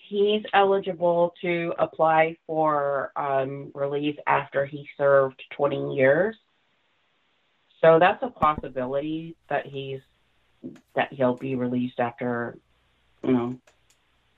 he's 0.10 0.44
eligible 0.54 1.34
to 1.42 1.74
apply 1.80 2.38
for 2.46 3.12
um, 3.16 3.72
release 3.74 4.18
after 4.28 4.66
he 4.66 4.88
served 4.98 5.42
20 5.56 5.96
years. 5.96 6.36
So 7.82 8.00
that's 8.00 8.22
a 8.24 8.30
possibility 8.30 9.36
that 9.50 9.66
he's 9.66 10.00
that 10.96 11.12
he'll 11.12 11.36
be 11.36 11.56
released 11.56 12.00
after, 12.00 12.58
you 13.22 13.34
know, 13.34 13.60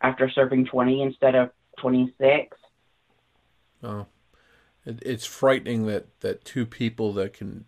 after 0.02 0.28
serving 0.30 0.66
20 0.66 1.04
instead 1.04 1.36
of 1.36 1.52
26. 1.80 2.58
Oh, 3.84 4.08
it, 4.84 5.00
it's 5.06 5.26
frightening 5.26 5.86
that 5.86 6.20
that 6.22 6.44
two 6.46 6.66
people 6.66 7.14
that 7.14 7.34
can 7.34 7.66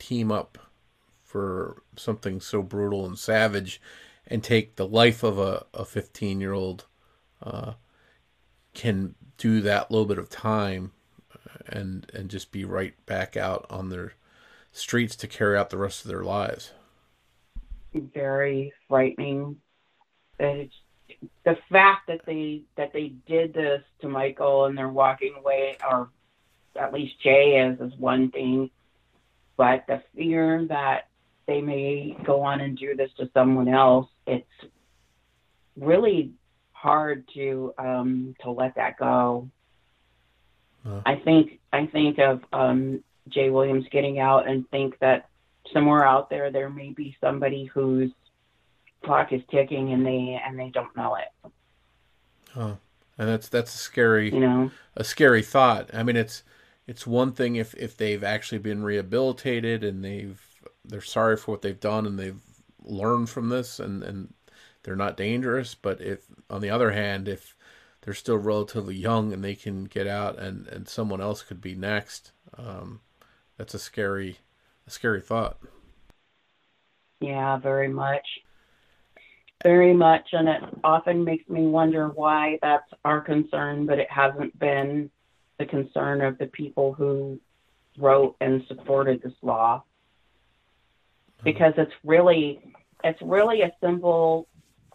team 0.00 0.32
up 0.32 0.58
for 1.22 1.82
something 1.96 2.40
so 2.40 2.62
brutal 2.62 3.06
and 3.06 3.18
savage 3.18 3.80
and 4.26 4.42
take 4.42 4.76
the 4.76 4.86
life 4.86 5.22
of 5.22 5.38
a, 5.38 5.66
a 5.74 5.84
15 5.84 6.40
year 6.40 6.52
old 6.52 6.86
uh, 7.42 7.72
can 8.74 9.14
do 9.36 9.60
that 9.60 9.90
little 9.90 10.06
bit 10.06 10.18
of 10.18 10.30
time 10.30 10.92
and 11.66 12.10
and 12.14 12.30
just 12.30 12.52
be 12.52 12.64
right 12.64 12.94
back 13.06 13.36
out 13.36 13.66
on 13.68 13.88
their 13.88 14.14
streets 14.72 15.16
to 15.16 15.28
carry 15.28 15.56
out 15.56 15.70
the 15.70 15.78
rest 15.78 16.04
of 16.04 16.08
their 16.08 16.22
lives. 16.22 16.72
Very 17.94 18.72
frightening. 18.88 19.56
The 20.38 21.56
fact 21.70 22.06
that 22.08 22.22
they 22.26 22.62
that 22.76 22.92
they 22.92 23.08
did 23.26 23.52
this 23.52 23.82
to 24.00 24.08
Michael 24.08 24.64
and 24.64 24.76
they're 24.76 24.88
walking 24.88 25.34
away, 25.38 25.76
or 25.88 26.08
at 26.80 26.92
least 26.92 27.14
Jae 27.24 27.72
is, 27.72 27.80
is 27.80 27.98
one 27.98 28.30
thing, 28.30 28.70
but 29.56 29.84
the 29.86 30.02
fear 30.16 30.64
that 30.68 31.08
they 31.46 31.60
may 31.60 32.16
go 32.24 32.42
on 32.42 32.60
and 32.60 32.78
do 32.78 32.96
this 32.96 33.10
to 33.18 33.28
someone 33.34 33.68
else, 33.68 34.08
it's 34.26 34.46
really 35.76 36.32
hard 36.72 37.24
to 37.34 37.74
um, 37.78 38.34
to 38.42 38.50
let 38.50 38.74
that 38.76 38.98
go. 38.98 39.48
I 41.06 41.14
think 41.16 41.60
I 41.72 41.86
think 41.86 42.18
of 42.18 42.42
um, 42.52 43.04
Jae 43.30 43.52
Williams 43.52 43.86
getting 43.90 44.18
out 44.18 44.48
and 44.48 44.68
think 44.70 44.98
that 44.98 45.28
somewhere 45.72 46.04
out 46.04 46.28
there 46.28 46.50
there 46.50 46.68
may 46.68 46.90
be 46.90 47.16
somebody 47.20 47.66
whose 47.66 48.10
clock 49.04 49.32
is 49.32 49.42
ticking 49.50 49.92
and 49.92 50.04
they 50.04 50.40
and 50.44 50.58
they 50.58 50.70
don't 50.70 50.94
know 50.96 51.16
it. 51.16 51.50
Oh, 52.56 52.78
and 53.16 53.28
that's 53.28 53.48
that's 53.48 53.74
a 53.74 53.78
scary 53.78 54.32
you 54.32 54.40
know 54.40 54.70
a 54.96 55.04
scary 55.04 55.42
thought. 55.42 55.90
I 55.94 56.02
mean, 56.02 56.16
it's 56.16 56.42
it's 56.86 57.06
one 57.06 57.32
thing 57.32 57.56
if 57.56 57.74
if 57.74 57.96
they've 57.96 58.24
actually 58.24 58.58
been 58.58 58.82
rehabilitated 58.82 59.84
and 59.84 60.04
they've 60.04 60.40
they're 60.84 61.00
sorry 61.00 61.36
for 61.36 61.52
what 61.52 61.62
they've 61.62 61.78
done 61.78 62.06
and 62.06 62.18
they've 62.18 62.40
learned 62.84 63.30
from 63.30 63.48
this 63.48 63.78
and 63.78 64.02
and 64.02 64.34
they're 64.82 64.96
not 64.96 65.16
dangerous. 65.16 65.74
But 65.74 66.00
if 66.00 66.26
on 66.50 66.60
the 66.60 66.70
other 66.70 66.92
hand, 66.92 67.28
if 67.28 67.56
they're 68.02 68.14
still 68.14 68.38
relatively 68.38 68.96
young 68.96 69.32
and 69.32 69.42
they 69.44 69.54
can 69.54 69.84
get 69.84 70.06
out 70.06 70.38
and 70.38 70.66
and 70.68 70.88
someone 70.88 71.20
else 71.20 71.42
could 71.42 71.60
be 71.60 71.74
next, 71.74 72.32
um, 72.56 73.00
that's 73.56 73.74
a 73.74 73.78
scary 73.78 74.38
a 74.86 74.90
scary 74.90 75.20
thought. 75.20 75.58
Yeah, 77.20 77.56
very 77.58 77.88
much. 77.88 78.26
Very 79.62 79.94
much, 79.94 80.28
and 80.32 80.48
it 80.48 80.60
often 80.82 81.22
makes 81.22 81.48
me 81.48 81.68
wonder 81.68 82.08
why 82.08 82.58
that's 82.60 82.90
our 83.04 83.20
concern, 83.20 83.86
but 83.86 84.00
it 84.00 84.10
hasn't 84.10 84.58
been 84.58 85.08
the 85.60 85.66
concern 85.66 86.20
of 86.20 86.36
the 86.38 86.46
people 86.46 86.92
who 86.92 87.38
wrote 87.96 88.34
and 88.40 88.64
supported 88.66 89.22
this 89.22 89.34
law. 89.40 89.84
Mm-hmm. 91.42 91.50
Because 91.50 91.72
it's 91.76 91.92
really, 92.04 92.60
it's 93.02 93.20
really 93.22 93.62
a 93.62 93.72
simple, 93.82 94.48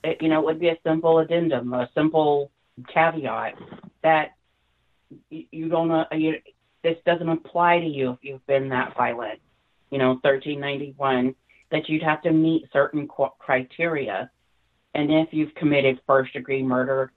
it, 0.04 0.22
you 0.22 0.30
know, 0.30 0.40
it 0.40 0.46
would 0.46 0.60
be 0.60 0.70
a 0.70 0.78
simple 0.86 1.20
addendum, 1.20 1.74
a 1.74 1.90
simple 1.94 2.52
caveat 2.94 3.56
that 4.04 4.32
you, 5.30 5.44
you 5.52 5.70
don't, 5.70 5.92
uh, 5.92 6.06
you, 6.12 6.36
this 6.84 6.98
doesn't 7.06 7.28
apply 7.28 7.80
to 7.80 7.86
you 7.86 8.12
if 8.12 8.20
you've 8.22 8.46
been 8.48 8.70
that 8.70 8.96
violent. 8.96 9.40
You 9.92 9.98
know, 9.98 10.10
1391 10.22 11.36
that 11.72 11.90
you'd 11.90 12.04
have 12.04 12.22
to 12.22 12.32
meet 12.32 12.66
certain 12.72 13.08
criteria. 13.40 14.30
And 14.94 15.12
if 15.12 15.30
you've 15.32 15.54
committed 15.56 16.00
first 16.08 16.34
degree 16.34 16.64
murder, 16.64 17.12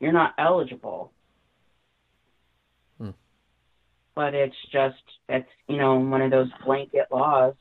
you're 0.00 0.12
not 0.12 0.34
eligible. 0.38 1.12
Hmm. 2.98 3.10
But 4.14 4.34
it's 4.34 4.56
just, 4.72 5.02
it's, 5.28 5.48
you 5.68 5.76
know, 5.76 5.96
one 5.96 6.22
of 6.22 6.30
those 6.30 6.48
blanket 6.64 7.06
laws. 7.10 7.54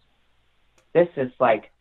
This 0.94 1.10
is 1.18 1.32
like, 1.40 1.72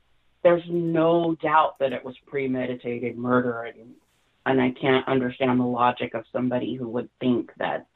there's 0.43 0.63
no 0.69 1.37
doubt 1.43 1.79
that 1.79 1.93
it 1.93 2.05
was 2.05 2.17
premeditated 2.27 3.17
murder. 3.17 3.63
And, 3.63 3.93
and 4.47 4.61
I 4.61 4.71
can't 4.71 5.07
understand 5.07 5.61
the 5.61 5.65
logic 5.65 6.15
of 6.15 6.25
somebody 6.33 6.75
who 6.75 6.89
would 6.89 7.09
think 7.21 7.53
that 7.59 7.87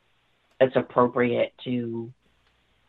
it's 0.60 0.76
appropriate 0.76 1.52
to 1.64 2.12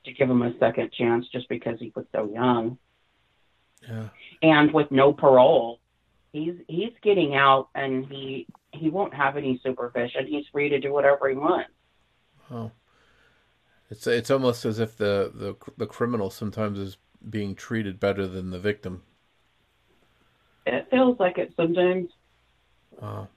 to 0.06 0.14
give 0.14 0.30
him 0.30 0.42
a 0.42 0.58
second 0.58 0.92
chance 0.94 1.28
just 1.34 1.50
because 1.50 1.78
he 1.80 1.92
was 1.94 2.06
so 2.14 2.32
young. 2.34 2.78
Yeah. 3.88 4.08
And 4.42 4.74
with 4.74 4.90
no 4.90 5.12
parole, 5.12 5.80
he's 6.32 6.56
he's 6.68 6.94
getting 7.02 7.36
out 7.36 7.70
and 7.76 8.06
he 8.06 8.48
he 8.72 8.90
won't 8.90 9.14
have 9.14 9.38
any 9.38 9.60
supervision. 9.64 10.28
He's 10.28 10.46
free 10.52 10.70
to 10.70 10.80
do 10.80 10.94
whatever 10.94 11.30
he 11.30 11.36
wants. 11.36 11.72
Oh. 12.50 12.72
It's 13.90 14.08
it's 14.08 14.32
almost 14.32 14.66
as 14.66 14.80
if 14.80 14.98
the, 14.98 15.32
the 15.34 15.56
the 15.78 15.88
criminal 15.88 16.30
sometimes 16.30 16.80
is 16.80 16.98
being 17.30 17.56
treated 17.56 18.00
better 18.00 18.28
than 18.28 18.50
the 18.50 18.60
victim. 18.60 19.04
It 20.66 20.88
feels 20.90 21.20
like 21.20 21.38
it 21.38 21.54
sometimes. 21.56 22.10
Oh. 23.02 23.28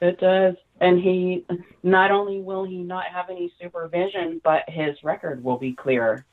It 0.00 0.20
does. 0.20 0.54
And 0.80 1.00
he 1.00 1.44
not 1.82 2.10
only 2.10 2.40
will 2.40 2.64
he 2.64 2.78
not 2.78 3.06
have 3.06 3.30
any 3.30 3.52
supervision, 3.60 4.40
but 4.44 4.62
his 4.68 5.02
record 5.02 5.42
will 5.42 5.58
be 5.58 5.72
clear. 5.72 6.24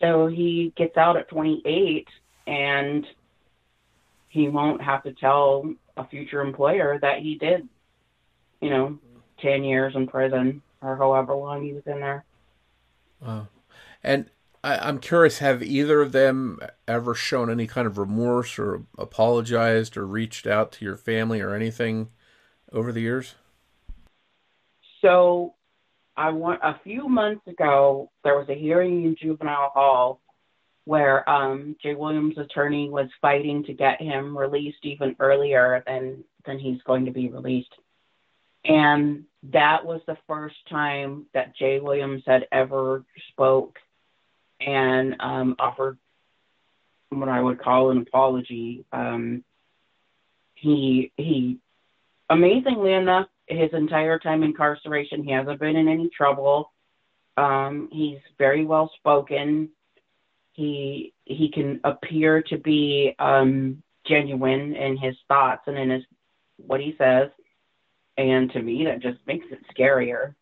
So 0.00 0.26
he 0.26 0.72
gets 0.76 0.96
out 0.96 1.16
at 1.16 1.28
28 1.28 2.08
and 2.46 3.06
he 4.28 4.48
won't 4.48 4.82
have 4.82 5.02
to 5.04 5.12
tell 5.12 5.72
a 5.96 6.06
future 6.06 6.40
employer 6.40 6.98
that 7.00 7.20
he 7.20 7.36
did, 7.36 7.68
you 8.60 8.70
know, 8.70 8.98
10 9.40 9.62
years 9.62 9.94
in 9.94 10.06
prison 10.06 10.62
or 10.80 10.96
however 10.96 11.34
long 11.34 11.62
he 11.62 11.72
was 11.72 11.86
in 11.86 12.00
there. 12.00 12.24
Wow. 13.20 13.48
And 14.02 14.30
I, 14.62 14.88
am 14.88 14.98
curious, 14.98 15.38
have 15.38 15.62
either 15.62 16.02
of 16.02 16.12
them 16.12 16.58
ever 16.86 17.14
shown 17.14 17.50
any 17.50 17.66
kind 17.66 17.86
of 17.86 17.96
remorse 17.96 18.58
or 18.58 18.84
apologized 18.98 19.96
or 19.96 20.06
reached 20.06 20.46
out 20.46 20.72
to 20.72 20.84
your 20.84 20.96
family 20.96 21.40
or 21.40 21.54
anything 21.54 22.10
over 22.72 22.92
the 22.92 23.00
years? 23.00 23.34
So, 25.00 25.54
I 26.16 26.30
want 26.30 26.60
a 26.62 26.78
few 26.84 27.08
months 27.08 27.46
ago 27.46 28.10
there 28.24 28.38
was 28.38 28.48
a 28.50 28.54
hearing 28.54 29.04
in 29.04 29.16
juvenile 29.16 29.70
hall 29.70 30.20
where 30.84 31.28
um, 31.28 31.76
Jae 31.82 31.96
Williams' 31.96 32.36
attorney 32.36 32.90
was 32.90 33.08
fighting 33.22 33.64
to 33.64 33.72
get 33.72 34.02
him 34.02 34.36
released 34.36 34.84
even 34.84 35.16
earlier 35.18 35.82
than 35.86 36.24
than 36.44 36.58
he's 36.58 36.82
going 36.82 37.06
to 37.06 37.10
be 37.10 37.28
released. 37.28 37.72
And 38.64 39.24
that 39.44 39.84
was 39.84 40.00
the 40.06 40.18
first 40.26 40.56
time 40.68 41.26
that 41.32 41.56
Jae 41.56 41.82
Williams 41.82 42.22
had 42.26 42.46
ever 42.52 43.04
spoke 43.30 43.78
and 44.60 45.16
um, 45.20 45.56
offered 45.58 45.98
what 47.10 47.28
I 47.28 47.40
would 47.40 47.60
call 47.60 47.90
an 47.90 47.98
apology. 47.98 48.84
Um, 48.92 49.44
he 50.54 51.12
he, 51.16 51.58
amazingly 52.28 52.92
enough, 52.92 53.26
his 53.46 53.70
entire 53.72 54.18
time 54.18 54.42
incarceration, 54.42 55.24
he 55.24 55.32
hasn't 55.32 55.60
been 55.60 55.76
in 55.76 55.88
any 55.88 56.08
trouble. 56.08 56.72
Um, 57.36 57.88
he's 57.90 58.18
very 58.38 58.64
well 58.64 58.90
spoken. 58.96 59.70
He 60.52 61.14
he 61.24 61.50
can 61.50 61.80
appear 61.84 62.42
to 62.42 62.58
be 62.58 63.14
um, 63.18 63.82
genuine 64.06 64.74
in 64.74 64.96
his 64.96 65.16
thoughts 65.28 65.62
and 65.66 65.78
in 65.78 65.90
his 65.90 66.02
what 66.58 66.80
he 66.80 66.94
says, 66.98 67.30
and 68.16 68.52
to 68.52 68.60
me 68.60 68.84
that 68.84 69.00
just 69.00 69.18
makes 69.26 69.46
it 69.50 69.60
scarier 69.74 70.34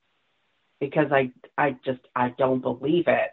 because 0.81 1.12
I 1.12 1.31
I 1.57 1.77
just 1.85 2.01
I 2.14 2.35
don't 2.37 2.61
believe 2.61 3.05
it. 3.07 3.31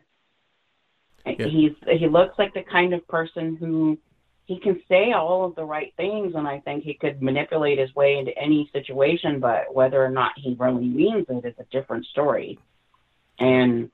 Yeah. 1.25 1.47
He's 1.47 1.71
he 1.87 2.07
looks 2.07 2.37
like 2.37 2.53
the 2.53 2.63
kind 2.63 2.93
of 2.93 3.07
person 3.07 3.55
who 3.55 3.97
he 4.45 4.59
can 4.59 4.79
say 4.87 5.11
all 5.11 5.45
of 5.45 5.55
the 5.55 5.65
right 5.65 5.91
things, 5.97 6.33
and 6.35 6.47
I 6.47 6.59
think 6.59 6.83
he 6.83 6.93
could 6.93 7.21
manipulate 7.21 7.79
his 7.79 7.93
way 7.95 8.17
into 8.17 8.37
any 8.37 8.69
situation. 8.71 9.39
But 9.39 9.73
whether 9.73 10.03
or 10.03 10.09
not 10.09 10.33
he 10.37 10.55
really 10.59 10.85
means 10.85 11.25
it 11.29 11.45
is 11.45 11.55
a 11.57 11.65
different 11.71 12.05
story. 12.05 12.59
And 13.39 13.89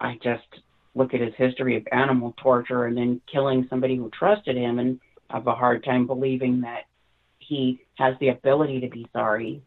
I 0.00 0.18
just 0.22 0.46
look 0.94 1.14
at 1.14 1.20
his 1.20 1.34
history 1.36 1.76
of 1.76 1.86
animal 1.92 2.34
torture 2.38 2.86
and 2.86 2.96
then 2.96 3.20
killing 3.30 3.66
somebody 3.70 3.96
who 3.96 4.10
trusted 4.10 4.56
him 4.56 4.78
and 4.78 5.00
have 5.30 5.46
a 5.46 5.54
hard 5.54 5.84
time 5.84 6.06
believing 6.06 6.62
that 6.62 6.84
he 7.38 7.80
has 7.96 8.14
the 8.20 8.28
ability 8.28 8.80
to 8.80 8.88
be 8.88 9.06
sorry. 9.12 9.62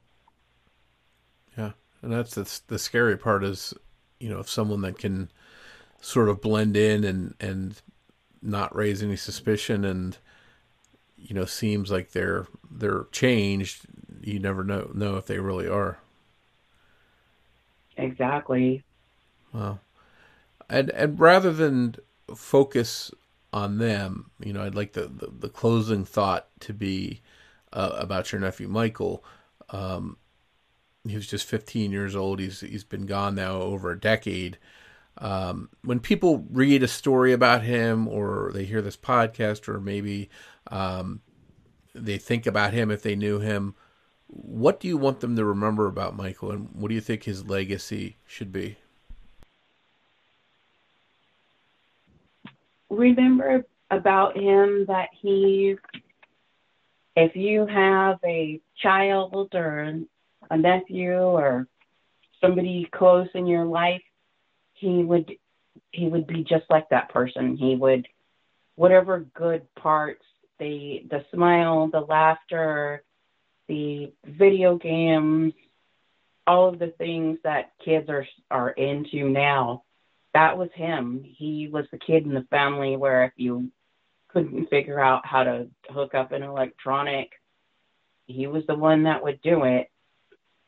Yeah, 1.57 1.71
and 2.01 2.11
that's 2.11 2.35
the, 2.35 2.59
the 2.67 2.79
scary 2.79 3.17
part 3.17 3.43
is, 3.43 3.73
you 4.19 4.29
know, 4.29 4.39
if 4.39 4.49
someone 4.49 4.81
that 4.81 4.97
can 4.97 5.31
sort 6.01 6.29
of 6.29 6.41
blend 6.41 6.75
in 6.75 7.03
and 7.05 7.35
and 7.39 7.81
not 8.41 8.75
raise 8.75 9.03
any 9.03 9.15
suspicion 9.15 9.85
and 9.85 10.17
you 11.17 11.35
know 11.35 11.45
seems 11.45 11.91
like 11.91 12.11
they're 12.11 12.47
they're 12.69 13.05
changed, 13.11 13.83
you 14.21 14.39
never 14.39 14.63
know 14.63 14.91
know 14.93 15.15
if 15.17 15.27
they 15.27 15.39
really 15.39 15.67
are. 15.67 15.99
Exactly. 17.97 18.83
well 19.53 19.79
and 20.69 20.89
and 20.91 21.19
rather 21.19 21.51
than 21.51 21.95
focus 22.35 23.11
on 23.53 23.77
them, 23.77 24.31
you 24.39 24.53
know, 24.53 24.63
I'd 24.63 24.75
like 24.75 24.93
the 24.93 25.07
the, 25.07 25.27
the 25.27 25.49
closing 25.49 26.05
thought 26.05 26.47
to 26.61 26.73
be 26.73 27.21
uh, 27.73 27.91
about 27.97 28.31
your 28.31 28.41
nephew 28.41 28.67
Michael. 28.67 29.23
Um, 29.69 30.17
he 31.07 31.15
was 31.15 31.27
just 31.27 31.47
15 31.47 31.91
years 31.91 32.15
old. 32.15 32.39
He's 32.39 32.61
he's 32.61 32.83
been 32.83 33.05
gone 33.05 33.35
now 33.35 33.55
over 33.61 33.91
a 33.91 33.99
decade. 33.99 34.57
Um, 35.17 35.69
when 35.83 35.99
people 35.99 36.45
read 36.49 36.83
a 36.83 36.87
story 36.87 37.33
about 37.33 37.63
him, 37.63 38.07
or 38.07 38.51
they 38.53 38.65
hear 38.65 38.81
this 38.81 38.97
podcast, 38.97 39.67
or 39.67 39.79
maybe 39.79 40.29
um, 40.67 41.21
they 41.93 42.17
think 42.17 42.45
about 42.45 42.73
him 42.73 42.89
if 42.89 43.03
they 43.03 43.15
knew 43.15 43.39
him, 43.39 43.75
what 44.27 44.79
do 44.79 44.87
you 44.87 44.97
want 44.97 45.19
them 45.19 45.35
to 45.35 45.43
remember 45.45 45.87
about 45.87 46.15
Michael, 46.15 46.51
and 46.51 46.69
what 46.73 46.89
do 46.89 46.95
you 46.95 47.01
think 47.01 47.23
his 47.23 47.45
legacy 47.45 48.17
should 48.25 48.51
be? 48.51 48.77
remember 52.91 53.65
about 53.89 54.37
him 54.37 54.85
that 54.87 55.09
he, 55.19 55.75
if 57.15 57.35
you 57.35 57.65
have 57.65 58.19
a 58.25 58.59
child 58.81 59.49
or 59.53 59.99
a 60.49 60.57
nephew 60.57 61.13
or 61.13 61.67
somebody 62.39 62.87
close 62.91 63.27
in 63.33 63.47
your 63.47 63.65
life, 63.65 64.01
he 64.81 65.03
would 65.03 65.31
he 65.91 66.07
would 66.07 66.27
be 66.27 66.43
just 66.43 66.65
like 66.69 66.89
that 66.89 67.09
person. 67.09 67.55
He 67.55 67.75
would 67.75 68.07
whatever 68.75 69.25
good 69.33 69.73
parts, 69.75 70.25
the 70.59 71.05
the 71.09 71.23
smile, 71.33 71.87
the 71.87 72.01
laughter, 72.01 73.03
the 73.67 74.11
video 74.25 74.77
games, 74.77 75.53
all 76.45 76.67
of 76.69 76.79
the 76.79 76.93
things 76.97 77.37
that 77.43 77.71
kids 77.83 78.09
are 78.09 78.25
are 78.49 78.71
into 78.71 79.29
now 79.29 79.83
that 80.33 80.57
was 80.57 80.69
him. 80.73 81.23
He 81.23 81.67
was 81.67 81.85
the 81.91 81.97
kid 81.97 82.25
in 82.25 82.33
the 82.33 82.47
family 82.49 82.95
where 82.95 83.25
if 83.25 83.33
you 83.35 83.69
couldn't 84.29 84.69
figure 84.69 84.99
out 84.99 85.25
how 85.25 85.43
to 85.43 85.67
hook 85.89 86.15
up 86.15 86.31
an 86.31 86.43
electronic, 86.43 87.31
he 88.27 88.47
was 88.47 88.63
the 88.67 88.75
one 88.75 89.03
that 89.03 89.23
would 89.23 89.41
do 89.41 89.63
it. 89.63 89.89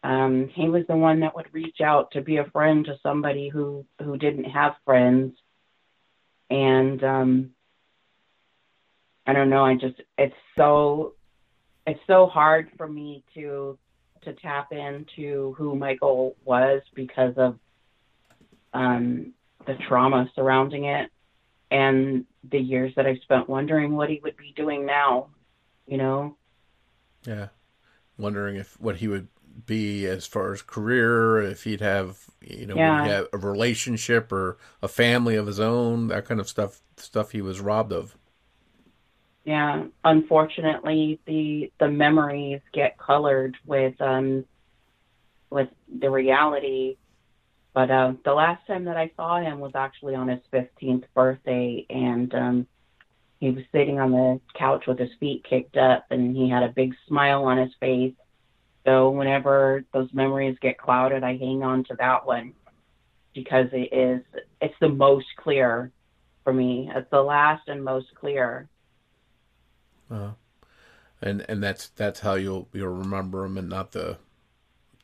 Um, 0.03 0.49
he 0.53 0.67
was 0.67 0.83
the 0.87 0.97
one 0.97 1.21
that 1.21 1.35
would 1.35 1.53
reach 1.53 1.79
out 1.81 2.11
to 2.11 2.21
be 2.21 2.37
a 2.37 2.49
friend 2.51 2.85
to 2.85 2.99
somebody 3.01 3.47
who 3.47 3.85
who 4.01 4.17
didn't 4.17 4.45
have 4.45 4.75
friends, 4.83 5.33
and 6.49 7.01
um, 7.03 7.49
I 9.25 9.31
don't 9.31 9.49
know. 9.49 9.63
I 9.63 9.75
just 9.75 10.01
it's 10.17 10.35
so 10.57 11.13
it's 11.87 12.01
so 12.05 12.27
hard 12.27 12.69
for 12.77 12.87
me 12.87 13.23
to 13.35 13.77
to 14.23 14.33
tap 14.33 14.73
into 14.73 15.53
who 15.57 15.75
Michael 15.75 16.35
was 16.43 16.81
because 16.93 17.33
of 17.37 17.57
um, 18.73 19.33
the 19.65 19.75
trauma 19.87 20.29
surrounding 20.35 20.85
it 20.85 21.09
and 21.71 22.25
the 22.49 22.59
years 22.59 22.93
that 22.95 23.05
I've 23.05 23.19
spent 23.23 23.49
wondering 23.49 23.95
what 23.95 24.09
he 24.09 24.19
would 24.23 24.35
be 24.35 24.53
doing 24.55 24.85
now. 24.85 25.29
You 25.87 25.97
know. 25.97 26.37
Yeah, 27.25 27.47
wondering 28.17 28.57
if 28.57 28.77
what 28.81 28.97
he 28.97 29.07
would 29.07 29.29
be 29.65 30.05
as 30.07 30.25
far 30.27 30.53
as 30.53 30.61
career, 30.61 31.41
if 31.41 31.63
he'd 31.63 31.81
have 31.81 32.19
you 32.41 32.65
know 32.65 32.81
Yeah. 32.81 33.03
have 33.03 33.27
a 33.33 33.37
relationship 33.37 34.31
or 34.31 34.57
a 34.81 34.87
family 34.87 35.35
of 35.35 35.47
his 35.47 35.59
own, 35.59 36.07
that 36.07 36.25
kind 36.25 36.39
of 36.39 36.49
stuff 36.49 36.81
stuff 36.97 37.31
he 37.31 37.41
was 37.41 37.61
robbed 37.61 37.93
of. 37.93 38.17
Yeah, 39.45 39.87
unfortunately, 40.03 41.19
the 41.25 41.71
the 41.79 41.89
memories 41.89 42.61
get 42.73 42.97
colored 42.97 43.57
with 43.65 43.99
um 44.01 44.45
with 45.49 45.69
the 45.99 46.09
reality. 46.09 46.97
But 47.73 47.91
uh, 47.91 48.13
the 48.25 48.33
last 48.33 48.67
time 48.67 48.85
that 48.85 48.97
I 48.97 49.11
saw 49.17 49.39
him 49.41 49.59
was 49.59 49.73
actually 49.75 50.15
on 50.15 50.29
his 50.29 50.41
fifteenth 50.51 51.05
birthday, 51.15 51.85
and 51.89 52.33
um, 52.35 52.67
he 53.39 53.51
was 53.51 53.63
sitting 53.73 53.99
on 53.99 54.11
the 54.11 54.41
couch 54.57 54.85
with 54.87 54.99
his 54.99 55.11
feet 55.19 55.45
kicked 55.49 55.77
up, 55.77 56.05
and 56.11 56.35
he 56.35 56.49
had 56.49 56.63
a 56.63 56.69
big 56.75 56.93
smile 57.07 57.45
on 57.45 57.57
his 57.59 57.73
face. 57.79 58.15
So 58.86 59.09
whenever 59.11 59.86
those 59.93 60.09
memories 60.13 60.57
get 60.61 60.77
clouded, 60.77 61.23
I 61.23 61.38
hang 61.38 61.63
on 61.63 61.84
to 61.86 61.95
that 61.99 62.25
one 62.25 62.53
because 63.34 63.67
it 63.71 63.93
is 63.93 64.23
it's 64.61 64.75
the 64.79 64.89
most 64.89 65.27
clear 65.38 65.91
for 66.43 66.53
me. 66.53 66.91
It's 66.93 67.09
the 67.09 67.21
last 67.21 67.67
and 67.67 67.84
most 67.84 68.07
clear. 68.15 68.67
Uh, 70.11 70.31
and 71.21 71.45
and 71.47 71.63
that's 71.63 71.88
that's 71.89 72.19
how 72.19 72.36
you'll 72.36 72.67
you'll 72.73 72.89
remember 72.89 73.45
him, 73.45 73.57
and 73.57 73.69
not 73.69 73.93
the 73.93 74.17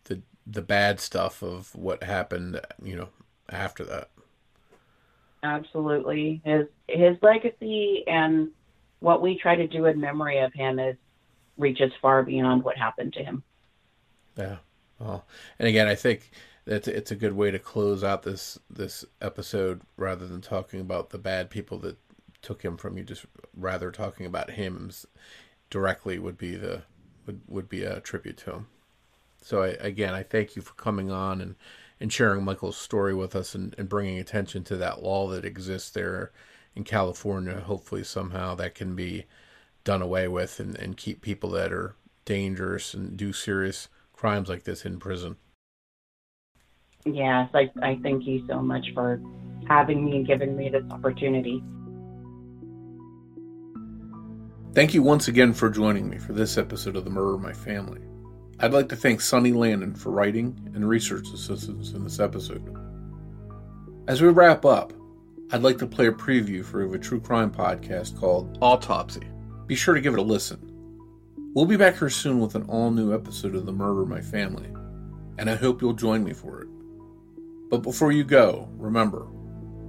the 0.05 0.21
the 0.45 0.61
bad 0.61 0.99
stuff 0.99 1.41
of 1.41 1.73
what 1.75 2.03
happened. 2.03 2.59
You 2.83 2.95
know, 2.97 3.09
after 3.49 3.85
that. 3.85 4.09
Absolutely. 5.41 6.41
His 6.43 6.67
his 6.87 7.17
legacy 7.21 8.03
and 8.07 8.49
what 8.99 9.21
we 9.21 9.37
try 9.37 9.55
to 9.55 9.67
do 9.67 9.85
in 9.85 10.01
memory 10.01 10.39
of 10.39 10.53
him 10.53 10.79
is 10.79 10.97
reaches 11.57 11.91
far 12.01 12.23
beyond 12.23 12.63
what 12.63 12.77
happened 12.77 13.13
to 13.13 13.23
him. 13.23 13.43
Yeah. 14.39 14.57
Well, 14.99 15.25
and 15.59 15.67
again, 15.67 15.87
I 15.87 15.95
think 15.95 16.31
that 16.65 16.87
it's 16.87 17.11
a 17.11 17.15
good 17.15 17.33
way 17.33 17.51
to 17.51 17.59
close 17.59 18.03
out 18.03 18.23
this 18.23 18.57
this 18.69 19.03
episode 19.21 19.81
rather 19.97 20.27
than 20.27 20.41
talking 20.41 20.79
about 20.79 21.09
the 21.09 21.17
bad 21.17 21.49
people 21.49 21.77
that 21.79 21.97
took 22.41 22.63
him 22.63 22.77
from 22.77 22.97
you. 22.97 23.03
Just 23.03 23.25
rather 23.55 23.91
talking 23.91 24.25
about 24.25 24.51
him 24.51 24.91
directly 25.69 26.19
would 26.19 26.37
be 26.37 26.55
the 26.55 26.83
would 27.25 27.41
would 27.47 27.67
be 27.69 27.83
a 27.83 27.99
tribute 27.99 28.37
to 28.37 28.51
him. 28.53 28.67
So 29.41 29.63
I, 29.63 29.67
again, 29.79 30.13
I 30.13 30.23
thank 30.23 30.55
you 30.55 30.61
for 30.61 30.73
coming 30.73 31.11
on 31.11 31.41
and 31.41 31.55
and 31.99 32.11
sharing 32.13 32.45
Michael's 32.45 32.77
story 32.77 33.13
with 33.13 33.35
us 33.35 33.53
and, 33.55 33.75
and 33.77 33.89
bringing 33.89 34.19
attention 34.19 34.63
to 34.65 34.77
that 34.77 35.03
law 35.03 35.27
that 35.29 35.43
exists 35.43 35.89
there 35.89 36.31
in 36.75 36.85
California. 36.85 37.59
Hopefully, 37.59 38.05
somehow 38.05 38.55
that 38.55 38.73
can 38.73 38.95
be 38.95 39.25
done 39.83 40.01
away 40.01 40.29
with 40.29 40.61
and, 40.61 40.77
and 40.77 40.95
keep 40.95 41.21
people 41.21 41.49
that 41.51 41.73
are 41.73 41.95
dangerous 42.23 42.93
and 42.93 43.17
do 43.17 43.33
serious 43.33 43.89
crimes 44.19 44.49
like 44.49 44.65
this 44.65 44.83
in 44.83 44.99
prison. 44.99 45.37
Yes, 47.05 47.49
I, 47.53 47.71
I 47.81 47.97
thank 48.03 48.27
you 48.27 48.45
so 48.47 48.61
much 48.61 48.87
for 48.93 49.21
having 49.69 50.03
me 50.03 50.17
and 50.17 50.27
giving 50.27 50.57
me 50.57 50.67
this 50.67 50.83
opportunity. 50.91 51.63
Thank 54.73 54.93
you 54.93 55.03
once 55.03 55.29
again 55.29 55.53
for 55.53 55.69
joining 55.69 56.09
me 56.09 56.17
for 56.17 56.33
this 56.33 56.57
episode 56.57 56.97
of 56.97 57.05
The 57.05 57.09
Murder 57.09 57.35
of 57.35 57.41
My 57.41 57.53
Family. 57.53 58.01
I'd 58.59 58.73
like 58.73 58.89
to 58.89 58.97
thank 58.97 59.21
Sonny 59.21 59.53
Landon 59.53 59.95
for 59.95 60.11
writing 60.11 60.69
and 60.75 60.87
research 60.87 61.29
assistance 61.33 61.93
in 61.93 62.03
this 62.03 62.19
episode. 62.19 62.77
As 64.09 64.21
we 64.21 64.27
wrap 64.27 64.65
up, 64.65 64.91
I'd 65.53 65.63
like 65.63 65.77
to 65.77 65.87
play 65.87 66.07
a 66.07 66.11
preview 66.11 66.65
for 66.65 66.93
a 66.93 66.99
true 66.99 67.21
crime 67.21 67.51
podcast 67.51 68.19
called 68.19 68.57
Autopsy. 68.61 69.23
Be 69.65 69.75
sure 69.75 69.93
to 69.93 70.01
give 70.01 70.13
it 70.13 70.19
a 70.19 70.23
listen. 70.23 70.68
We'll 71.55 71.65
be 71.65 71.77
back 71.77 71.97
here 71.97 72.11
soon 72.11 72.39
with 72.39 72.53
an 72.53 72.69
all 72.69 72.91
new 72.91 73.11
episode 73.11 73.55
of 73.55 73.65
The 73.65 73.71
Murder 73.71 74.03
of 74.03 74.07
My 74.07 74.21
Family, 74.21 74.67
and 75.39 75.49
I 75.49 75.55
hope 75.55 75.81
you'll 75.81 75.93
join 75.93 76.23
me 76.23 76.31
for 76.31 76.61
it. 76.61 76.67
But 77.71 77.79
before 77.79 78.11
you 78.11 78.23
go, 78.23 78.69
remember 78.73 79.25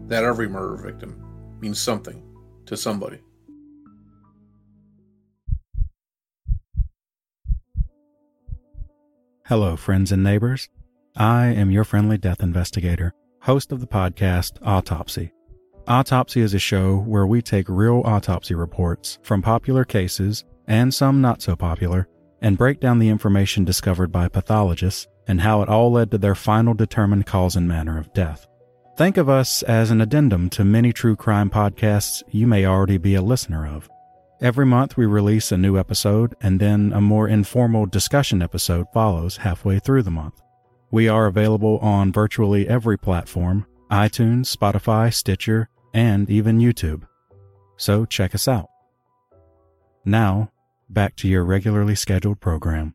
that 0.07 0.25
every 0.25 0.49
murder 0.49 0.83
victim 0.83 1.23
means 1.61 1.79
something 1.79 2.23
to 2.65 2.79
somebody. 2.79 3.19
Hello, 9.47 9.77
friends 9.77 10.13
and 10.13 10.25
neighbors. 10.25 10.71
I 11.15 11.49
am 11.49 11.71
your 11.71 11.85
friendly 11.85 12.17
death 12.17 12.43
investigator, 12.43 13.13
host 13.43 13.71
of 13.71 13.81
the 13.81 13.87
podcast 13.87 14.53
Autopsy. 14.63 15.31
Autopsy 15.87 16.41
is 16.41 16.55
a 16.55 16.59
show 16.59 16.97
where 16.97 17.27
we 17.27 17.43
take 17.43 17.69
real 17.69 18.01
autopsy 18.07 18.55
reports 18.55 19.19
from 19.23 19.43
popular 19.43 19.85
cases 19.85 20.45
and 20.67 20.93
some 20.93 21.21
not 21.21 21.43
so 21.43 21.57
popular 21.57 22.09
and 22.43 22.59
break 22.59 22.81
down 22.81 22.99
the 22.99 23.09
information 23.09 23.65
discovered 23.65 24.11
by 24.11 24.29
pathologists 24.29 25.07
and 25.27 25.41
how 25.41 25.63
it 25.63 25.69
all 25.69 25.93
led 25.93 26.11
to 26.11 26.19
their 26.19 26.35
final 26.35 26.75
determined 26.75 27.27
cause 27.27 27.57
and 27.57 27.69
manner 27.69 27.99
of 27.99 28.13
death. 28.13 28.47
Think 28.97 29.17
of 29.17 29.29
us 29.29 29.63
as 29.63 29.91
an 29.91 30.01
addendum 30.01 30.51
to 30.51 30.65
many 30.65 30.93
true 30.93 31.17
crime 31.17 31.51
podcasts 31.51 32.23
you 32.31 32.47
may 32.47 32.67
already 32.67 32.99
be 32.99 33.15
a 33.15 33.23
listener 33.23 33.67
of. 33.67 33.89
Every 34.41 34.65
month 34.65 34.97
we 34.97 35.07
release 35.07 35.53
a 35.53 35.59
new 35.59 35.79
episode 35.79 36.35
and 36.41 36.59
then 36.59 36.93
a 36.95 37.01
more 37.01 37.29
informal 37.29 37.87
discussion 37.87 38.43
episode 38.43 38.87
follows 38.93 39.37
halfway 39.39 39.79
through 39.79 40.03
the 40.03 40.11
month. 40.11 40.41
We 40.91 41.09
are 41.09 41.27
available 41.27 41.79
on 41.79 42.13
virtually 42.13 42.69
every 42.69 42.99
platform 42.99 43.67
iTunes, 43.91 44.57
Spotify, 44.57 45.13
Stitcher, 45.13 45.69
and 45.93 46.31
even 46.31 46.59
YouTube. 46.59 47.03
So 47.77 48.05
check 48.05 48.35
us 48.35 48.47
out. 48.47 48.70
Now, 50.05 50.51
back 50.89 51.17
to 51.17 51.29
your 51.29 51.45
regularly 51.45 51.95
scheduled 51.95 52.41
program. 52.41 52.95